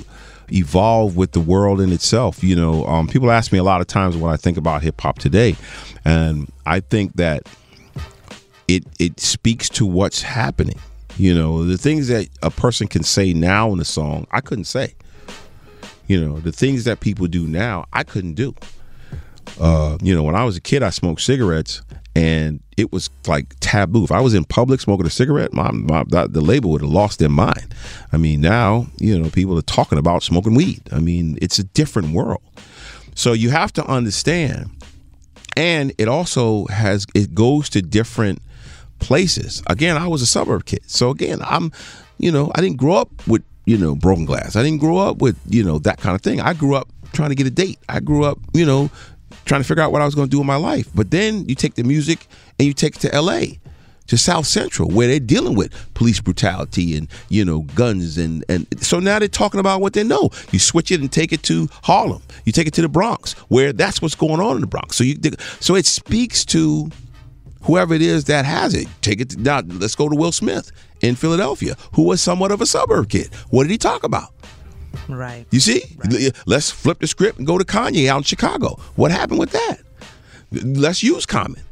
evolve 0.52 1.16
with 1.16 1.32
the 1.32 1.40
world 1.40 1.80
in 1.80 1.92
itself. 1.92 2.42
You 2.42 2.56
know, 2.56 2.86
um, 2.86 3.06
people 3.06 3.30
ask 3.30 3.52
me 3.52 3.58
a 3.58 3.64
lot 3.64 3.80
of 3.80 3.86
times 3.86 4.16
when 4.16 4.32
I 4.32 4.36
think 4.36 4.56
about 4.56 4.82
hip 4.82 5.00
hop 5.00 5.18
today, 5.18 5.56
and 6.04 6.50
I 6.66 6.80
think 6.80 7.16
that 7.16 7.48
it 8.68 8.84
it 8.98 9.20
speaks 9.20 9.68
to 9.70 9.86
what's 9.86 10.22
happening. 10.22 10.78
You 11.16 11.34
know, 11.34 11.64
the 11.64 11.78
things 11.78 12.08
that 12.08 12.28
a 12.42 12.50
person 12.50 12.88
can 12.88 13.02
say 13.02 13.32
now 13.32 13.72
in 13.72 13.80
a 13.80 13.84
song, 13.84 14.26
I 14.32 14.40
couldn't 14.40 14.64
say. 14.64 14.94
You 16.06 16.20
know, 16.22 16.38
the 16.38 16.52
things 16.52 16.84
that 16.84 17.00
people 17.00 17.26
do 17.28 17.46
now, 17.46 17.86
I 17.92 18.02
couldn't 18.02 18.34
do. 18.34 18.54
Uh, 19.60 19.98
you 20.02 20.14
know, 20.14 20.22
when 20.22 20.34
I 20.34 20.44
was 20.44 20.56
a 20.56 20.60
kid, 20.60 20.82
I 20.82 20.90
smoked 20.90 21.20
cigarettes, 21.20 21.82
and 22.16 22.60
it 22.76 22.92
was 22.92 23.10
like 23.26 23.54
taboo. 23.60 24.04
If 24.04 24.12
I 24.12 24.20
was 24.20 24.34
in 24.34 24.44
public 24.44 24.80
smoking 24.80 25.06
a 25.06 25.10
cigarette, 25.10 25.52
my, 25.52 25.70
my 25.70 26.04
the 26.04 26.40
label 26.40 26.70
would 26.70 26.80
have 26.80 26.90
lost 26.90 27.18
their 27.18 27.28
mind. 27.28 27.74
I 28.12 28.16
mean, 28.16 28.40
now 28.40 28.86
you 28.98 29.18
know 29.18 29.30
people 29.30 29.58
are 29.58 29.62
talking 29.62 29.98
about 29.98 30.22
smoking 30.22 30.54
weed. 30.54 30.82
I 30.92 30.98
mean, 30.98 31.38
it's 31.40 31.58
a 31.58 31.64
different 31.64 32.14
world. 32.14 32.42
So 33.14 33.32
you 33.32 33.50
have 33.50 33.72
to 33.74 33.86
understand, 33.86 34.70
and 35.56 35.92
it 35.98 36.08
also 36.08 36.66
has 36.66 37.06
it 37.14 37.34
goes 37.34 37.68
to 37.70 37.82
different 37.82 38.40
places. 38.98 39.62
Again, 39.68 39.96
I 39.96 40.08
was 40.08 40.22
a 40.22 40.26
suburb 40.26 40.64
kid, 40.64 40.82
so 40.86 41.10
again, 41.10 41.40
I'm, 41.42 41.72
you 42.18 42.32
know, 42.32 42.50
I 42.54 42.60
didn't 42.60 42.78
grow 42.78 42.94
up 42.94 43.10
with 43.26 43.44
you 43.66 43.78
know 43.78 43.94
broken 43.94 44.24
glass. 44.24 44.56
I 44.56 44.62
didn't 44.62 44.80
grow 44.80 44.98
up 44.98 45.18
with 45.18 45.38
you 45.48 45.64
know 45.64 45.78
that 45.80 45.98
kind 45.98 46.14
of 46.14 46.22
thing. 46.22 46.40
I 46.40 46.54
grew 46.54 46.74
up 46.74 46.88
trying 47.14 47.30
to 47.30 47.34
get 47.34 47.46
a 47.46 47.50
date. 47.50 47.78
I 47.88 48.00
grew 48.00 48.24
up, 48.24 48.38
you 48.52 48.66
know, 48.66 48.90
trying 49.44 49.60
to 49.60 49.66
figure 49.66 49.82
out 49.82 49.92
what 49.92 50.02
I 50.02 50.04
was 50.04 50.14
going 50.14 50.28
to 50.28 50.30
do 50.30 50.40
in 50.40 50.46
my 50.46 50.56
life. 50.56 50.88
But 50.94 51.10
then 51.10 51.48
you 51.48 51.54
take 51.54 51.74
the 51.74 51.84
music 51.84 52.26
and 52.58 52.66
you 52.66 52.74
take 52.74 52.96
it 52.96 53.00
to 53.00 53.14
L.A. 53.14 53.60
to 54.06 54.18
South 54.18 54.46
Central 54.46 54.88
where 54.90 55.08
they're 55.08 55.20
dealing 55.20 55.54
with 55.54 55.72
police 55.94 56.20
brutality 56.20 56.96
and 56.96 57.08
you 57.28 57.44
know 57.44 57.60
guns 57.74 58.18
and 58.18 58.44
and 58.48 58.66
so 58.82 59.00
now 59.00 59.18
they're 59.18 59.28
talking 59.28 59.60
about 59.60 59.80
what 59.80 59.92
they 59.92 60.04
know. 60.04 60.30
You 60.50 60.58
switch 60.58 60.90
it 60.90 61.00
and 61.00 61.10
take 61.10 61.32
it 61.32 61.42
to 61.44 61.68
Harlem. 61.82 62.22
You 62.44 62.52
take 62.52 62.66
it 62.66 62.74
to 62.74 62.82
the 62.82 62.88
Bronx 62.88 63.32
where 63.48 63.72
that's 63.72 64.00
what's 64.02 64.14
going 64.14 64.40
on 64.40 64.56
in 64.56 64.60
the 64.60 64.66
Bronx. 64.66 64.96
So 64.96 65.04
you 65.04 65.16
so 65.60 65.74
it 65.74 65.86
speaks 65.86 66.44
to 66.46 66.90
whoever 67.64 67.94
it 67.94 68.02
is 68.02 68.24
that 68.24 68.44
has 68.44 68.74
it. 68.74 68.86
Take 69.00 69.20
it 69.20 69.30
to, 69.30 69.40
now. 69.40 69.60
Let's 69.66 69.94
go 69.94 70.08
to 70.08 70.14
Will 70.14 70.32
Smith 70.32 70.70
in 71.00 71.14
Philadelphia, 71.16 71.76
who 71.94 72.02
was 72.04 72.20
somewhat 72.22 72.50
of 72.50 72.60
a 72.60 72.66
suburb 72.66 73.08
kid. 73.08 73.32
What 73.50 73.64
did 73.64 73.70
he 73.70 73.78
talk 73.78 74.04
about? 74.04 74.32
Right. 75.08 75.46
You 75.50 75.60
see, 75.60 75.82
let's 76.46 76.70
flip 76.70 76.98
the 76.98 77.06
script 77.06 77.38
and 77.38 77.46
go 77.46 77.58
to 77.58 77.64
Kanye 77.64 78.08
out 78.08 78.18
in 78.18 78.22
Chicago. 78.24 78.78
What 78.96 79.10
happened 79.10 79.38
with 79.38 79.50
that? 79.50 79.78
Let's 80.52 81.02
use 81.02 81.26
Common. 81.26 81.62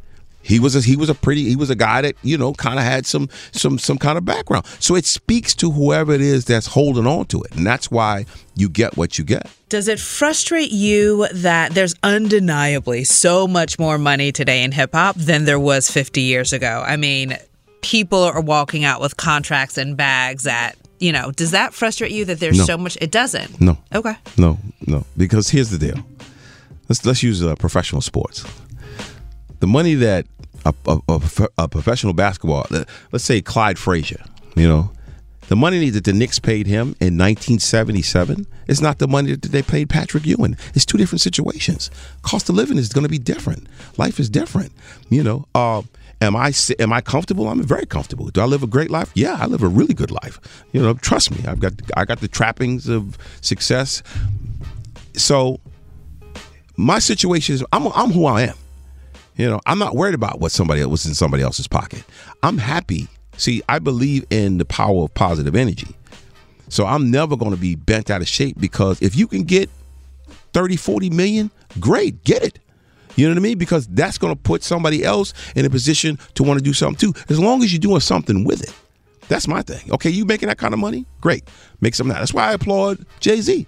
He 0.43 0.59
was 0.59 0.75
a, 0.75 0.81
he 0.81 0.97
was 0.97 1.09
a 1.09 1.15
pretty 1.15 1.45
he 1.45 1.57
was 1.57 1.71
a 1.71 1.77
guy 1.77 2.03
that 2.03 2.17
you 2.23 2.37
know 2.37 2.53
kind 2.53 2.79
of 2.79 2.85
had 2.85 3.07
some 3.07 3.29
some 3.53 3.79
some 3.79 3.97
kind 3.97 4.19
of 4.19 4.25
background. 4.25 4.67
So 4.81 4.97
it 4.97 5.07
speaks 5.07 5.55
to 5.57 5.71
whoever 5.71 6.13
it 6.13 6.21
is 6.21 6.45
that's 6.45 6.67
holding 6.67 7.07
on 7.07 7.27
to 7.27 7.43
it, 7.43 7.55
and 7.55 7.65
that's 7.65 7.91
why 7.91 8.27
you 8.57 8.69
get 8.69 8.97
what 8.97 9.19
you 9.19 9.25
get. 9.25 9.49
Does 9.69 9.89
it 9.89 10.01
frustrate 10.01 10.73
you 10.73 11.29
that 11.33 11.73
there's 11.73 11.95
undeniably 12.03 13.05
so 13.05 13.47
much 13.47 13.79
more 13.79 13.99
money 13.99 14.33
today 14.33 14.65
in 14.65 14.73
hip 14.73 14.93
hop 14.93 15.17
than 15.17 15.45
there 15.45 15.61
was 15.61 15.91
50 15.91 16.21
years 16.21 16.53
ago? 16.53 16.85
I 16.87 16.97
mean, 16.97 17.39
people 17.81 18.23
are 18.23 18.41
walking 18.41 18.85
out 18.85 19.01
with 19.01 19.17
contracts 19.17 19.79
and 19.79 19.97
bags 19.97 20.43
that 20.43 20.77
you 21.03 21.13
know. 21.13 21.31
Does 21.33 21.51
that 21.51 21.75
frustrate 21.75 22.13
you 22.13 22.25
that 22.27 22.39
there's 22.41 22.59
No. 22.59 22.65
so 22.65 22.79
much? 22.79 22.97
It 23.01 23.11
doesn't. 23.11 23.61
No, 23.61 23.77
Okay. 23.95 24.15
no, 24.39 24.59
no. 24.87 25.05
Because 25.17 25.51
here's 25.51 25.71
the 25.71 25.79
deal. 25.79 25.99
Let's 26.89 27.05
let's 27.05 27.23
use 27.23 27.43
uh, 27.43 27.55
professional 27.57 28.01
sports. 28.01 28.45
The 29.61 29.67
money 29.67 29.95
that 29.95 30.27
a, 30.65 30.73
a, 30.87 30.99
a, 31.09 31.21
a 31.59 31.69
professional 31.69 32.13
basketball, 32.13 32.67
uh, 32.71 32.85
let's 33.13 33.25
say 33.25 33.41
Clyde 33.43 33.79
Frazier, 33.79 34.23
you 34.57 34.67
know, 34.69 34.91
the 35.49 35.57
money 35.57 35.91
that 35.91 36.05
the 36.05 36.13
Knicks 36.13 36.39
paid 36.39 36.67
him 36.67 36.95
in 37.01 37.19
1977 37.19 38.47
is 38.69 38.81
not 38.81 38.99
the 38.99 39.09
money 39.09 39.35
that 39.35 39.51
they 39.53 39.63
paid 39.63 39.89
Patrick 39.89 40.25
Ewing. 40.27 40.57
It's 40.75 40.85
two 40.87 40.99
different 40.99 41.21
situations. 41.21 41.91
Cost 42.23 42.49
of 42.49 42.55
living 42.55 42.79
is 42.79 42.89
going 42.89 43.03
to 43.05 43.09
be 43.11 43.19
different. 43.19 43.67
Life 43.99 44.19
is 44.21 44.31
different. 44.31 44.73
You 45.11 45.23
know. 45.25 45.47
Uh, 45.55 45.83
Am 46.23 46.37
I 46.37 46.53
am 46.79 46.93
I 46.93 47.01
comfortable? 47.01 47.49
I'm 47.49 47.65
very 47.65 47.85
comfortable. 47.85 48.29
Do 48.29 48.41
I 48.41 48.45
live 48.45 48.63
a 48.63 48.69
great 48.69 48.91
life? 48.91 49.11
Yeah, 49.15 49.37
I 49.41 49.47
live 49.47 49.65
a 49.65 49.69
really 49.69 49.93
good 49.93 50.13
life. 50.13 50.39
You 50.71 50.81
know, 50.81 50.95
trust 50.95 51.33
me. 51.33 51.45
I've 51.49 51.59
got 51.59 51.73
I 51.97 52.05
got 52.05 52.21
the 52.21 52.29
trappings 52.29 52.89
of 52.89 53.19
success. 53.41 54.05
So 55.17 55.59
my 56.77 57.01
situation 57.01 57.57
is 57.57 57.65
I'm 57.73 57.89
I'm 57.89 58.13
who 58.13 58.27
I 58.27 58.43
am. 58.43 58.55
You 59.37 59.51
know, 59.51 59.61
I'm 59.67 59.81
not 59.81 59.97
worried 59.97 60.15
about 60.15 60.39
what 60.39 60.53
somebody 60.53 60.85
what's 60.85 61.07
in 61.07 61.15
somebody 61.15 61.43
else's 61.43 61.67
pocket. 61.67 62.05
I'm 62.45 62.59
happy. 62.59 63.09
See, 63.37 63.61
I 63.69 63.81
believe 63.81 64.25
in 64.31 64.59
the 64.59 64.65
power 64.65 65.03
of 65.03 65.15
positive 65.15 65.57
energy. 65.57 65.97
So 66.69 66.87
I'm 66.87 67.11
never 67.11 67.37
going 67.37 67.51
to 67.51 67.57
be 67.57 67.75
bent 67.75 68.11
out 68.11 68.21
of 68.21 68.29
shape 68.29 68.61
because 68.61 69.03
if 69.03 69.17
you 69.17 69.27
can 69.27 69.43
get 69.43 69.69
30, 70.53 70.77
40 70.77 71.11
million, 71.11 71.51
great, 71.81 72.23
get 72.23 72.45
it. 72.45 72.61
You 73.17 73.27
know 73.27 73.35
what 73.35 73.39
I 73.39 73.43
mean? 73.43 73.59
Because 73.59 73.87
that's 73.89 74.19
going 74.19 74.35
to 74.35 74.41
put 74.41 74.63
somebody 74.63 75.05
else 75.05 75.35
in 75.55 75.65
a 75.65 75.71
position 75.71 76.19
to 76.35 76.43
want 76.43 76.59
to 76.59 76.65
do 76.65 76.73
something 76.73 77.13
too. 77.13 77.19
As 77.29 77.39
long 77.39 77.63
as 77.63 77.73
you're 77.73 77.81
doing 77.81 78.01
something 78.01 78.45
with 78.45 78.63
it. 78.63 78.75
That's 79.29 79.49
my 79.49 79.63
thing. 79.63 79.91
Okay, 79.93 80.11
you 80.11 80.25
making 80.25 80.49
that 80.49 80.59
kind 80.59 80.75
of 80.75 80.81
money? 80.81 81.07
Great. 81.21 81.45
Make 81.81 81.95
some 81.95 82.09
that. 82.09 82.19
That's 82.19 82.35
why 82.35 82.49
I 82.49 82.53
applaud 82.53 83.07
Jay-Z. 83.21 83.67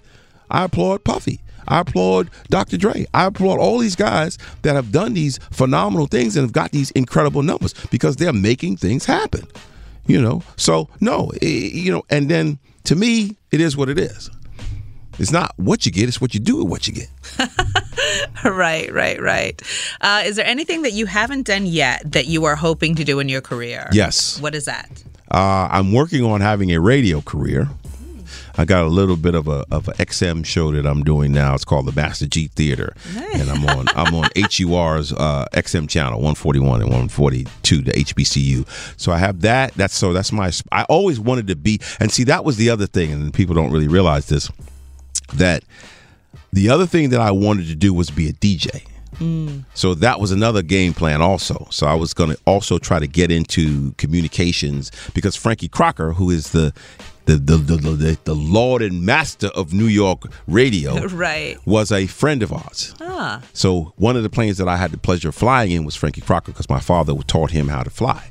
I 0.50 0.64
applaud 0.64 1.04
Puffy. 1.04 1.40
I 1.66 1.80
applaud 1.80 2.30
Dr. 2.50 2.76
Dre. 2.76 3.06
I 3.14 3.26
applaud 3.26 3.58
all 3.58 3.78
these 3.78 3.96
guys 3.96 4.36
that 4.62 4.74
have 4.74 4.92
done 4.92 5.14
these 5.14 5.38
phenomenal 5.50 6.06
things 6.06 6.36
and 6.36 6.44
have 6.44 6.52
got 6.52 6.72
these 6.72 6.90
incredible 6.90 7.42
numbers 7.42 7.74
because 7.90 8.16
they're 8.16 8.32
making 8.32 8.76
things 8.76 9.06
happen. 9.06 9.46
You 10.06 10.20
know, 10.20 10.42
so 10.56 10.90
no, 11.00 11.32
eh, 11.40 11.46
you 11.46 11.90
know, 11.90 12.02
and 12.10 12.30
then 12.30 12.58
to 12.84 12.94
me, 12.94 13.36
it 13.50 13.60
is 13.60 13.76
what 13.76 13.88
it 13.88 13.98
is. 13.98 14.30
It's 15.18 15.32
not 15.32 15.52
what 15.56 15.86
you 15.86 15.92
get; 15.92 16.08
it's 16.08 16.20
what 16.20 16.34
you 16.34 16.40
do 16.40 16.56
with 16.58 16.68
what 16.68 16.88
you 16.88 16.94
get. 16.94 17.08
Right, 18.44 18.92
right, 18.92 19.20
right. 19.20 19.62
Uh, 20.00 20.22
is 20.24 20.36
there 20.36 20.46
anything 20.46 20.82
that 20.82 20.92
you 20.92 21.06
haven't 21.06 21.46
done 21.46 21.66
yet 21.66 22.12
that 22.12 22.26
you 22.26 22.44
are 22.44 22.56
hoping 22.56 22.94
to 22.96 23.04
do 23.04 23.18
in 23.18 23.28
your 23.28 23.40
career? 23.40 23.88
Yes. 23.92 24.38
What 24.40 24.54
is 24.54 24.66
that? 24.66 25.02
Uh, 25.30 25.68
I'm 25.70 25.92
working 25.92 26.22
on 26.24 26.40
having 26.42 26.70
a 26.72 26.78
radio 26.78 27.22
career. 27.22 27.68
I 28.56 28.64
got 28.64 28.84
a 28.84 28.88
little 28.88 29.16
bit 29.16 29.34
of 29.34 29.48
a 29.48 29.64
of 29.70 29.88
an 29.88 29.94
XM 29.94 30.46
show 30.46 30.70
that 30.72 30.86
I'm 30.86 31.02
doing 31.02 31.32
now. 31.32 31.54
It's 31.54 31.64
called 31.64 31.86
the 31.86 31.92
Master 31.92 32.26
Gee 32.26 32.48
Theater, 32.48 32.94
and 33.34 33.50
I'm 33.50 33.66
on 33.66 33.88
I'm 33.96 34.14
on 34.14 34.28
HUR's 34.36 35.12
uh, 35.12 35.46
XM 35.52 35.88
channel 35.88 36.18
141 36.18 36.82
and 36.82 36.90
142, 36.90 37.82
the 37.82 37.90
HBCU. 37.90 39.00
So 39.00 39.10
I 39.10 39.18
have 39.18 39.40
that. 39.40 39.74
That's 39.74 39.94
so 39.94 40.12
that's 40.12 40.30
my. 40.30 40.52
I 40.70 40.84
always 40.84 41.18
wanted 41.18 41.48
to 41.48 41.56
be, 41.56 41.80
and 41.98 42.12
see 42.12 42.24
that 42.24 42.44
was 42.44 42.56
the 42.56 42.70
other 42.70 42.86
thing, 42.86 43.10
and 43.10 43.34
people 43.34 43.56
don't 43.56 43.72
really 43.72 43.88
realize 43.88 44.28
this. 44.28 44.48
That 45.34 45.64
the 46.52 46.68
other 46.68 46.86
thing 46.86 47.10
that 47.10 47.20
I 47.20 47.30
wanted 47.30 47.66
to 47.68 47.74
do 47.74 47.92
was 47.94 48.10
be 48.10 48.28
a 48.28 48.32
DJ. 48.32 48.82
So 49.74 49.94
that 49.94 50.18
was 50.18 50.32
another 50.32 50.60
game 50.60 50.92
plan 50.92 51.22
also. 51.22 51.68
So 51.70 51.86
I 51.86 51.94
was 51.94 52.12
going 52.14 52.30
to 52.30 52.38
also 52.46 52.78
try 52.78 52.98
to 52.98 53.06
get 53.06 53.30
into 53.30 53.92
communications 53.92 54.90
because 55.14 55.36
Frankie 55.36 55.68
Crocker, 55.68 56.12
who 56.14 56.30
is 56.30 56.50
the 56.50 56.72
the 57.26 57.36
the 57.36 57.56
the, 57.56 57.76
the, 57.76 58.18
the 58.24 58.34
lord 58.34 58.82
and 58.82 59.02
master 59.02 59.46
of 59.54 59.72
New 59.72 59.86
York 59.86 60.24
radio, 60.48 61.06
Right. 61.06 61.56
was 61.64 61.92
a 61.92 62.06
friend 62.08 62.42
of 62.42 62.52
ours. 62.52 62.92
Ah. 63.00 63.40
So 63.52 63.92
one 63.96 64.16
of 64.16 64.24
the 64.24 64.30
planes 64.30 64.58
that 64.58 64.66
I 64.68 64.76
had 64.76 64.90
the 64.90 64.98
pleasure 64.98 65.28
of 65.28 65.34
flying 65.36 65.70
in 65.70 65.84
was 65.84 65.94
Frankie 65.94 66.20
Crocker 66.20 66.50
because 66.52 66.68
my 66.68 66.80
father 66.80 67.14
taught 67.22 67.52
him 67.52 67.68
how 67.68 67.82
to 67.84 67.90
fly. 67.90 68.30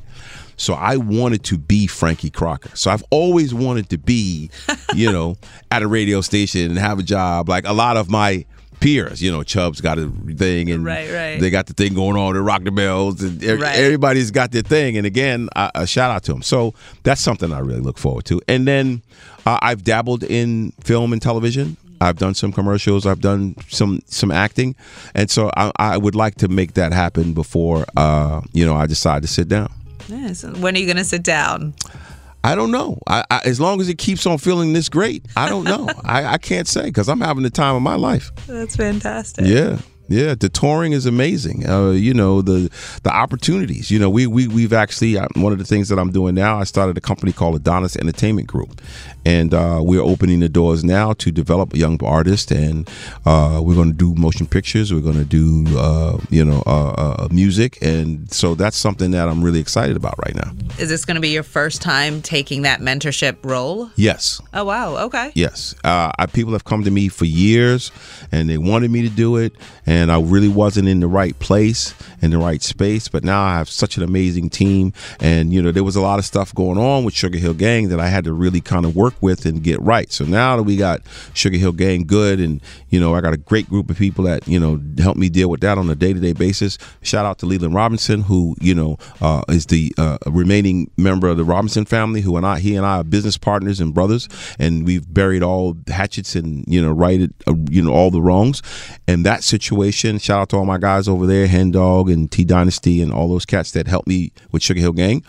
So 0.57 0.73
I 0.73 0.97
wanted 0.97 1.43
to 1.45 1.57
be 1.57 1.87
Frankie 1.87 2.29
Crocker. 2.29 2.75
So 2.75 2.91
I've 2.91 3.03
always 3.09 3.53
wanted 3.53 3.89
to 3.89 3.97
be, 3.97 4.49
you 4.95 5.11
know, 5.11 5.35
at 5.71 5.81
a 5.83 5.87
radio 5.87 6.21
station 6.21 6.69
and 6.71 6.77
have 6.79 6.99
a 6.99 7.03
job 7.03 7.49
like 7.49 7.65
a 7.67 7.73
lot 7.73 7.97
of 7.97 8.09
my 8.09 8.45
peers. 8.79 9.21
You 9.21 9.31
know, 9.31 9.43
Chubb's 9.43 9.79
got 9.81 9.97
a 9.97 10.09
thing 10.35 10.69
and 10.69 10.83
Right, 10.83 11.09
right. 11.09 11.39
they 11.39 11.49
got 11.49 11.67
the 11.67 11.73
thing 11.73 11.93
going 11.93 12.17
on. 12.17 12.33
They 12.33 12.39
rock 12.41 12.63
the 12.63 12.71
bells 12.71 13.21
and 13.23 13.41
e- 13.41 13.51
Right. 13.53 13.75
everybody's 13.77 14.29
got 14.31 14.51
their 14.51 14.61
thing. 14.61 14.97
And 14.97 15.05
again, 15.07 15.47
a, 15.55 15.71
a 15.75 15.87
shout 15.87 16.11
out 16.11 16.23
to 16.23 16.33
them. 16.33 16.41
So 16.41 16.73
that's 17.03 17.21
something 17.21 17.51
I 17.53 17.59
really 17.59 17.79
look 17.81 17.97
forward 17.97 18.25
to. 18.25 18.41
And 18.47 18.67
then 18.67 19.01
uh, 19.45 19.57
I've 19.61 19.83
dabbled 19.83 20.23
in 20.23 20.71
film 20.83 21.13
and 21.13 21.21
television. 21.21 21.77
I've 22.01 22.17
done 22.17 22.33
some 22.33 22.51
commercials. 22.51 23.05
I've 23.05 23.21
done 23.21 23.55
some 23.69 24.01
some 24.07 24.29
acting, 24.29 24.75
and 25.15 25.31
so 25.31 25.49
I, 25.55 25.71
I 25.77 25.97
would 25.97 26.15
like 26.15 26.35
to 26.35 26.49
make 26.49 26.73
that 26.73 26.91
happen 26.91 27.31
before 27.31 27.85
uh, 27.95 28.41
you 28.51 28.65
know 28.65 28.75
I 28.75 28.87
decide 28.87 29.21
to 29.21 29.27
sit 29.29 29.47
down. 29.47 29.71
Yes. 30.07 30.43
When 30.43 30.75
are 30.75 30.79
you 30.79 30.85
going 30.85 30.97
to 30.97 31.03
sit 31.03 31.23
down? 31.23 31.73
I 32.43 32.55
don't 32.55 32.71
know. 32.71 32.99
I, 33.07 33.23
I, 33.31 33.41
as 33.45 33.59
long 33.59 33.79
as 33.79 33.87
it 33.87 33.97
keeps 33.97 34.25
on 34.25 34.37
feeling 34.37 34.73
this 34.73 34.89
great, 34.89 35.25
I 35.37 35.47
don't 35.47 35.63
know. 35.63 35.87
I, 36.03 36.25
I 36.25 36.37
can't 36.37 36.67
say 36.67 36.83
because 36.83 37.07
I'm 37.07 37.21
having 37.21 37.43
the 37.43 37.49
time 37.49 37.75
of 37.75 37.81
my 37.81 37.95
life. 37.95 38.31
That's 38.47 38.75
fantastic. 38.75 39.45
Yeah. 39.45 39.79
Yeah, 40.09 40.35
the 40.35 40.49
touring 40.49 40.91
is 40.91 41.05
amazing. 41.05 41.67
Uh, 41.67 41.91
you 41.91 42.13
know 42.13 42.41
the 42.41 42.69
the 43.03 43.09
opportunities. 43.09 43.89
You 43.89 43.99
know, 43.99 44.09
we 44.09 44.27
we 44.27 44.47
we've 44.47 44.73
actually 44.73 45.17
uh, 45.17 45.27
one 45.35 45.53
of 45.53 45.59
the 45.59 45.65
things 45.65 45.89
that 45.89 45.97
I'm 45.97 46.11
doing 46.11 46.35
now. 46.35 46.59
I 46.59 46.65
started 46.65 46.97
a 46.97 47.01
company 47.01 47.31
called 47.31 47.55
Adonis 47.55 47.95
Entertainment 47.95 48.47
Group, 48.47 48.81
and 49.25 49.53
uh, 49.53 49.79
we're 49.81 50.01
opening 50.01 50.41
the 50.41 50.49
doors 50.49 50.83
now 50.83 51.13
to 51.13 51.31
develop 51.31 51.75
young 51.75 52.03
artists, 52.03 52.51
and 52.51 52.89
uh, 53.25 53.61
we're 53.63 53.75
going 53.75 53.91
to 53.91 53.97
do 53.97 54.13
motion 54.15 54.45
pictures. 54.45 54.93
We're 54.93 55.01
going 55.01 55.17
to 55.17 55.25
do 55.25 55.65
uh, 55.77 56.17
you 56.29 56.43
know 56.43 56.63
uh, 56.65 56.91
uh, 56.91 57.27
music, 57.31 57.77
and 57.81 58.31
so 58.31 58.55
that's 58.55 58.77
something 58.77 59.11
that 59.11 59.29
I'm 59.29 59.41
really 59.43 59.59
excited 59.61 59.95
about 59.95 60.15
right 60.25 60.35
now. 60.35 60.51
Is 60.79 60.89
this 60.89 61.05
going 61.05 61.15
to 61.15 61.21
be 61.21 61.29
your 61.29 61.43
first 61.43 61.81
time 61.81 62.21
taking 62.21 62.63
that 62.63 62.81
mentorship 62.81 63.37
role? 63.43 63.89
Yes, 63.95 64.41
Oh, 64.53 64.65
wow. 64.65 64.97
Okay. 65.05 65.31
Yes, 65.33 65.73
uh, 65.83 66.11
I, 66.19 66.25
people 66.25 66.53
have 66.53 66.65
come 66.65 66.83
to 66.83 66.91
me 66.91 67.07
for 67.07 67.25
years, 67.25 67.91
and 68.31 68.49
they 68.49 68.57
wanted 68.57 68.91
me 68.91 69.01
to 69.01 69.09
do 69.09 69.37
it, 69.37 69.53
and 69.85 69.92
I 70.11 70.19
really 70.19 70.47
wasn't 70.47 70.87
in 70.87 70.99
the 70.99 71.07
right 71.07 71.37
place, 71.39 71.93
in 72.21 72.31
the 72.31 72.37
right 72.37 72.61
space. 72.61 73.07
But 73.07 73.23
now 73.23 73.41
I 73.43 73.57
have 73.57 73.69
such 73.69 73.97
an 73.97 74.03
amazing 74.03 74.49
team, 74.49 74.93
and 75.19 75.53
you 75.53 75.61
know 75.61 75.71
there 75.71 75.83
was 75.83 75.95
a 75.95 76.01
lot 76.01 76.19
of 76.19 76.25
stuff 76.25 76.53
going 76.55 76.77
on 76.77 77.03
with 77.03 77.13
Sugarhill 77.13 77.57
Gang 77.57 77.89
that 77.89 77.99
I 77.99 78.07
had 78.07 78.23
to 78.25 78.33
really 78.33 78.61
kind 78.61 78.85
of 78.85 78.95
work 78.95 79.13
with 79.21 79.45
and 79.45 79.63
get 79.63 79.81
right. 79.81 80.11
So 80.11 80.25
now 80.25 80.57
that 80.57 80.63
we 80.63 80.77
got 80.77 81.03
Sugarhill 81.33 81.75
Gang 81.75 82.05
good, 82.05 82.39
and 82.39 82.61
you 82.89 82.99
know 82.99 83.13
I 83.15 83.21
got 83.21 83.33
a 83.33 83.37
great 83.37 83.69
group 83.69 83.89
of 83.89 83.97
people 83.97 84.23
that 84.25 84.47
you 84.47 84.59
know 84.59 84.81
help 85.01 85.17
me 85.17 85.29
deal 85.29 85.49
with 85.49 85.61
that 85.61 85.77
on 85.77 85.89
a 85.89 85.95
day 85.95 86.13
to 86.13 86.19
day 86.19 86.33
basis. 86.33 86.77
Shout 87.01 87.25
out 87.25 87.39
to 87.39 87.45
Leland 87.45 87.73
Robinson, 87.73 88.21
who 88.21 88.55
you 88.59 88.75
know 88.75 88.97
uh, 89.21 89.43
is 89.49 89.67
the 89.67 89.93
uh, 89.97 90.17
remaining 90.27 90.89
member 90.97 91.27
of 91.27 91.37
the 91.37 91.43
Robinson 91.43 91.85
family, 91.85 92.21
who 92.21 92.37
and 92.37 92.45
I, 92.45 92.59
he 92.59 92.75
and 92.75 92.85
I 92.85 92.97
are 92.97 93.03
business 93.03 93.37
partners 93.37 93.79
and 93.79 93.93
brothers, 93.93 94.29
and 94.59 94.85
we've 94.85 95.11
buried 95.13 95.43
all 95.43 95.75
hatchets 95.87 96.35
and 96.35 96.63
you 96.67 96.81
know 96.81 96.91
righted 96.91 97.33
uh, 97.47 97.53
you 97.69 97.81
know 97.81 97.91
all 97.91 98.11
the 98.11 98.21
wrongs. 98.21 98.61
And 99.07 99.25
that 99.25 99.43
situation, 99.43 99.82
shout 99.91 100.41
out 100.41 100.49
to 100.49 100.57
all 100.57 100.65
my 100.65 100.77
guys 100.77 101.07
over 101.07 101.25
there, 101.25 101.47
Hen 101.47 101.71
Dogg 101.71 102.09
and 102.09 102.31
T 102.31 102.43
Dynasty 102.43 103.01
and 103.01 103.11
all 103.11 103.27
those 103.27 103.45
cats 103.45 103.71
that 103.71 103.87
helped 103.87 104.07
me 104.07 104.31
with 104.51 104.61
Sugarhill 104.61 104.95
Gang. 104.95 105.23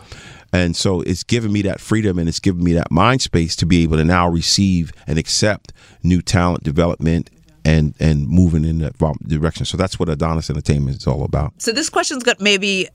And 0.53 0.77
so 0.77 1.01
it's 1.01 1.25
given 1.25 1.53
me 1.53 1.63
that 1.63 1.81
freedom 1.81 2.19
and 2.19 2.29
it's 2.29 2.39
given 2.39 2.63
me 2.63 2.75
that 2.75 2.91
mind 2.91 3.23
space 3.23 3.57
to 3.57 3.67
be 3.67 3.83
able 3.83 3.97
to 3.97 4.05
now 4.05 4.29
receive 4.29 4.93
and 5.07 5.19
accept 5.19 5.73
new 6.05 6.23
talent 6.23 6.63
development 6.63 7.29
and 7.65 7.95
and 7.99 8.29
moving 8.29 8.65
in 8.65 8.79
that 8.79 8.95
direction. 9.27 9.67
So 9.67 9.77
that's 9.77 9.99
what 9.99 10.09
Adonis 10.09 10.51
Entertainment 10.51 10.99
is 10.99 11.07
all 11.07 11.25
about. 11.25 11.55
So 11.59 11.73
this 11.73 11.91
question's 11.91 12.23
got 12.23 12.41
maybe 12.41 12.89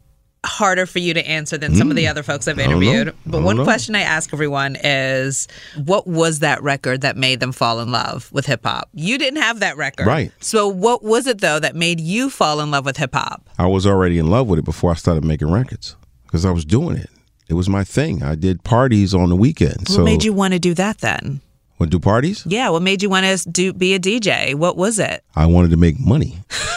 harder 0.46 0.86
for 0.86 1.00
you 1.00 1.14
to 1.14 1.28
answer 1.28 1.58
than 1.58 1.76
some 1.76 1.90
of 1.90 1.98
the 1.98 2.08
other 2.08 2.24
folks 2.24 2.48
I've 2.48 2.56
Mm. 2.58 2.64
interviewed. 2.66 3.14
But 3.26 3.44
one 3.44 3.58
know. 3.58 3.64
question 3.66 3.94
I 3.96 4.02
ask 4.02 4.32
everyone 4.34 4.78
is 4.84 5.48
what 5.84 6.08
was 6.08 6.40
that 6.40 6.64
record 6.64 7.02
that 7.02 7.18
made 7.18 7.40
them 7.42 7.52
fall 7.52 7.80
in 7.82 7.92
love 7.92 8.30
with 8.32 8.46
hip 8.46 8.62
hop? 8.64 8.90
You 8.94 9.18
didn't 9.18 9.42
have 9.42 9.60
that 9.60 9.76
record. 9.76 10.08
Right. 10.08 10.32
So 10.40 10.68
what 10.68 11.04
was 11.04 11.28
it 11.28 11.42
though 11.42 11.60
that 11.60 11.76
made 11.76 12.00
you 12.00 12.30
fall 12.30 12.62
in 12.62 12.72
love 12.72 12.86
with 12.86 12.98
hip 12.98 13.14
hop? 13.14 13.50
I 13.60 13.66
was 13.68 13.86
already 13.86 14.18
in 14.18 14.28
love 14.28 14.48
with 14.48 14.60
it 14.60 14.66
before 14.66 14.92
I 14.92 14.96
started 14.96 15.26
making 15.26 15.52
records 15.52 15.96
because 16.26 16.46
I 16.46 16.52
was 16.52 16.64
doing 16.64 16.96
it. 16.98 17.10
It 17.50 17.56
was 17.56 17.68
my 17.68 17.84
thing. 17.84 18.24
I 18.24 18.36
did 18.36 18.64
parties 18.64 19.14
on 19.14 19.30
the 19.30 19.36
weekend. 19.36 19.80
What 19.80 19.90
so 19.90 20.04
made 20.06 20.24
you 20.24 20.32
want 20.34 20.54
to 20.54 20.60
do 20.60 20.74
that 20.76 21.00
then? 21.00 21.42
want 21.80 21.92
to 21.92 21.98
do 21.98 22.02
parties? 22.02 22.44
Yeah, 22.46 22.70
what 22.70 22.82
made 22.82 23.02
you 23.02 23.10
want 23.10 23.26
to 23.26 23.50
do 23.50 23.72
be 23.74 23.94
a 23.94 24.00
DJ? 24.00 24.54
What 24.54 24.76
was 24.78 25.00
it? 25.00 25.24
I 25.36 25.46
wanted 25.48 25.72
to 25.72 25.78
make 25.78 26.00
money. 26.00 26.38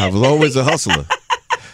I 0.00 0.08
was 0.10 0.22
always 0.22 0.56
a 0.56 0.64
hustler. 0.64 1.04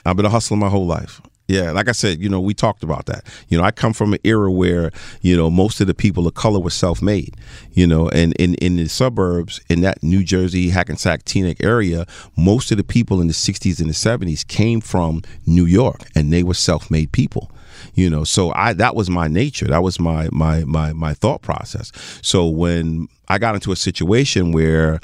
I've 0.05 0.17
been 0.17 0.27
a 0.27 0.31
hustler 0.31 0.57
my 0.57 0.69
whole 0.69 0.87
life. 0.87 1.21
Yeah, 1.47 1.73
like 1.73 1.91
I 1.91 1.93
said, 1.93 2.21
you 2.21 2.31
know, 2.31 2.41
we 2.41 2.55
talked 2.55 2.83
about 2.83 3.05
that. 3.07 3.25
You 3.49 3.59
know, 3.59 3.65
I 3.65 3.71
come 3.71 3.93
from 3.93 4.15
an 4.15 4.19
era 4.25 4.51
where, 4.51 4.91
you 5.21 5.37
know, 5.37 5.51
most 5.51 5.79
of 5.79 5.87
the 5.87 5.93
people 5.93 6.27
of 6.27 6.33
color 6.33 6.59
were 6.59 6.71
self-made. 6.71 7.37
You 7.73 7.87
know, 7.87 8.09
and 8.09 8.33
in 8.35 8.55
in 8.55 8.77
the 8.77 8.89
suburbs, 8.89 9.61
in 9.69 9.83
that 9.83 10.03
New 10.03 10.25
Jersey, 10.25 10.71
Hackensack, 10.71 11.25
Teaneck 11.25 11.63
area, 11.63 12.07
most 12.35 12.71
of 12.71 12.79
the 12.79 12.85
people 12.85 13.21
in 13.21 13.27
the 13.27 13.35
'60s 13.35 13.79
and 13.79 13.91
the 13.91 13.95
'70s 13.95 14.47
came 14.47 14.81
from 14.81 15.21
New 15.45 15.67
York, 15.67 16.09
and 16.15 16.33
they 16.33 16.43
were 16.43 16.55
self-made 16.55 17.13
people 17.13 17.51
you 17.95 18.09
know 18.09 18.25
so 18.25 18.53
i 18.55 18.73
that 18.73 18.95
was 18.95 19.11
my 19.11 19.29
nature 19.29 19.67
that 19.67 19.83
was 19.83 20.01
my 20.01 20.29
my 20.33 20.65
my 20.65 20.93
my 20.93 21.13
thought 21.13 21.43
process 21.43 21.93
so 22.23 22.47
when 22.47 23.09
i 23.29 23.37
got 23.37 23.55
into 23.55 23.73
a 23.73 23.77
situation 23.77 24.53
where 24.53 25.01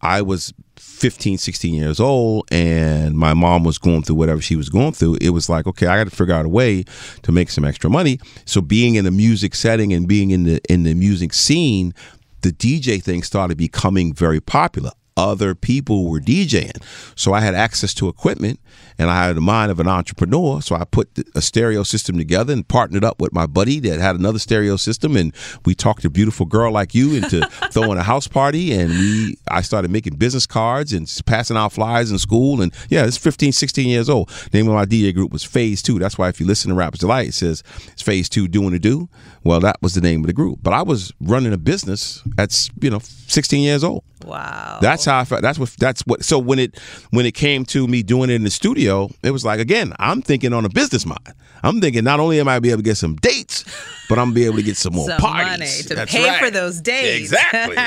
i 0.00 0.20
was 0.20 0.52
15 0.76 1.38
16 1.38 1.74
years 1.74 2.00
old 2.00 2.46
and 2.50 3.16
my 3.16 3.34
mom 3.34 3.64
was 3.64 3.78
going 3.78 4.02
through 4.02 4.16
whatever 4.16 4.40
she 4.40 4.56
was 4.56 4.68
going 4.68 4.92
through 4.92 5.16
it 5.20 5.30
was 5.30 5.48
like 5.48 5.66
okay 5.66 5.86
i 5.86 5.96
got 5.96 6.08
to 6.08 6.14
figure 6.14 6.34
out 6.34 6.46
a 6.46 6.48
way 6.48 6.84
to 7.22 7.32
make 7.32 7.50
some 7.50 7.64
extra 7.64 7.88
money 7.88 8.18
so 8.44 8.60
being 8.60 8.94
in 8.94 9.04
the 9.04 9.10
music 9.10 9.54
setting 9.54 9.92
and 9.92 10.08
being 10.08 10.30
in 10.30 10.44
the 10.44 10.60
in 10.68 10.82
the 10.82 10.94
music 10.94 11.32
scene 11.32 11.94
the 12.42 12.50
dj 12.52 13.02
thing 13.02 13.22
started 13.22 13.56
becoming 13.56 14.12
very 14.12 14.40
popular 14.40 14.90
other 15.16 15.54
people 15.54 16.08
were 16.10 16.20
DJing. 16.20 16.82
So 17.16 17.32
I 17.32 17.40
had 17.40 17.54
access 17.54 17.94
to 17.94 18.08
equipment 18.08 18.60
and 18.98 19.10
I 19.10 19.26
had 19.26 19.36
the 19.36 19.40
mind 19.40 19.70
of 19.70 19.80
an 19.80 19.88
entrepreneur. 19.88 20.60
So 20.60 20.76
I 20.76 20.84
put 20.84 21.08
a 21.34 21.40
stereo 21.40 21.82
system 21.82 22.16
together 22.16 22.52
and 22.52 22.66
partnered 22.66 23.04
up 23.04 23.20
with 23.20 23.32
my 23.32 23.46
buddy 23.46 23.80
that 23.80 24.00
had 24.00 24.16
another 24.16 24.38
stereo 24.38 24.76
system. 24.76 25.16
And 25.16 25.34
we 25.64 25.74
talked 25.74 26.04
a 26.04 26.10
beautiful 26.10 26.46
girl 26.46 26.72
like 26.72 26.94
you 26.94 27.14
into 27.14 27.46
throwing 27.72 27.98
a 27.98 28.02
house 28.02 28.28
party. 28.28 28.72
And 28.72 28.90
we, 28.90 29.36
I 29.50 29.62
started 29.62 29.90
making 29.90 30.16
business 30.16 30.46
cards 30.46 30.92
and 30.92 31.10
passing 31.26 31.56
out 31.56 31.72
flyers 31.72 32.10
in 32.10 32.18
school. 32.18 32.62
And 32.62 32.72
yeah, 32.88 33.04
it's 33.04 33.16
15, 33.16 33.52
16 33.52 33.88
years 33.88 34.08
old. 34.08 34.30
name 34.52 34.68
of 34.68 34.74
my 34.74 34.86
DJ 34.86 35.12
group 35.14 35.32
was 35.32 35.44
Phase 35.44 35.82
Two. 35.82 35.98
That's 35.98 36.16
why 36.16 36.28
if 36.28 36.40
you 36.40 36.46
listen 36.46 36.68
to 36.70 36.74
Rappers 36.74 37.00
Delight, 37.00 37.28
it 37.28 37.34
says 37.34 37.62
it's 37.92 38.02
Phase 38.02 38.28
Two 38.28 38.48
doing 38.48 38.70
to 38.70 38.78
do. 38.78 39.08
Well, 39.42 39.60
that 39.60 39.76
was 39.82 39.94
the 39.94 40.00
name 40.00 40.20
of 40.20 40.26
the 40.26 40.32
group. 40.32 40.60
But 40.62 40.72
I 40.72 40.82
was 40.82 41.12
running 41.20 41.52
a 41.52 41.58
business 41.58 42.22
at, 42.38 42.68
you 42.80 42.90
know, 42.90 43.00
16 43.00 43.62
years 43.62 43.84
old. 43.84 44.04
Wow. 44.24 44.78
That's 44.80 45.04
how 45.04 45.18
I 45.18 45.24
felt. 45.24 45.42
That's 45.42 45.58
what. 45.58 45.70
That's 45.78 46.02
what. 46.02 46.24
So 46.24 46.38
when 46.38 46.58
it 46.58 46.78
when 47.10 47.26
it 47.26 47.34
came 47.34 47.64
to 47.66 47.86
me 47.86 48.02
doing 48.02 48.30
it 48.30 48.34
in 48.34 48.44
the 48.44 48.50
studio, 48.50 48.63
it 48.64 49.30
was 49.30 49.44
like 49.44 49.60
again, 49.60 49.92
I'm 49.98 50.22
thinking 50.22 50.52
on 50.52 50.64
a 50.64 50.68
business 50.68 51.04
mind. 51.06 51.34
I'm 51.62 51.80
thinking 51.80 52.04
not 52.04 52.20
only 52.20 52.40
am 52.40 52.48
I 52.48 52.58
be 52.58 52.70
able 52.70 52.78
to 52.78 52.82
get 52.82 52.96
some 52.96 53.16
dates, 53.16 53.64
but 54.08 54.18
I'm 54.18 54.26
gonna 54.26 54.34
be 54.34 54.44
able 54.44 54.56
to 54.56 54.62
get 54.62 54.76
some 54.76 54.94
more 54.94 55.08
some 55.08 55.18
parties 55.18 55.58
money 55.58 55.82
to 55.88 55.94
That's 55.94 56.12
pay 56.12 56.28
right. 56.28 56.38
for 56.38 56.50
those 56.50 56.80
days. 56.80 57.32
Exactly. 57.32 57.76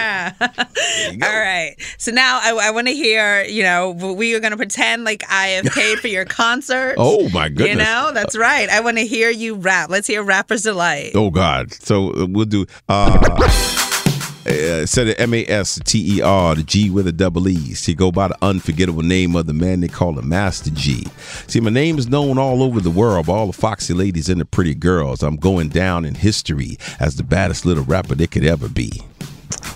There 0.77 1.11
you 1.13 1.17
go. 1.19 1.27
All 1.27 1.33
right. 1.39 1.75
So 1.97 2.11
now 2.11 2.39
I, 2.41 2.67
I 2.67 2.71
want 2.71 2.87
to 2.87 2.93
hear, 2.93 3.43
you 3.43 3.63
know, 3.63 3.91
we 3.91 4.33
are 4.35 4.39
going 4.39 4.51
to 4.51 4.57
pretend 4.57 5.03
like 5.03 5.23
I 5.29 5.47
have 5.47 5.65
paid 5.73 5.99
for 5.99 6.07
your 6.07 6.25
concert. 6.25 6.95
Oh, 6.97 7.29
my 7.29 7.49
goodness. 7.49 7.69
You 7.69 7.75
know, 7.75 8.11
that's 8.13 8.37
right. 8.37 8.69
I 8.69 8.79
want 8.81 8.97
to 8.97 9.05
hear 9.05 9.29
you 9.29 9.55
rap. 9.55 9.89
Let's 9.89 10.07
hear 10.07 10.23
Rapper's 10.23 10.63
Delight. 10.63 11.11
Oh 11.15 11.29
God. 11.29 11.71
So 11.73 12.13
uh, 12.13 12.25
we'll 12.27 12.45
do. 12.45 12.65
Uh, 12.89 13.83
uh, 14.47 14.81
Instead 14.81 15.09
of 15.09 15.15
M 15.17 15.33
A 15.33 15.45
S 15.45 15.79
T 15.83 16.17
E 16.17 16.21
R, 16.21 16.55
the 16.55 16.63
G 16.63 16.89
with 16.89 17.07
a 17.07 17.11
double 17.11 17.47
E. 17.47 17.73
See, 17.73 17.93
go 17.93 18.11
by 18.11 18.29
the 18.29 18.37
unforgettable 18.41 19.03
name 19.03 19.35
of 19.35 19.45
the 19.45 19.53
man 19.53 19.81
they 19.81 19.87
call 19.87 20.13
the 20.13 20.21
Master 20.21 20.69
Gee. 20.71 21.05
See, 21.47 21.59
my 21.59 21.69
name 21.69 21.97
is 21.97 22.07
known 22.07 22.37
all 22.37 22.63
over 22.63 22.79
the 22.79 22.91
world 22.91 23.27
by 23.27 23.33
all 23.33 23.47
the 23.47 23.53
foxy 23.53 23.93
ladies 23.93 24.29
and 24.29 24.39
the 24.39 24.45
pretty 24.45 24.75
girls. 24.75 25.23
I'm 25.23 25.35
going 25.35 25.69
down 25.69 26.05
in 26.05 26.15
history 26.15 26.77
as 26.99 27.15
the 27.15 27.23
baddest 27.23 27.65
little 27.65 27.83
rapper 27.83 28.15
they 28.15 28.27
could 28.27 28.45
ever 28.45 28.69
be. 28.69 29.03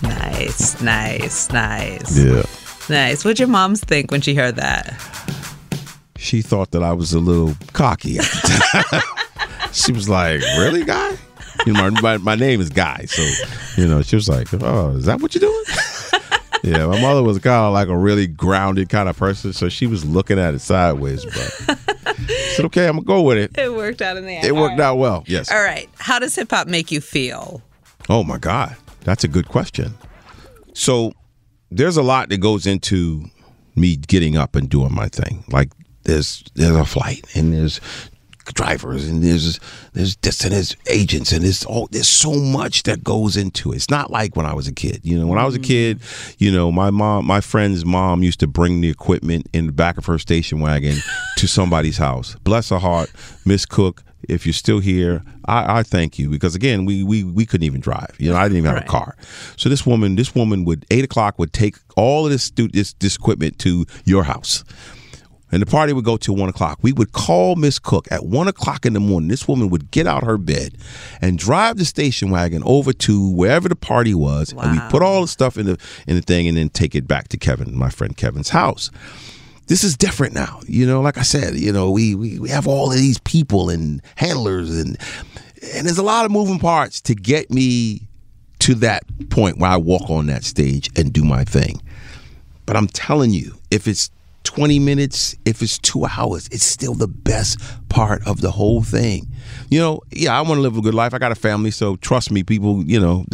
Nice, 0.02 0.80
nice, 0.80 1.50
nice. 1.52 2.18
Yeah. 2.18 2.42
Nice. 2.88 3.24
What'd 3.24 3.38
your 3.38 3.48
moms 3.48 3.80
think 3.80 4.10
when 4.10 4.20
she 4.20 4.34
heard 4.34 4.56
that? 4.56 4.94
She 6.16 6.42
thought 6.42 6.70
that 6.72 6.82
I 6.82 6.92
was 6.92 7.12
a 7.12 7.18
little 7.18 7.54
cocky 7.72 8.18
at 8.18 8.24
the 8.24 8.82
time. 8.90 9.70
she 9.72 9.92
was 9.92 10.08
like, 10.08 10.40
"Really, 10.58 10.84
guy?" 10.84 11.11
You 11.66 11.74
know, 11.74 11.90
my, 11.92 12.00
my, 12.00 12.16
my 12.18 12.34
name 12.34 12.60
is 12.60 12.70
Guy, 12.70 13.04
so 13.04 13.22
you 13.80 13.86
know, 13.86 14.02
she 14.02 14.16
was 14.16 14.28
like, 14.28 14.48
"Oh, 14.52 14.96
is 14.96 15.04
that 15.04 15.20
what 15.20 15.32
you're 15.32 15.48
doing?" 15.48 15.64
yeah, 16.64 16.86
my 16.86 17.00
mother 17.00 17.22
was 17.22 17.38
kind 17.38 17.66
of 17.66 17.72
like 17.72 17.86
a 17.86 17.96
really 17.96 18.26
grounded 18.26 18.88
kind 18.88 19.08
of 19.08 19.16
person, 19.16 19.52
so 19.52 19.68
she 19.68 19.86
was 19.86 20.04
looking 20.04 20.40
at 20.40 20.54
it 20.54 20.58
sideways. 20.58 21.24
But 21.24 21.78
I 22.04 22.22
said, 22.56 22.64
"Okay, 22.64 22.88
I'm 22.88 22.96
gonna 22.96 23.06
go 23.06 23.22
with 23.22 23.38
it." 23.38 23.56
It 23.56 23.72
worked 23.72 24.02
out 24.02 24.16
in 24.16 24.26
the 24.26 24.32
end. 24.32 24.44
It 24.44 24.56
worked 24.56 24.72
right. 24.72 24.86
out 24.86 24.96
well. 24.96 25.22
Yes. 25.28 25.52
All 25.52 25.62
right. 25.62 25.88
How 25.98 26.18
does 26.18 26.34
hip 26.34 26.50
hop 26.50 26.66
make 26.66 26.90
you 26.90 27.00
feel? 27.00 27.62
Oh 28.08 28.24
my 28.24 28.38
God, 28.38 28.76
that's 29.02 29.22
a 29.22 29.28
good 29.28 29.48
question. 29.48 29.94
So 30.74 31.12
there's 31.70 31.96
a 31.96 32.02
lot 32.02 32.28
that 32.30 32.38
goes 32.38 32.66
into 32.66 33.24
me 33.76 33.96
getting 33.96 34.36
up 34.36 34.56
and 34.56 34.68
doing 34.68 34.92
my 34.92 35.08
thing. 35.08 35.44
Like 35.48 35.70
there's 36.04 36.44
there's 36.54 36.76
a 36.76 36.84
flight 36.84 37.24
and 37.34 37.52
there's 37.52 37.80
drivers 38.44 39.08
and 39.08 39.22
there's 39.22 39.60
there's 39.92 40.16
this 40.16 40.42
and 40.44 40.52
there's 40.52 40.76
agents 40.88 41.32
and 41.32 41.44
there's 41.44 41.64
all 41.64 41.88
there's 41.90 42.08
so 42.08 42.32
much 42.34 42.82
that 42.84 43.04
goes 43.04 43.36
into 43.36 43.72
it. 43.72 43.76
It's 43.76 43.90
not 43.90 44.10
like 44.10 44.36
when 44.36 44.46
I 44.46 44.54
was 44.54 44.66
a 44.66 44.72
kid. 44.72 45.00
You 45.02 45.18
know, 45.18 45.26
when 45.26 45.38
I 45.38 45.44
was 45.44 45.54
a 45.54 45.58
mm-hmm. 45.58 45.98
kid, 45.98 46.00
you 46.38 46.50
know, 46.50 46.72
my 46.72 46.90
mom 46.90 47.26
my 47.26 47.40
friend's 47.40 47.84
mom 47.84 48.22
used 48.22 48.40
to 48.40 48.46
bring 48.46 48.80
the 48.80 48.90
equipment 48.90 49.48
in 49.52 49.66
the 49.66 49.72
back 49.72 49.98
of 49.98 50.06
her 50.06 50.18
station 50.18 50.60
wagon 50.60 50.96
to 51.36 51.46
somebody's 51.46 51.98
house. 51.98 52.36
Bless 52.44 52.70
her 52.70 52.78
heart, 52.78 53.10
Miss 53.44 53.66
Cook. 53.66 54.02
If 54.28 54.46
you're 54.46 54.52
still 54.52 54.78
here, 54.78 55.24
I, 55.46 55.78
I 55.78 55.82
thank 55.82 56.16
you 56.16 56.30
because 56.30 56.54
again, 56.54 56.84
we, 56.84 57.02
we 57.02 57.24
we 57.24 57.44
couldn't 57.44 57.64
even 57.64 57.80
drive. 57.80 58.14
You 58.18 58.30
know, 58.30 58.36
I 58.36 58.44
didn't 58.44 58.58
even 58.58 58.68
have 58.68 58.76
Right. 58.76 58.84
a 58.84 58.90
car. 58.90 59.16
So 59.56 59.68
this 59.68 59.84
woman, 59.84 60.14
this 60.14 60.32
woman 60.32 60.64
would 60.64 60.86
eight 60.92 61.04
o'clock 61.04 61.38
would 61.40 61.52
take 61.52 61.74
all 61.96 62.26
of 62.26 62.30
this 62.30 62.44
stu- 62.44 62.68
this 62.68 62.92
this 63.00 63.16
equipment 63.16 63.58
to 63.60 63.84
your 64.04 64.22
house. 64.22 64.62
And 65.52 65.60
the 65.60 65.66
party 65.66 65.92
would 65.92 66.04
go 66.04 66.16
till 66.16 66.34
one 66.34 66.48
o'clock. 66.48 66.78
We 66.80 66.92
would 66.92 67.12
call 67.12 67.56
Miss 67.56 67.78
Cook 67.78 68.08
at 68.10 68.24
one 68.24 68.48
o'clock 68.48 68.86
in 68.86 68.94
the 68.94 69.00
morning. 69.00 69.28
This 69.28 69.46
woman 69.46 69.68
would 69.68 69.90
get 69.90 70.06
out 70.06 70.24
her 70.24 70.38
bed 70.38 70.78
and 71.20 71.38
drive 71.38 71.76
the 71.76 71.84
station 71.84 72.30
wagon 72.30 72.62
over 72.64 72.92
to 72.94 73.30
wherever 73.30 73.68
the 73.68 73.76
party 73.76 74.14
was, 74.14 74.52
and 74.52 74.72
we 74.72 74.80
put 74.88 75.02
all 75.02 75.20
the 75.20 75.28
stuff 75.28 75.58
in 75.58 75.66
the 75.66 75.78
in 76.06 76.16
the 76.16 76.22
thing, 76.22 76.48
and 76.48 76.56
then 76.56 76.70
take 76.70 76.94
it 76.94 77.06
back 77.06 77.28
to 77.28 77.36
Kevin, 77.36 77.76
my 77.76 77.90
friend 77.90 78.16
Kevin's 78.16 78.48
house. 78.48 78.90
This 79.66 79.84
is 79.84 79.96
different 79.96 80.34
now, 80.34 80.60
you 80.66 80.86
know. 80.86 81.00
Like 81.00 81.18
I 81.18 81.22
said, 81.22 81.54
you 81.54 81.72
know, 81.72 81.90
we 81.90 82.14
we, 82.14 82.38
we 82.38 82.48
have 82.48 82.66
all 82.66 82.90
of 82.90 82.96
these 82.96 83.18
people 83.18 83.68
and 83.68 84.00
handlers, 84.16 84.70
and 84.76 84.98
and 85.74 85.86
there's 85.86 85.98
a 85.98 86.02
lot 86.02 86.24
of 86.24 86.30
moving 86.30 86.58
parts 86.58 87.00
to 87.02 87.14
get 87.14 87.50
me 87.50 88.08
to 88.60 88.74
that 88.76 89.02
point 89.28 89.58
where 89.58 89.70
I 89.70 89.76
walk 89.76 90.08
on 90.08 90.26
that 90.26 90.44
stage 90.44 90.88
and 90.96 91.12
do 91.12 91.24
my 91.24 91.44
thing. 91.44 91.82
But 92.64 92.76
I'm 92.76 92.86
telling 92.86 93.30
you, 93.30 93.56
if 93.70 93.86
it's 93.86 94.10
20 94.44 94.78
minutes, 94.78 95.36
if 95.44 95.62
it's 95.62 95.78
two 95.78 96.04
hours, 96.04 96.48
it's 96.50 96.64
still 96.64 96.94
the 96.94 97.08
best 97.08 97.58
part 97.88 98.26
of 98.26 98.40
the 98.40 98.50
whole 98.50 98.82
thing. 98.82 99.26
You 99.70 99.80
know, 99.80 100.00
yeah, 100.10 100.36
I 100.36 100.40
want 100.42 100.58
to 100.58 100.60
live 100.60 100.76
a 100.76 100.80
good 100.80 100.94
life. 100.94 101.14
I 101.14 101.18
got 101.18 101.32
a 101.32 101.36
family, 101.36 101.70
so 101.70 101.96
trust 101.96 102.30
me, 102.30 102.42
people, 102.42 102.82
you 102.84 103.00
know, 103.00 103.24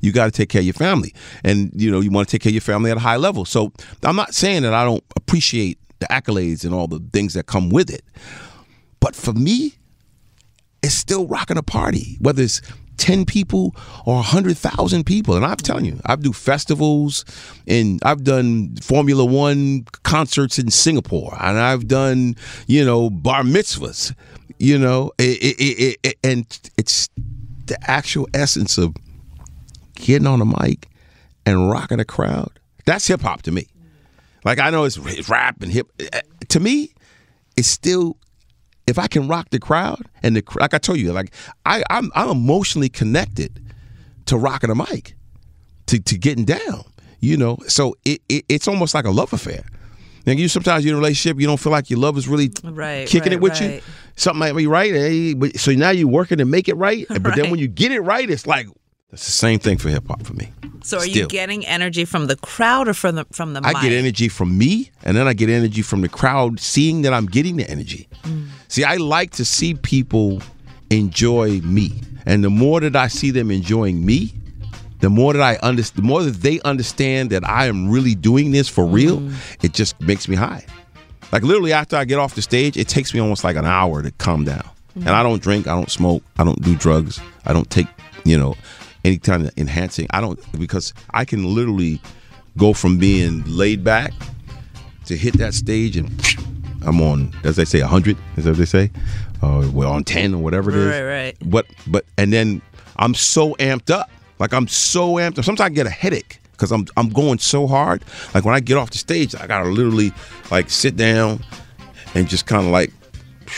you 0.00 0.12
got 0.12 0.26
to 0.26 0.30
take 0.30 0.48
care 0.48 0.60
of 0.60 0.66
your 0.66 0.74
family. 0.74 1.14
And, 1.42 1.70
you 1.74 1.90
know, 1.90 2.00
you 2.00 2.10
want 2.10 2.28
to 2.28 2.32
take 2.32 2.42
care 2.42 2.50
of 2.50 2.54
your 2.54 2.60
family 2.60 2.90
at 2.90 2.96
a 2.96 3.00
high 3.00 3.16
level. 3.16 3.44
So 3.44 3.72
I'm 4.02 4.16
not 4.16 4.34
saying 4.34 4.62
that 4.62 4.74
I 4.74 4.84
don't 4.84 5.04
appreciate 5.16 5.78
the 5.98 6.06
accolades 6.06 6.64
and 6.64 6.74
all 6.74 6.86
the 6.86 7.00
things 7.12 7.34
that 7.34 7.46
come 7.46 7.70
with 7.70 7.90
it. 7.90 8.04
But 9.00 9.14
for 9.14 9.32
me, 9.32 9.74
it's 10.82 10.94
still 10.94 11.26
rocking 11.26 11.56
a 11.56 11.62
party, 11.62 12.16
whether 12.20 12.42
it's 12.42 12.60
10 12.96 13.24
people 13.26 13.74
or 14.06 14.14
100,000 14.16 15.04
people. 15.04 15.36
And 15.36 15.44
I'm 15.44 15.56
telling 15.56 15.84
you, 15.84 16.00
I've 16.06 16.22
do 16.22 16.32
festivals 16.32 17.24
and 17.66 18.00
I've 18.04 18.24
done 18.24 18.76
Formula 18.76 19.24
One 19.24 19.84
concerts 20.02 20.58
in 20.58 20.70
Singapore 20.70 21.36
and 21.40 21.58
I've 21.58 21.88
done, 21.88 22.36
you 22.66 22.84
know, 22.84 23.10
bar 23.10 23.42
mitzvahs, 23.42 24.14
you 24.58 24.78
know, 24.78 25.10
it, 25.18 25.38
it, 25.42 25.98
it, 26.02 26.18
and 26.22 26.46
it's 26.76 27.08
the 27.66 27.78
actual 27.90 28.28
essence 28.34 28.78
of 28.78 28.94
getting 29.94 30.26
on 30.26 30.40
a 30.40 30.44
mic 30.44 30.88
and 31.46 31.70
rocking 31.70 32.00
a 32.00 32.04
crowd. 32.04 32.50
That's 32.84 33.06
hip 33.06 33.22
hop 33.22 33.42
to 33.42 33.52
me. 33.52 33.66
Like 34.44 34.58
I 34.58 34.70
know 34.70 34.84
it's, 34.84 34.98
it's 34.98 35.28
rap 35.28 35.62
and 35.62 35.72
hip. 35.72 35.88
eh, 35.98 36.20
To 36.50 36.60
me, 36.60 36.92
it's 37.56 37.68
still 37.68 38.16
if 38.86 38.98
I 38.98 39.06
can 39.06 39.28
rock 39.28 39.50
the 39.50 39.58
crowd 39.58 40.02
and 40.22 40.36
the 40.36 40.42
like 40.56 40.74
I 40.74 40.78
told 40.78 40.98
you, 40.98 41.12
like 41.12 41.32
I 41.66 41.82
I'm 41.90 42.10
I'm 42.14 42.30
emotionally 42.30 42.88
connected 42.88 43.60
to 44.26 44.36
rocking 44.36 44.70
a 44.70 44.74
mic, 44.74 45.14
to 45.86 45.98
to 46.00 46.18
getting 46.18 46.44
down. 46.44 46.84
You 47.20 47.38
know, 47.38 47.56
so 47.68 47.96
it, 48.04 48.20
it 48.28 48.44
it's 48.48 48.68
almost 48.68 48.94
like 48.94 49.06
a 49.06 49.10
love 49.10 49.32
affair. 49.32 49.64
Then 50.24 50.38
you 50.38 50.48
sometimes 50.48 50.84
you're 50.84 50.92
in 50.92 50.96
a 50.96 51.00
relationship, 51.00 51.40
you 51.40 51.46
don't 51.46 51.60
feel 51.60 51.72
like 51.72 51.90
your 51.90 51.98
love 51.98 52.16
is 52.16 52.26
really 52.28 52.50
Right, 52.62 53.06
kicking 53.06 53.32
right, 53.32 53.32
it 53.32 53.40
with 53.40 53.60
you. 53.60 53.80
Something 54.16 54.38
might 54.38 54.52
be 54.54 54.66
right, 54.66 54.92
eh, 54.94 55.34
so 55.56 55.72
now 55.72 55.90
you're 55.90 56.08
working 56.08 56.38
to 56.38 56.44
make 56.44 56.68
it 56.68 56.76
right. 56.76 57.06
But 57.08 57.34
then 57.36 57.50
when 57.50 57.60
you 57.60 57.68
get 57.68 57.92
it 57.92 58.00
right, 58.00 58.28
it's 58.28 58.46
like 58.46 58.66
it's 59.14 59.24
the 59.26 59.32
same 59.32 59.58
thing 59.58 59.78
for 59.78 59.88
hip 59.88 60.06
hop 60.06 60.22
for 60.24 60.34
me. 60.34 60.52
So 60.82 60.98
are 60.98 61.06
you 61.06 61.26
getting 61.26 61.64
energy 61.64 62.04
from 62.04 62.26
the 62.26 62.36
crowd 62.36 62.88
or 62.88 62.94
from 62.94 63.14
the 63.14 63.24
from 63.32 63.54
the 63.54 63.60
I 63.64 63.72
mic? 63.72 63.82
get 63.82 63.92
energy 63.92 64.28
from 64.28 64.58
me, 64.58 64.90
and 65.02 65.16
then 65.16 65.26
I 65.26 65.32
get 65.32 65.48
energy 65.48 65.80
from 65.82 66.02
the 66.02 66.08
crowd 66.10 66.60
seeing 66.60 67.02
that 67.02 67.14
I'm 67.14 67.26
getting 67.26 67.56
the 67.56 67.68
energy. 67.70 68.06
Mm. 68.24 68.48
See, 68.68 68.84
I 68.84 68.96
like 68.96 69.30
to 69.32 69.44
see 69.44 69.74
people 69.74 70.42
enjoy 70.90 71.60
me, 71.62 71.92
and 72.26 72.44
the 72.44 72.50
more 72.50 72.80
that 72.80 72.94
I 72.96 73.08
see 73.08 73.30
them 73.30 73.50
enjoying 73.50 74.04
me, 74.04 74.34
the 75.00 75.08
more 75.10 75.32
that 75.32 75.42
I 75.42 75.56
understand, 75.66 76.04
the 76.04 76.06
more 76.06 76.22
that 76.22 76.42
they 76.42 76.60
understand 76.62 77.30
that 77.30 77.48
I 77.48 77.66
am 77.66 77.88
really 77.90 78.14
doing 78.14 78.50
this 78.52 78.68
for 78.68 78.84
real, 78.84 79.20
Mm. 79.20 79.34
it 79.62 79.72
just 79.72 79.98
makes 80.00 80.28
me 80.28 80.36
high. 80.36 80.64
Like 81.32 81.42
literally, 81.42 81.72
after 81.72 81.96
I 81.96 82.04
get 82.04 82.18
off 82.18 82.34
the 82.34 82.42
stage, 82.42 82.76
it 82.76 82.88
takes 82.88 83.12
me 83.14 83.20
almost 83.20 83.42
like 83.44 83.56
an 83.56 83.64
hour 83.64 84.02
to 84.02 84.10
calm 84.12 84.44
down. 84.44 84.64
And 84.96 85.08
I 85.10 85.24
don't 85.24 85.42
drink, 85.42 85.66
I 85.66 85.74
don't 85.74 85.90
smoke, 85.90 86.22
I 86.38 86.44
don't 86.44 86.62
do 86.62 86.76
drugs, 86.76 87.18
I 87.44 87.52
don't 87.52 87.68
take, 87.68 87.88
you 88.24 88.38
know, 88.38 88.54
any 89.04 89.18
kind 89.18 89.46
of 89.46 89.56
enhancing. 89.58 90.06
I 90.10 90.20
don't 90.20 90.40
because 90.58 90.94
I 91.10 91.24
can 91.24 91.54
literally 91.54 92.00
go 92.56 92.72
from 92.72 92.98
being 92.98 93.42
laid 93.46 93.84
back 93.84 94.12
to 95.06 95.16
hit 95.16 95.36
that 95.38 95.54
stage 95.54 95.96
and 95.96 96.10
I'm 96.86 97.00
on, 97.00 97.32
as 97.44 97.56
they 97.56 97.64
say, 97.64 97.80
hundred. 97.80 98.18
Is 98.36 98.44
that 98.44 98.50
what 98.50 98.58
they 98.58 98.64
say? 98.66 98.90
Uh, 99.42 99.68
well, 99.72 99.92
on 99.92 100.04
ten 100.04 100.34
or 100.34 100.42
whatever 100.42 100.70
it 100.70 100.76
is. 100.76 100.86
Right, 100.86 101.02
right. 101.02 101.36
But 101.44 101.66
but 101.86 102.04
and 102.18 102.32
then 102.32 102.60
I'm 102.96 103.14
so 103.14 103.54
amped 103.54 103.90
up. 103.90 104.10
Like 104.38 104.52
I'm 104.52 104.68
so 104.68 105.14
amped 105.14 105.38
up. 105.38 105.44
Sometimes 105.44 105.70
I 105.70 105.74
get 105.74 105.86
a 105.86 105.90
headache 105.90 106.40
because 106.52 106.72
I'm 106.72 106.86
I'm 106.96 107.08
going 107.08 107.38
so 107.38 107.66
hard. 107.66 108.04
Like 108.34 108.44
when 108.44 108.54
I 108.54 108.60
get 108.60 108.76
off 108.76 108.90
the 108.90 108.98
stage, 108.98 109.34
I 109.34 109.46
gotta 109.46 109.68
literally 109.68 110.12
like 110.50 110.68
sit 110.68 110.96
down 110.96 111.42
and 112.14 112.28
just 112.28 112.46
kind 112.46 112.66
of 112.66 112.72
like 112.72 112.92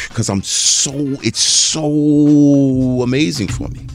because 0.08 0.28
I'm 0.28 0.42
so 0.42 0.92
it's 1.22 1.40
so 1.40 3.02
amazing 3.02 3.48
for 3.48 3.68
me. 3.68 3.86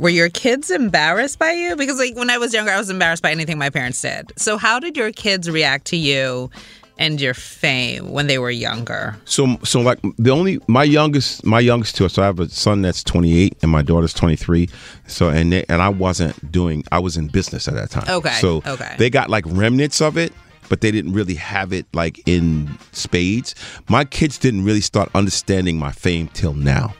Were 0.00 0.08
your 0.08 0.30
kids 0.30 0.70
embarrassed 0.70 1.38
by 1.38 1.52
you? 1.52 1.76
Because 1.76 1.98
like 1.98 2.16
when 2.16 2.30
I 2.30 2.38
was 2.38 2.54
younger, 2.54 2.72
I 2.72 2.78
was 2.78 2.88
embarrassed 2.88 3.22
by 3.22 3.30
anything 3.30 3.58
my 3.58 3.68
parents 3.68 4.00
did. 4.00 4.32
So 4.36 4.56
how 4.56 4.80
did 4.80 4.96
your 4.96 5.12
kids 5.12 5.50
react 5.50 5.84
to 5.88 5.96
you 5.98 6.50
and 6.96 7.20
your 7.20 7.34
fame 7.34 8.10
when 8.10 8.26
they 8.26 8.38
were 8.38 8.50
younger? 8.50 9.14
So 9.26 9.58
so 9.62 9.82
like 9.82 9.98
the 10.16 10.30
only 10.30 10.58
my 10.68 10.84
youngest 10.84 11.44
my 11.44 11.60
youngest 11.60 11.96
two. 11.96 12.08
So 12.08 12.22
I 12.22 12.24
have 12.24 12.40
a 12.40 12.48
son 12.48 12.80
that's 12.80 13.04
28 13.04 13.58
and 13.60 13.70
my 13.70 13.82
daughter's 13.82 14.14
23. 14.14 14.70
So 15.06 15.28
and 15.28 15.52
they, 15.52 15.66
and 15.68 15.82
I 15.82 15.90
wasn't 15.90 16.50
doing. 16.50 16.82
I 16.90 16.98
was 16.98 17.18
in 17.18 17.26
business 17.26 17.68
at 17.68 17.74
that 17.74 17.90
time. 17.90 18.08
Okay, 18.08 18.38
So 18.40 18.62
okay. 18.66 18.94
they 18.96 19.10
got 19.10 19.28
like 19.28 19.44
remnants 19.48 20.00
of 20.00 20.16
it, 20.16 20.32
but 20.70 20.80
they 20.80 20.90
didn't 20.90 21.12
really 21.12 21.34
have 21.34 21.74
it 21.74 21.84
like 21.92 22.26
in 22.26 22.70
spades. 22.92 23.54
My 23.90 24.06
kids 24.06 24.38
didn't 24.38 24.64
really 24.64 24.80
start 24.80 25.10
understanding 25.14 25.78
my 25.78 25.92
fame 25.92 26.28
till 26.28 26.54
now. 26.54 26.94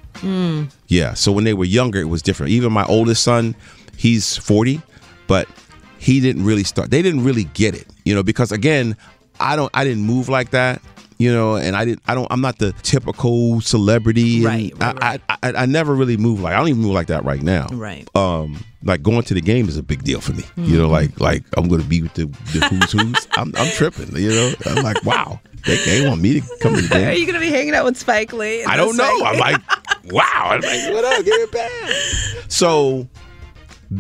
Yeah. 0.89 1.15
So 1.15 1.33
when 1.33 1.45
they 1.45 1.55
were 1.55 1.65
younger, 1.65 2.01
it 2.01 2.09
was 2.09 2.23
different. 2.23 2.53
Even 2.53 2.73
my 2.73 2.85
oldest 2.85 3.23
son, 3.23 3.55
he's 3.97 4.37
40, 4.37 4.81
but 5.27 5.49
he 5.99 6.21
didn't 6.21 6.45
really 6.45 6.65
start. 6.65 6.91
They 6.91 7.03
didn't 7.03 7.25
really 7.25 7.45
get 7.45 7.75
it, 7.75 7.87
you 8.05 8.15
know, 8.15 8.23
because 8.23 8.53
again, 8.53 8.97
I 9.39 9.57
don't. 9.57 9.71
I 9.75 9.85
didn't 9.85 10.05
move 10.05 10.29
like 10.29 10.51
that. 10.51 10.83
You 11.19 11.31
know, 11.31 11.57
and 11.57 11.77
I 11.77 11.85
didn't. 11.85 12.03
I 12.07 12.15
don't. 12.15 12.27
I'm 12.31 12.41
not 12.41 12.59
the 12.59 12.73
typical 12.83 13.61
celebrity. 13.61 14.37
and 14.37 14.47
Right, 14.47 14.73
right, 14.79 15.21
I, 15.29 15.37
I, 15.43 15.53
I, 15.53 15.67
never 15.67 15.95
really 15.95 16.17
move 16.17 16.41
like. 16.41 16.55
I 16.55 16.59
don't 16.59 16.69
even 16.69 16.81
move 16.81 16.93
like 16.93 17.09
that 17.09 17.25
right 17.25 17.43
now. 17.43 17.67
Right. 17.71 18.09
Um, 18.17 18.65
like 18.83 19.03
going 19.03 19.23
to 19.25 19.35
the 19.35 19.43
game 19.43 19.69
is 19.69 19.77
a 19.77 19.83
big 19.83 20.03
deal 20.03 20.23
for 20.23 20.33
me. 20.33 20.45
You 20.57 20.79
know, 20.79 20.89
like 20.89 21.21
like 21.21 21.45
I'm 21.59 21.69
going 21.69 21.83
to 21.83 21.87
be 21.87 22.01
with 22.01 22.15
the, 22.15 22.25
the 22.25 22.67
who's 22.69 22.93
who's. 22.93 23.29
I'm, 23.33 23.53
I'm 23.57 23.71
tripping. 23.73 24.17
You 24.17 24.31
know, 24.31 24.53
I'm 24.65 24.83
like, 24.83 25.05
wow, 25.05 25.41
they, 25.65 25.77
they 25.85 26.07
want 26.07 26.21
me 26.21 26.41
to 26.41 26.47
come 26.61 26.75
to 26.75 26.83
the 26.83 26.89
game. 26.89 27.09
Are 27.09 27.13
you 27.13 27.27
gonna 27.27 27.41
be 27.41 27.51
hanging 27.51 27.75
out 27.75 27.85
with 27.85 27.97
Spike 27.97 28.33
Lee? 28.33 28.65
I 28.65 28.77
don't 28.77 28.97
know. 28.97 29.25
I'm 29.25 29.39
like, 29.39 29.61
wow. 30.05 30.23
I'm 30.51 30.61
like, 30.61 30.93
what 30.93 31.05
up? 31.05 31.25
Give 31.25 31.35
it 31.35 31.53
back. 31.53 32.51
So 32.51 33.09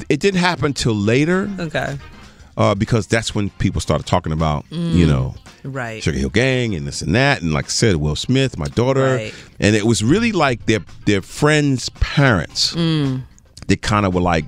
it 0.08 0.20
didn't 0.20 0.40
happen 0.40 0.72
till 0.72 0.94
later 0.94 1.50
okay, 1.58 1.98
uh, 2.56 2.74
because 2.74 3.06
that's 3.06 3.34
when 3.34 3.50
people 3.50 3.80
started 3.80 4.06
talking 4.06 4.32
about, 4.32 4.64
you 4.70 5.06
know, 5.06 5.34
right. 5.64 6.02
Sugarhill 6.02 6.32
Gang 6.32 6.74
and 6.74 6.86
this 6.86 7.02
and 7.02 7.14
that. 7.14 7.42
And 7.42 7.52
like 7.52 7.66
I 7.66 7.68
said, 7.68 7.96
Will 7.96 8.16
Smith, 8.16 8.58
my 8.58 8.66
daughter. 8.66 9.16
Right. 9.16 9.34
And 9.58 9.74
it 9.76 9.84
was 9.84 10.02
really 10.02 10.32
like 10.32 10.66
their 10.66 10.80
their 11.06 11.22
friends' 11.22 11.88
parents. 11.90 12.74
Mm. 12.74 13.22
They 13.66 13.76
kind 13.76 14.04
of 14.06 14.14
were 14.14 14.20
like, 14.20 14.44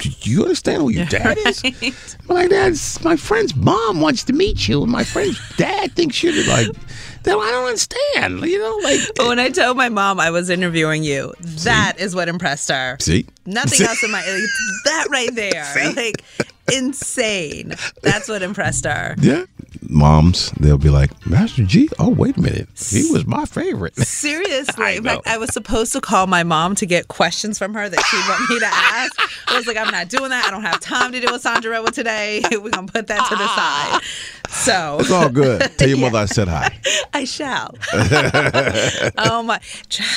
do 0.00 0.10
you 0.22 0.42
understand 0.42 0.82
who 0.82 0.90
your 0.90 1.06
dad 1.06 1.38
is? 1.38 1.62
I'm 2.28 2.34
like, 2.34 2.50
that's 2.50 3.02
my 3.04 3.16
friend's 3.16 3.54
mom 3.56 4.00
wants 4.00 4.24
to 4.24 4.32
meet 4.32 4.68
you, 4.68 4.82
and 4.82 4.90
my 4.92 5.04
friend's 5.04 5.38
dad 5.56 5.92
thinks 5.92 6.22
you're 6.22 6.32
like, 6.48 6.68
then 7.22 7.36
I 7.38 7.50
don't 7.50 7.66
understand. 7.66 8.40
You 8.42 8.58
know, 8.58 8.80
like 8.82 9.00
But 9.16 9.26
when 9.28 9.38
I 9.38 9.48
told 9.50 9.76
my 9.76 9.88
mom 9.88 10.18
I 10.20 10.30
was 10.30 10.48
interviewing 10.50 11.04
you, 11.04 11.34
that 11.40 11.94
is 11.98 12.14
what 12.14 12.28
impressed 12.28 12.70
her. 12.70 12.96
see, 13.00 13.26
Nothing 13.46 13.70
See? 13.78 13.84
else 13.84 14.02
in 14.02 14.10
my 14.10 14.18
like, 14.20 14.84
that 14.84 15.06
right 15.10 15.34
there, 15.34 15.92
like 15.96 16.22
insane. 16.72 17.74
That's 18.02 18.28
what 18.28 18.42
impressed 18.42 18.84
her. 18.86 19.14
Yeah. 19.18 19.44
Moms, 19.88 20.50
they'll 20.52 20.78
be 20.78 20.90
like, 20.90 21.10
Master 21.26 21.64
Gee, 21.64 21.88
oh, 21.98 22.10
wait 22.10 22.36
a 22.36 22.40
minute. 22.40 22.68
He 22.76 23.10
was 23.10 23.26
my 23.26 23.44
favorite. 23.44 23.96
Seriously. 23.98 24.84
I 24.84 24.90
In 24.92 25.04
fact. 25.04 25.26
I 25.26 25.38
was 25.38 25.52
supposed 25.52 25.92
to 25.92 26.00
call 26.00 26.26
my 26.26 26.42
mom 26.42 26.74
to 26.76 26.86
get 26.86 27.08
questions 27.08 27.58
from 27.58 27.74
her 27.74 27.88
that 27.88 28.00
she'd 28.04 28.28
want 28.28 28.50
me 28.50 28.58
to 28.60 28.66
ask. 28.66 29.12
I 29.48 29.56
was 29.56 29.66
like, 29.66 29.76
I'm 29.76 29.90
not 29.90 30.08
doing 30.08 30.30
that. 30.30 30.46
I 30.46 30.50
don't 30.50 30.62
have 30.62 30.80
time 30.80 31.12
to 31.12 31.20
do 31.20 31.34
a 31.34 31.38
Sandra 31.38 31.72
Roa 31.72 31.90
today. 31.90 32.42
We're 32.50 32.70
going 32.70 32.86
to 32.86 32.92
put 32.92 33.06
that 33.08 33.26
to 33.28 33.36
the 33.36 33.48
side. 33.56 34.00
So 34.60 34.98
It's 35.00 35.10
all 35.10 35.30
good. 35.30 35.60
Tell 35.78 35.88
your 35.88 35.96
mother 35.96 36.18
I 36.18 36.26
said 36.26 36.46
hi. 36.48 36.78
I 37.14 37.24
shall. 37.24 37.74
oh 39.18 39.42
my! 39.42 39.58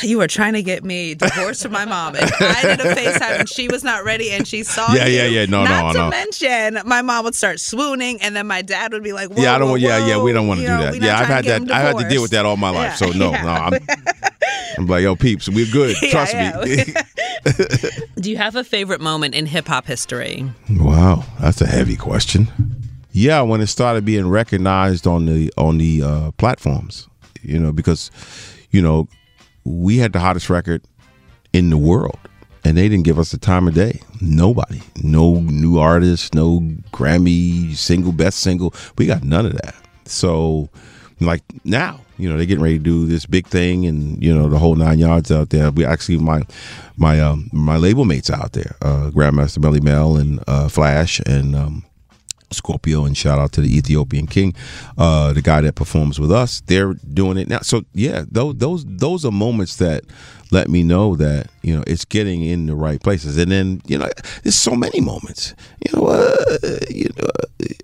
You 0.01 0.17
were 0.17 0.27
trying 0.27 0.53
to 0.53 0.61
get 0.61 0.83
me 0.83 1.15
divorced 1.15 1.63
from 1.63 1.71
my 1.71 1.85
mom, 1.85 2.15
and 2.15 2.29
I 2.39 2.61
did 2.61 2.79
a 2.81 2.93
FaceTime, 2.93 3.39
and 3.39 3.49
she 3.49 3.67
was 3.69 3.83
not 3.85 4.03
ready, 4.03 4.31
and 4.31 4.45
she 4.47 4.63
saw 4.63 4.93
Yeah, 4.93 5.05
you. 5.05 5.15
yeah, 5.15 5.25
yeah. 5.25 5.45
No, 5.45 5.63
not 5.63 5.93
no, 5.93 5.99
Not 5.99 6.05
to 6.05 6.09
mention, 6.09 6.87
my 6.87 7.01
mom 7.01 7.23
would 7.23 7.35
start 7.35 7.61
swooning, 7.61 8.21
and 8.21 8.35
then 8.35 8.45
my 8.45 8.61
dad 8.61 8.91
would 8.91 9.03
be 9.03 9.13
like, 9.13 9.29
whoa, 9.29 9.41
yeah, 9.41 9.55
I 9.55 9.57
don't 9.59 9.67
whoa, 9.67 9.71
want. 9.73 9.81
Yeah, 9.81 10.07
yeah. 10.07 10.21
We 10.21 10.33
don't 10.33 10.47
want 10.47 10.59
to 10.59 10.65
do 10.65 10.73
know, 10.73 10.91
that. 10.91 11.01
Yeah, 11.01 11.17
I've 11.19 11.27
had 11.27 11.45
that. 11.45 11.61
him 11.63 11.71
I 11.71 11.79
had 11.79 11.97
to 11.97 12.09
deal 12.09 12.21
with 12.21 12.31
that 12.31 12.45
all 12.45 12.57
my 12.57 12.69
life. 12.69 12.99
Yeah, 13.01 13.11
so 13.11 13.17
no, 13.17 13.31
yeah. 13.31 13.43
no. 13.43 13.49
I'm, 13.49 13.73
I'm 14.77 14.87
like, 14.87 15.03
yo, 15.03 15.15
peeps, 15.15 15.47
we're 15.47 15.71
good. 15.71 15.95
Yeah, 16.01 16.09
Trust 16.11 16.33
yeah. 16.33 16.59
me. 16.63 17.95
Do 18.21 18.29
you 18.29 18.37
have 18.37 18.55
a 18.55 18.63
favorite 18.63 18.99
moment 19.01 19.35
in 19.35 19.45
hip 19.45 19.67
hop 19.67 19.85
history? 19.85 20.49
wow, 20.69 21.23
that's 21.39 21.61
a 21.61 21.67
heavy 21.67 21.95
question. 21.95 22.47
Yeah, 23.15 23.41
when 23.41 23.61
it 23.61 23.67
started 23.67 24.05
being 24.05 24.27
recognized 24.27 25.05
on 25.05 25.27
the 25.27 25.53
on 25.55 25.77
the 25.77 26.01
uh, 26.01 26.31
platforms, 26.31 27.07
you 27.43 27.59
know, 27.59 27.71
because 27.71 28.09
you 28.71 28.81
know 28.81 29.07
we 29.63 29.99
had 29.99 30.13
the 30.13 30.19
hottest 30.19 30.49
record 30.49 30.81
in 31.53 31.69
the 31.69 31.77
world, 31.77 32.17
and 32.65 32.75
they 32.75 32.89
didn't 32.89 33.05
give 33.05 33.19
us 33.19 33.29
the 33.29 33.37
time 33.37 33.67
of 33.67 33.75
day. 33.75 34.01
Nobody, 34.19 34.81
no 35.03 35.35
new 35.35 35.77
artist, 35.77 36.33
no 36.33 36.61
Grammy 36.91 37.75
single, 37.75 38.13
best 38.13 38.39
single. 38.39 38.73
We 38.97 39.05
got 39.05 39.23
none 39.23 39.45
of 39.45 39.53
that. 39.61 39.75
So, 40.05 40.69
like 41.19 41.43
now, 41.63 42.01
you 42.17 42.27
know, 42.27 42.35
they're 42.35 42.47
getting 42.47 42.63
ready 42.63 42.79
to 42.79 42.83
do 42.83 43.05
this 43.05 43.27
big 43.27 43.45
thing, 43.45 43.85
and 43.85 44.23
you 44.23 44.33
know, 44.33 44.49
the 44.49 44.57
whole 44.57 44.73
nine 44.73 44.97
yards 44.97 45.31
out 45.31 45.51
there. 45.51 45.69
We 45.69 45.85
actually 45.85 46.17
my 46.17 46.41
my 46.97 47.21
um 47.21 47.47
my 47.53 47.77
label 47.77 48.05
mates 48.05 48.31
out 48.31 48.53
there, 48.53 48.75
uh, 48.81 49.11
Grandmaster 49.13 49.59
Melle 49.59 49.83
Mel 49.83 50.17
and 50.17 50.43
uh, 50.47 50.67
Flash 50.67 51.19
and. 51.27 51.55
um 51.55 51.85
Scorpio 52.53 53.05
and 53.05 53.15
shout 53.17 53.39
out 53.39 53.51
to 53.53 53.61
the 53.61 53.77
Ethiopian 53.77 54.27
King, 54.27 54.53
uh, 54.97 55.33
the 55.33 55.41
guy 55.41 55.61
that 55.61 55.75
performs 55.75 56.19
with 56.19 56.31
us. 56.31 56.61
They're 56.61 56.93
doing 56.93 57.37
it 57.37 57.47
now. 57.49 57.59
So 57.59 57.83
yeah, 57.93 58.23
those 58.29 58.55
those 58.57 58.85
those 58.87 59.25
are 59.25 59.31
moments 59.31 59.77
that 59.77 60.03
let 60.51 60.69
me 60.69 60.83
know 60.83 61.15
that 61.15 61.47
you 61.63 61.75
know 61.75 61.83
it's 61.87 62.05
getting 62.05 62.43
in 62.43 62.67
the 62.67 62.75
right 62.75 63.01
places. 63.01 63.37
And 63.37 63.51
then 63.51 63.81
you 63.87 63.97
know, 63.97 64.09
there's 64.43 64.55
so 64.55 64.75
many 64.75 65.01
moments. 65.01 65.55
You 65.85 65.99
know, 65.99 66.07
uh, 66.07 66.57
you 66.89 67.09
know, 67.17 67.29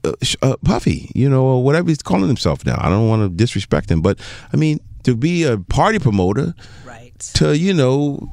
uh, 0.05 0.13
uh, 0.41 0.55
Puffy. 0.63 1.11
You 1.15 1.29
know, 1.29 1.57
whatever 1.57 1.89
he's 1.89 2.01
calling 2.01 2.27
himself 2.27 2.65
now. 2.65 2.77
I 2.79 2.89
don't 2.89 3.07
want 3.09 3.23
to 3.23 3.29
disrespect 3.29 3.89
him, 3.91 4.01
but 4.01 4.19
I 4.53 4.57
mean 4.57 4.79
to 5.03 5.15
be 5.15 5.43
a 5.43 5.57
party 5.57 5.97
promoter 5.99 6.53
Right. 6.85 7.17
to 7.35 7.57
you 7.57 7.73
know 7.73 8.29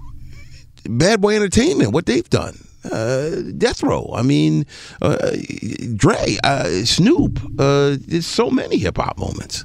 Bad 0.88 1.20
Boy 1.20 1.36
Entertainment, 1.36 1.92
what 1.92 2.06
they've 2.06 2.28
done. 2.28 2.58
Uh, 2.92 3.42
Death 3.56 3.82
Row. 3.82 4.10
I 4.14 4.22
mean, 4.22 4.66
uh, 5.02 5.16
Dre, 5.96 6.38
uh, 6.44 6.84
Snoop. 6.84 7.40
Uh, 7.58 7.96
there's 8.00 8.26
so 8.26 8.50
many 8.50 8.78
hip 8.78 8.96
hop 8.96 9.18
moments. 9.18 9.64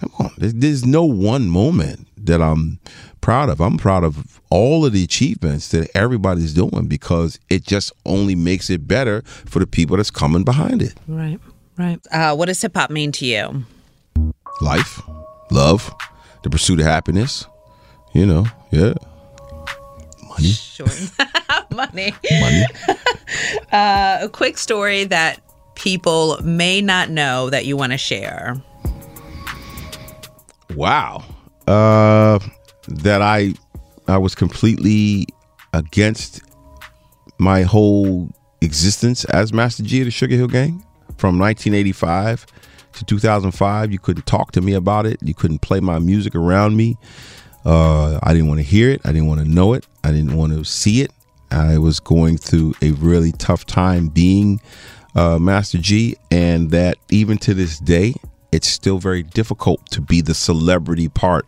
Come 0.00 0.10
on, 0.18 0.30
there's, 0.38 0.54
there's 0.54 0.84
no 0.84 1.04
one 1.04 1.48
moment 1.48 2.06
that 2.16 2.40
I'm 2.42 2.80
proud 3.20 3.48
of. 3.48 3.60
I'm 3.60 3.76
proud 3.78 4.02
of 4.04 4.40
all 4.50 4.84
of 4.84 4.92
the 4.92 5.04
achievements 5.04 5.68
that 5.68 5.88
everybody's 5.96 6.52
doing 6.54 6.86
because 6.86 7.38
it 7.48 7.64
just 7.64 7.92
only 8.04 8.34
makes 8.34 8.68
it 8.70 8.86
better 8.88 9.22
for 9.24 9.58
the 9.60 9.66
people 9.66 9.96
that's 9.96 10.10
coming 10.10 10.42
behind 10.44 10.82
it. 10.82 10.94
Right. 11.06 11.38
Right. 11.78 12.00
Uh, 12.10 12.34
what 12.34 12.46
does 12.46 12.60
hip 12.60 12.76
hop 12.76 12.90
mean 12.90 13.12
to 13.12 13.26
you? 13.26 13.64
Life, 14.60 15.00
love, 15.50 15.92
the 16.42 16.50
pursuit 16.50 16.80
of 16.80 16.86
happiness. 16.86 17.46
You 18.12 18.26
know, 18.26 18.46
yeah. 18.70 18.92
Money, 20.28 20.48
Sure. 20.48 20.86
Money. 21.74 22.14
money. 22.40 22.64
A 23.72 24.28
quick 24.32 24.58
story 24.58 25.04
that 25.04 25.40
people 25.74 26.38
may 26.42 26.80
not 26.80 27.10
know 27.10 27.50
that 27.50 27.64
you 27.64 27.76
want 27.76 27.92
to 27.92 27.98
share. 27.98 28.60
Wow. 30.74 31.24
Uh, 31.66 32.38
that 32.88 33.22
I 33.22 33.54
I 34.08 34.18
was 34.18 34.34
completely 34.34 35.26
against 35.72 36.42
my 37.38 37.62
whole 37.62 38.28
existence 38.60 39.24
as 39.26 39.52
Master 39.52 39.82
Gee 39.82 40.00
of 40.00 40.06
the 40.06 40.10
Sugarhill 40.10 40.50
Gang 40.50 40.84
from 41.16 41.38
1985 41.38 42.46
to 42.94 43.04
2005. 43.04 43.92
You 43.92 43.98
couldn't 43.98 44.26
talk 44.26 44.52
to 44.52 44.60
me 44.60 44.74
about 44.74 45.06
it. 45.06 45.18
You 45.22 45.34
couldn't 45.34 45.60
play 45.60 45.80
my 45.80 45.98
music 45.98 46.34
around 46.34 46.76
me. 46.76 46.96
Uh, 47.64 48.18
I 48.22 48.32
didn't 48.32 48.48
want 48.48 48.58
to 48.58 48.66
hear 48.66 48.90
it. 48.90 49.00
I 49.04 49.12
didn't 49.12 49.28
want 49.28 49.40
to 49.40 49.48
know 49.48 49.72
it. 49.74 49.86
I 50.04 50.10
didn't 50.10 50.36
want 50.36 50.52
to 50.52 50.64
see 50.64 51.00
it. 51.02 51.12
I 51.52 51.78
was 51.78 52.00
going 52.00 52.38
through 52.38 52.74
a 52.82 52.92
really 52.92 53.32
tough 53.32 53.66
time 53.66 54.08
being 54.08 54.60
uh, 55.14 55.38
Master 55.38 55.78
Gee, 55.78 56.16
and 56.30 56.70
that 56.70 56.96
even 57.10 57.38
to 57.38 57.54
this 57.54 57.78
day, 57.78 58.14
it's 58.50 58.68
still 58.68 58.98
very 58.98 59.22
difficult 59.22 59.84
to 59.90 60.00
be 60.00 60.20
the 60.20 60.34
celebrity 60.34 61.08
part 61.08 61.46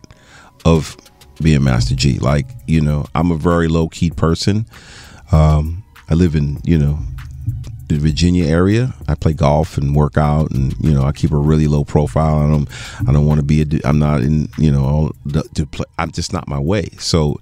of 0.65 0.95
being 1.41 1.63
Master 1.63 1.95
Gee. 1.95 2.19
Like, 2.19 2.47
you 2.67 2.81
know, 2.81 3.05
I'm 3.15 3.31
a 3.31 3.37
very 3.37 3.67
low 3.67 3.89
key 3.89 4.11
person. 4.11 4.65
Um, 5.31 5.83
I 6.09 6.13
live 6.13 6.35
in, 6.35 6.59
you 6.63 6.77
know, 6.77 6.99
the 7.87 7.97
Virginia 7.97 8.45
area. 8.45 8.93
I 9.07 9.15
play 9.15 9.33
golf 9.33 9.77
and 9.77 9.95
work 9.95 10.17
out, 10.17 10.51
and 10.51 10.73
you 10.79 10.91
know, 10.91 11.03
I 11.03 11.11
keep 11.11 11.31
a 11.31 11.37
really 11.37 11.67
low 11.67 11.83
profile. 11.83 12.39
I 12.39 12.47
don't, 12.49 12.69
I 13.07 13.11
don't 13.11 13.25
want 13.25 13.39
to 13.39 13.45
be 13.45 13.61
a. 13.61 13.65
I'm 13.87 13.99
not 13.99 14.21
in, 14.21 14.49
you 14.57 14.71
know, 14.71 14.83
all 14.83 15.11
the, 15.25 15.43
to 15.55 15.65
play. 15.65 15.85
I'm 15.99 16.11
just 16.11 16.33
not 16.33 16.47
my 16.47 16.59
way. 16.59 16.89
So, 16.97 17.39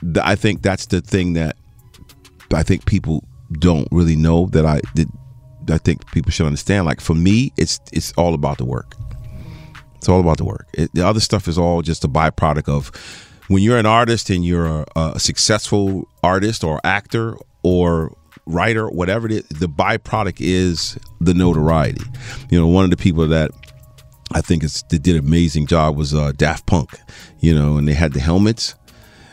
th- 0.00 0.24
I 0.24 0.34
think 0.34 0.62
that's 0.62 0.86
the 0.86 1.00
thing 1.00 1.34
that 1.34 1.56
I 2.52 2.62
think 2.62 2.86
people 2.86 3.24
don't 3.52 3.88
really 3.90 4.16
know 4.16 4.46
that 4.46 4.66
I 4.66 4.80
did. 4.94 5.08
I 5.68 5.78
think 5.78 6.10
people 6.12 6.30
should 6.30 6.46
understand. 6.46 6.86
Like 6.86 7.00
for 7.00 7.14
me, 7.14 7.52
it's 7.56 7.80
it's 7.92 8.12
all 8.12 8.34
about 8.34 8.58
the 8.58 8.64
work. 8.64 8.96
It's 9.96 10.08
all 10.08 10.20
about 10.20 10.38
the 10.38 10.44
work. 10.44 10.66
It, 10.72 10.90
the 10.94 11.06
other 11.06 11.20
stuff 11.20 11.46
is 11.46 11.58
all 11.58 11.82
just 11.82 12.04
a 12.04 12.08
byproduct 12.08 12.68
of 12.68 12.90
when 13.48 13.62
you're 13.62 13.78
an 13.78 13.86
artist 13.86 14.30
and 14.30 14.44
you're 14.44 14.66
a, 14.66 14.86
a 14.96 15.20
successful 15.20 16.08
artist 16.22 16.64
or 16.64 16.80
actor 16.84 17.36
or 17.62 18.16
writer, 18.46 18.88
whatever 18.88 19.26
it 19.26 19.32
is, 19.32 19.44
the 19.48 19.68
byproduct 19.68 20.36
is 20.38 20.98
the 21.20 21.34
notoriety. 21.34 22.02
You 22.50 22.60
know, 22.60 22.66
one 22.66 22.84
of 22.84 22.90
the 22.90 22.96
people 22.96 23.26
that 23.26 23.50
I 24.32 24.40
think 24.40 24.62
is 24.62 24.82
did 24.84 25.06
an 25.08 25.18
amazing 25.18 25.66
job 25.66 25.96
was 25.96 26.14
uh, 26.14 26.32
Daft 26.36 26.66
Punk. 26.66 26.90
You 27.40 27.54
know, 27.54 27.76
and 27.76 27.88
they 27.88 27.94
had 27.94 28.12
the 28.12 28.20
helmets, 28.20 28.74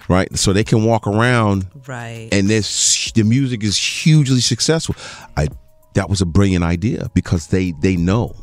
right? 0.08 0.36
So 0.38 0.54
they 0.54 0.64
can 0.64 0.84
walk 0.86 1.08
around, 1.08 1.68
Right. 1.88 2.30
and 2.32 2.50
this 2.50 3.12
the 3.14 3.24
music 3.24 3.64
is 3.64 3.78
hugely 3.78 4.42
successful. 4.42 4.96
I 5.36 5.48
that 5.94 6.10
was 6.10 6.22
a 6.22 6.26
brilliant 6.26 6.64
idea 6.64 7.10
because 7.14 7.48
they 7.48 7.74
they 7.82 7.96
know 7.96 8.36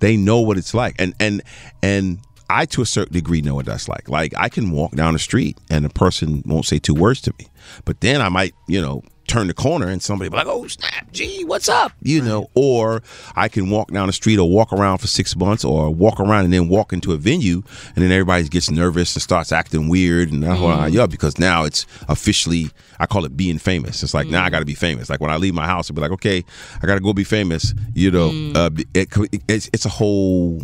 they 0.00 0.16
know 0.16 0.40
what 0.40 0.56
it's 0.58 0.74
like, 0.74 0.94
and 0.98 1.14
and 1.20 1.42
and. 1.82 2.20
I, 2.52 2.66
to 2.66 2.82
a 2.82 2.84
certain 2.86 3.12
degree, 3.14 3.42
know 3.42 3.54
what 3.54 3.66
that's 3.66 3.88
like. 3.88 4.08
Like, 4.08 4.34
I 4.36 4.48
can 4.48 4.72
walk 4.72 4.96
down 4.96 5.12
the 5.12 5.20
street 5.20 5.56
and 5.70 5.86
a 5.86 5.88
person 5.88 6.42
won't 6.44 6.66
say 6.66 6.80
two 6.80 6.94
words 6.94 7.20
to 7.20 7.32
me, 7.38 7.46
but 7.84 8.00
then 8.00 8.20
I 8.20 8.28
might, 8.28 8.54
you 8.66 8.82
know, 8.82 9.04
turn 9.30 9.46
the 9.46 9.54
corner 9.54 9.88
and 9.88 10.02
somebody 10.02 10.28
be 10.28 10.36
like, 10.36 10.46
"Oh 10.46 10.66
snap, 10.66 11.10
gee, 11.12 11.44
what's 11.44 11.68
up?" 11.68 11.92
You 12.02 12.20
know, 12.22 12.50
or 12.54 13.02
I 13.36 13.48
can 13.48 13.70
walk 13.70 13.92
down 13.92 14.08
the 14.08 14.12
street 14.12 14.38
or 14.38 14.48
walk 14.48 14.72
around 14.72 14.98
for 14.98 15.06
six 15.06 15.36
months 15.36 15.64
or 15.64 15.92
walk 15.92 16.20
around 16.20 16.44
and 16.44 16.52
then 16.52 16.68
walk 16.68 16.92
into 16.92 17.12
a 17.12 17.16
venue 17.16 17.62
and 17.94 18.04
then 18.04 18.10
everybody 18.10 18.48
gets 18.48 18.70
nervous 18.70 19.14
and 19.14 19.22
starts 19.22 19.52
acting 19.52 19.88
weird 19.88 20.32
and 20.32 20.42
why 20.42 20.90
mm. 20.90 20.92
yeah 20.92 21.06
because 21.06 21.38
now 21.38 21.64
it's 21.64 21.86
officially 22.08 22.70
I 22.98 23.06
call 23.06 23.24
it 23.24 23.36
being 23.36 23.58
famous. 23.58 24.02
It's 24.02 24.12
like 24.12 24.28
now 24.28 24.44
I 24.44 24.48
mm. 24.48 24.52
got 24.52 24.58
to 24.58 24.66
be 24.66 24.74
famous. 24.74 25.08
Like 25.08 25.20
when 25.20 25.30
I 25.30 25.36
leave 25.36 25.54
my 25.54 25.66
house, 25.66 25.90
I'll 25.90 25.94
be 25.94 26.02
like, 26.02 26.10
okay, 26.12 26.44
I 26.82 26.86
got 26.86 26.94
to 26.94 27.00
go 27.00 27.14
be 27.14 27.24
famous. 27.24 27.72
You 27.94 28.10
know, 28.10 28.30
mm. 28.30 28.56
uh, 28.56 28.70
it, 28.94 29.42
it's 29.48 29.70
it's 29.72 29.86
a 29.86 29.88
whole. 29.88 30.62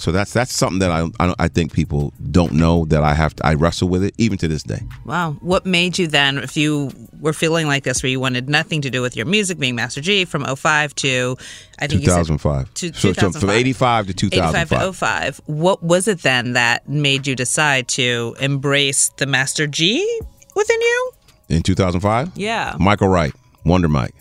So 0.00 0.12
that's 0.12 0.32
that's 0.32 0.54
something 0.54 0.78
that 0.78 0.90
I, 0.90 1.08
I 1.20 1.34
I 1.38 1.48
think 1.48 1.74
people 1.74 2.14
don't 2.30 2.52
know 2.52 2.86
that 2.86 3.02
I 3.02 3.12
have 3.12 3.36
to 3.36 3.46
I 3.46 3.52
wrestle 3.52 3.86
with 3.90 4.02
it 4.02 4.14
even 4.16 4.38
to 4.38 4.48
this 4.48 4.62
day. 4.62 4.80
Wow. 5.04 5.32
What 5.40 5.66
made 5.66 5.98
you 5.98 6.06
then, 6.06 6.38
if 6.38 6.56
you 6.56 6.90
were 7.20 7.34
feeling 7.34 7.66
like 7.66 7.84
this, 7.84 8.02
where 8.02 8.08
you 8.08 8.18
wanted 8.18 8.48
nothing 8.48 8.80
to 8.80 8.88
do 8.88 9.02
with 9.02 9.14
your 9.14 9.26
music 9.26 9.58
being 9.58 9.74
Master 9.74 10.00
Gee 10.00 10.24
from 10.24 10.42
05 10.56 10.94
to, 10.94 11.36
I 11.80 11.86
think 11.86 12.00
you 12.00 12.06
said 12.06 12.24
2005. 12.24 12.72
to 12.72 12.94
so, 12.94 13.12
so 13.12 13.30
from 13.30 13.50
85 13.50 14.06
to 14.06 14.12
85 14.12 14.68
2005. 14.70 14.80
to 14.80 14.92
05. 14.94 15.40
What 15.44 15.82
was 15.82 16.08
it 16.08 16.22
then 16.22 16.54
that 16.54 16.88
made 16.88 17.26
you 17.26 17.36
decide 17.36 17.86
to 17.88 18.34
embrace 18.40 19.10
the 19.18 19.26
Master 19.26 19.66
Gee 19.66 20.20
within 20.56 20.80
you? 20.80 21.12
In 21.50 21.62
2005? 21.62 22.30
Yeah. 22.36 22.74
Michael 22.80 23.08
Wright, 23.08 23.34
Wonder 23.66 23.88
Mike. 23.88 24.14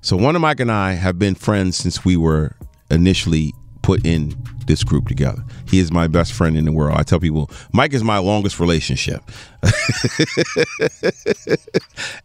So 0.00 0.16
Wonder 0.16 0.40
Mike 0.40 0.58
and 0.58 0.72
I 0.72 0.94
have 0.94 1.16
been 1.16 1.36
friends 1.36 1.76
since 1.76 2.04
we 2.04 2.16
were 2.16 2.56
initially 2.90 3.54
put 3.86 4.04
in 4.04 4.36
this 4.66 4.82
group 4.82 5.06
together. 5.06 5.44
He 5.68 5.78
is 5.78 5.92
my 5.92 6.08
best 6.08 6.32
friend 6.32 6.58
in 6.58 6.64
the 6.64 6.72
world. 6.72 6.98
I 6.98 7.04
tell 7.04 7.20
people 7.20 7.48
Mike 7.72 7.94
is 7.94 8.02
my 8.02 8.18
longest 8.18 8.58
relationship. 8.58 9.22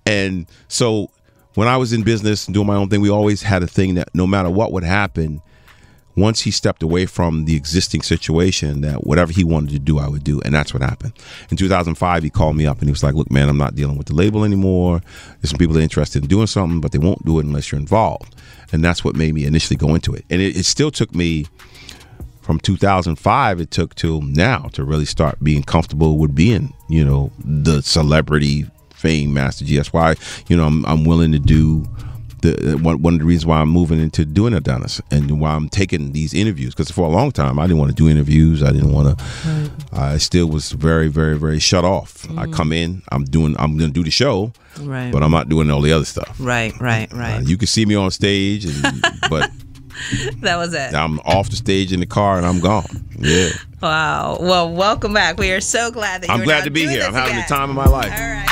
and 0.08 0.48
so 0.68 1.12
when 1.54 1.68
I 1.68 1.78
was 1.78 1.94
in 1.94 2.02
business 2.02 2.48
and 2.48 2.56
doing 2.56 2.66
my 2.66 2.76
own 2.76 2.90
thing, 2.90 3.00
we 3.00 3.12
always 3.12 3.44
had 3.44 3.62
a 3.62 3.68
thing 3.68 3.94
that 3.94 4.10
no 4.16 4.26
matter 4.26 4.50
what 4.50 4.72
would 4.72 4.84
happen, 4.84 5.40
once 6.16 6.42
he 6.42 6.52
stepped 6.52 6.84
away 6.84 7.06
from 7.06 7.46
the 7.46 7.56
existing 7.56 8.02
situation, 8.02 8.82
that 8.82 9.06
whatever 9.06 9.32
he 9.32 9.44
wanted 9.44 9.72
to 9.72 9.80
do, 9.80 10.00
I 10.00 10.08
would 10.08 10.24
do, 10.24 10.42
and 10.42 10.54
that's 10.54 10.74
what 10.74 10.84
happened. 10.84 11.14
In 11.50 11.58
2005, 11.58 12.24
he 12.24 12.30
called 12.30 12.56
me 12.56 12.66
up 12.66 12.80
and 12.80 12.88
he 12.88 12.92
was 12.92 13.04
like, 13.04 13.16
"Look, 13.16 13.32
man, 13.32 13.50
I'm 13.50 13.58
not 13.58 13.76
dealing 13.76 13.98
with 13.98 14.08
the 14.08 14.16
label 14.16 14.44
anymore. 14.44 15.02
There's 15.40 15.50
some 15.50 15.58
people 15.58 15.74
that 15.74 15.80
are 15.80 15.84
interested 15.84 16.24
in 16.24 16.30
doing 16.30 16.48
something, 16.48 16.82
but 16.82 16.92
they 16.92 17.00
won't 17.00 17.26
do 17.26 17.40
it 17.40 17.46
unless 17.46 17.72
you're 17.72 17.80
involved." 17.80 18.36
And 18.74 18.84
that's 18.84 19.04
what 19.04 19.16
made 19.16 19.34
me 19.34 19.46
initially 19.46 19.78
go 19.78 19.96
into 19.96 20.14
it. 20.14 20.26
And 20.30 20.42
it, 20.42 20.56
it 20.56 20.66
still 20.66 20.92
took 20.92 21.14
me 21.14 21.46
from 22.42 22.60
2005 22.60 23.62
it 23.62 23.72
took 23.72 23.96
till 23.96 24.22
now 24.22 24.68
to 24.74 24.84
really 24.84 25.06
start 25.06 25.42
being 25.44 25.64
comfortable 25.64 26.18
with 26.18 26.34
being 26.36 26.74
you 26.90 27.06
know 27.06 27.32
the 27.40 27.82
celebrity 27.82 28.66
fame 28.94 29.34
master 29.34 29.64
gee 29.64 29.78
that's 29.78 29.94
why 29.94 30.16
you 30.48 30.58
know 30.58 30.66
i'm, 30.66 30.86
I'm 30.86 31.06
willing 31.06 31.32
to 31.32 31.40
do 31.40 31.86
the 32.42 32.80
one, 32.82 33.02
one 33.02 33.14
of 33.16 33.20
the 33.20 33.26
reasons 33.26 33.46
why 33.46 33.60
i'm 33.60 33.70
moving 33.70 34.00
into 34.00 34.26
doing 34.26 34.54
adonis 34.54 35.02
and 35.12 35.40
why 35.40 35.52
i'm 35.54 35.70
taking 35.70 36.12
these 36.12 36.34
interviews 36.34 36.74
because 36.74 36.90
for 36.92 37.06
a 37.06 37.10
long 37.10 37.32
time 37.32 37.60
i 37.60 37.64
didn't 37.68 37.78
want 37.80 37.90
to 37.90 37.96
do 37.96 38.10
interviews 38.10 38.62
i 38.64 38.72
didn't 38.72 38.92
want 38.92 39.18
to 39.18 39.26
i 39.94 40.18
still 40.18 40.48
was 40.48 40.72
very 40.72 41.08
very 41.08 41.38
very 41.38 41.60
shut 41.60 41.86
off 41.86 42.28
i 42.38 42.46
come 42.48 42.72
in 42.74 43.02
i'm 43.12 43.24
doing 43.24 43.56
i'm 43.60 43.78
gonna 43.78 43.92
do 43.92 44.04
the 44.04 44.12
show 44.12 44.52
Right. 44.80 45.12
but 45.12 45.22
i'm 45.24 45.32
not 45.32 45.50
doing 45.50 45.70
all 45.70 45.82
the 45.82 45.92
other 45.92 46.06
stuff 46.06 46.36
Right, 46.40 46.74
right, 46.80 47.12
right. 47.14 47.38
Uh, 47.38 47.42
you 47.42 47.58
can 47.58 47.68
see 47.68 47.86
me 47.86 47.96
on 47.96 48.10
stage 48.12 48.66
and, 48.66 49.02
but 49.30 49.52
that 50.42 50.56
was 50.58 50.74
it. 50.74 50.94
i'm 50.96 51.20
off 51.22 51.50
the 51.50 51.56
stage 51.58 51.92
in 51.94 52.00
the 52.00 52.06
car 52.06 52.38
and 52.38 52.46
i'm 52.46 52.60
gone 52.60 52.86
yeah 53.20 53.50
Wow. 53.82 54.38
Well, 54.40 54.72
welcome 54.72 55.12
back. 55.12 55.40
We 55.40 55.52
are 55.54 55.60
so 55.60 55.90
glad 55.90 56.22
that 56.22 56.28
you're 56.28 56.36
here. 56.36 56.42
I'm 56.44 56.46
glad 56.48 56.64
to 56.66 56.70
be 56.70 56.86
here. 56.88 57.02
I'm 57.02 57.16
having 57.16 57.36
the 57.38 57.42
time 57.42 57.72
of 57.72 57.76
my 57.76 57.86
life. 57.88 58.12
All 58.12 58.20
right. 58.20 58.48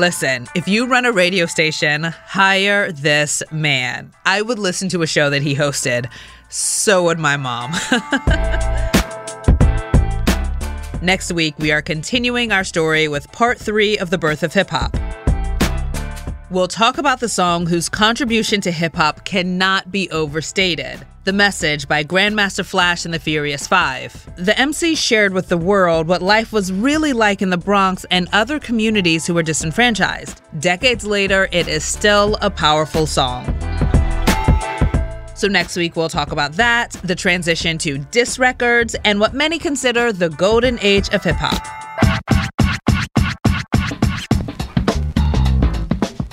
Listen, 0.00 0.46
if 0.54 0.66
you 0.66 0.86
run 0.86 1.04
a 1.04 1.12
radio 1.12 1.44
station, 1.44 2.04
hire 2.04 2.90
this 2.90 3.42
man. 3.52 4.10
I 4.24 4.40
would 4.40 4.58
listen 4.58 4.88
to 4.88 5.02
a 5.02 5.06
show 5.06 5.28
that 5.28 5.42
he 5.42 5.54
hosted. 5.54 6.10
So 6.48 7.04
would 7.04 7.18
my 7.18 7.36
mom. 7.36 7.72
Next 11.02 11.30
week, 11.32 11.54
we 11.58 11.70
are 11.70 11.82
continuing 11.82 12.50
our 12.50 12.64
story 12.64 13.08
with 13.08 13.30
part 13.32 13.58
three 13.58 13.98
of 13.98 14.08
the 14.08 14.16
birth 14.16 14.42
of 14.42 14.54
hip 14.54 14.70
hop. 14.70 14.96
We'll 16.50 16.66
talk 16.66 16.96
about 16.96 17.20
the 17.20 17.28
song 17.28 17.66
whose 17.66 17.90
contribution 17.90 18.62
to 18.62 18.70
hip 18.70 18.96
hop 18.96 19.26
cannot 19.26 19.92
be 19.92 20.10
overstated. 20.10 21.06
The 21.24 21.34
Message 21.34 21.86
by 21.86 22.02
Grandmaster 22.02 22.64
Flash 22.64 23.04
and 23.04 23.12
the 23.12 23.18
Furious 23.18 23.66
Five. 23.66 24.26
The 24.36 24.58
MC 24.58 24.94
shared 24.94 25.34
with 25.34 25.50
the 25.50 25.58
world 25.58 26.08
what 26.08 26.22
life 26.22 26.50
was 26.50 26.72
really 26.72 27.12
like 27.12 27.42
in 27.42 27.50
the 27.50 27.58
Bronx 27.58 28.06
and 28.10 28.26
other 28.32 28.58
communities 28.58 29.26
who 29.26 29.34
were 29.34 29.42
disenfranchised. 29.42 30.40
Decades 30.60 31.04
later, 31.04 31.46
it 31.52 31.68
is 31.68 31.84
still 31.84 32.38
a 32.40 32.48
powerful 32.48 33.06
song. 33.06 33.44
So, 35.34 35.46
next 35.46 35.76
week, 35.76 35.94
we'll 35.94 36.08
talk 36.08 36.32
about 36.32 36.52
that, 36.54 36.92
the 37.04 37.14
transition 37.14 37.76
to 37.78 37.98
disc 37.98 38.40
records, 38.40 38.96
and 39.04 39.20
what 39.20 39.34
many 39.34 39.58
consider 39.58 40.14
the 40.14 40.30
golden 40.30 40.78
age 40.80 41.10
of 41.10 41.22
hip 41.22 41.36
hop. 41.36 41.79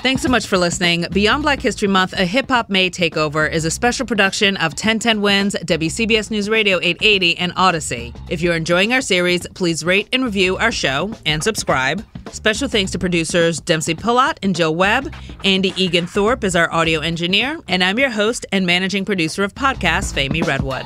Thanks 0.07 0.21
so 0.21 0.29
much 0.29 0.47
for 0.47 0.57
listening. 0.57 1.05
Beyond 1.11 1.43
Black 1.43 1.61
History 1.61 1.89
Month, 1.89 2.13
a 2.13 2.23
Hip 2.23 2.47
Hop 2.47 2.69
May 2.69 2.89
Takeover 2.89 3.51
is 3.51 3.65
a 3.65 3.69
special 3.69 4.05
production 4.05 4.55
of 4.55 4.71
1010 4.71 5.21
Wins, 5.21 5.53
WCBS 5.53 6.31
News 6.31 6.49
Radio 6.49 6.79
880, 6.81 7.37
and 7.37 7.53
Audacy. 7.55 8.15
If 8.29 8.39
you're 8.39 8.55
enjoying 8.55 8.93
our 8.93 9.01
series, 9.01 9.45
please 9.47 9.83
rate 9.83 10.07
and 10.13 10.23
review 10.23 10.55
our 10.55 10.71
show 10.71 11.11
and 11.25 11.43
subscribe. 11.43 12.05
Special 12.31 12.69
thanks 12.69 12.91
to 12.91 12.99
producers 12.99 13.59
Dempsey 13.59 13.95
Pillot 13.95 14.37
and 14.43 14.55
Jill 14.55 14.75
Webb. 14.75 15.13
Anddy 15.43 15.73
Egan-Thorpe 15.75 16.45
is 16.45 16.55
our 16.55 16.71
audio 16.71 17.01
engineer, 17.01 17.59
and 17.67 17.83
I'm 17.83 17.99
your 17.99 18.11
host 18.11 18.45
and 18.53 18.65
managing 18.65 19.03
producer 19.03 19.43
of 19.43 19.55
podcasts, 19.55 20.13
Femi 20.13 20.41
Redwood. 20.41 20.85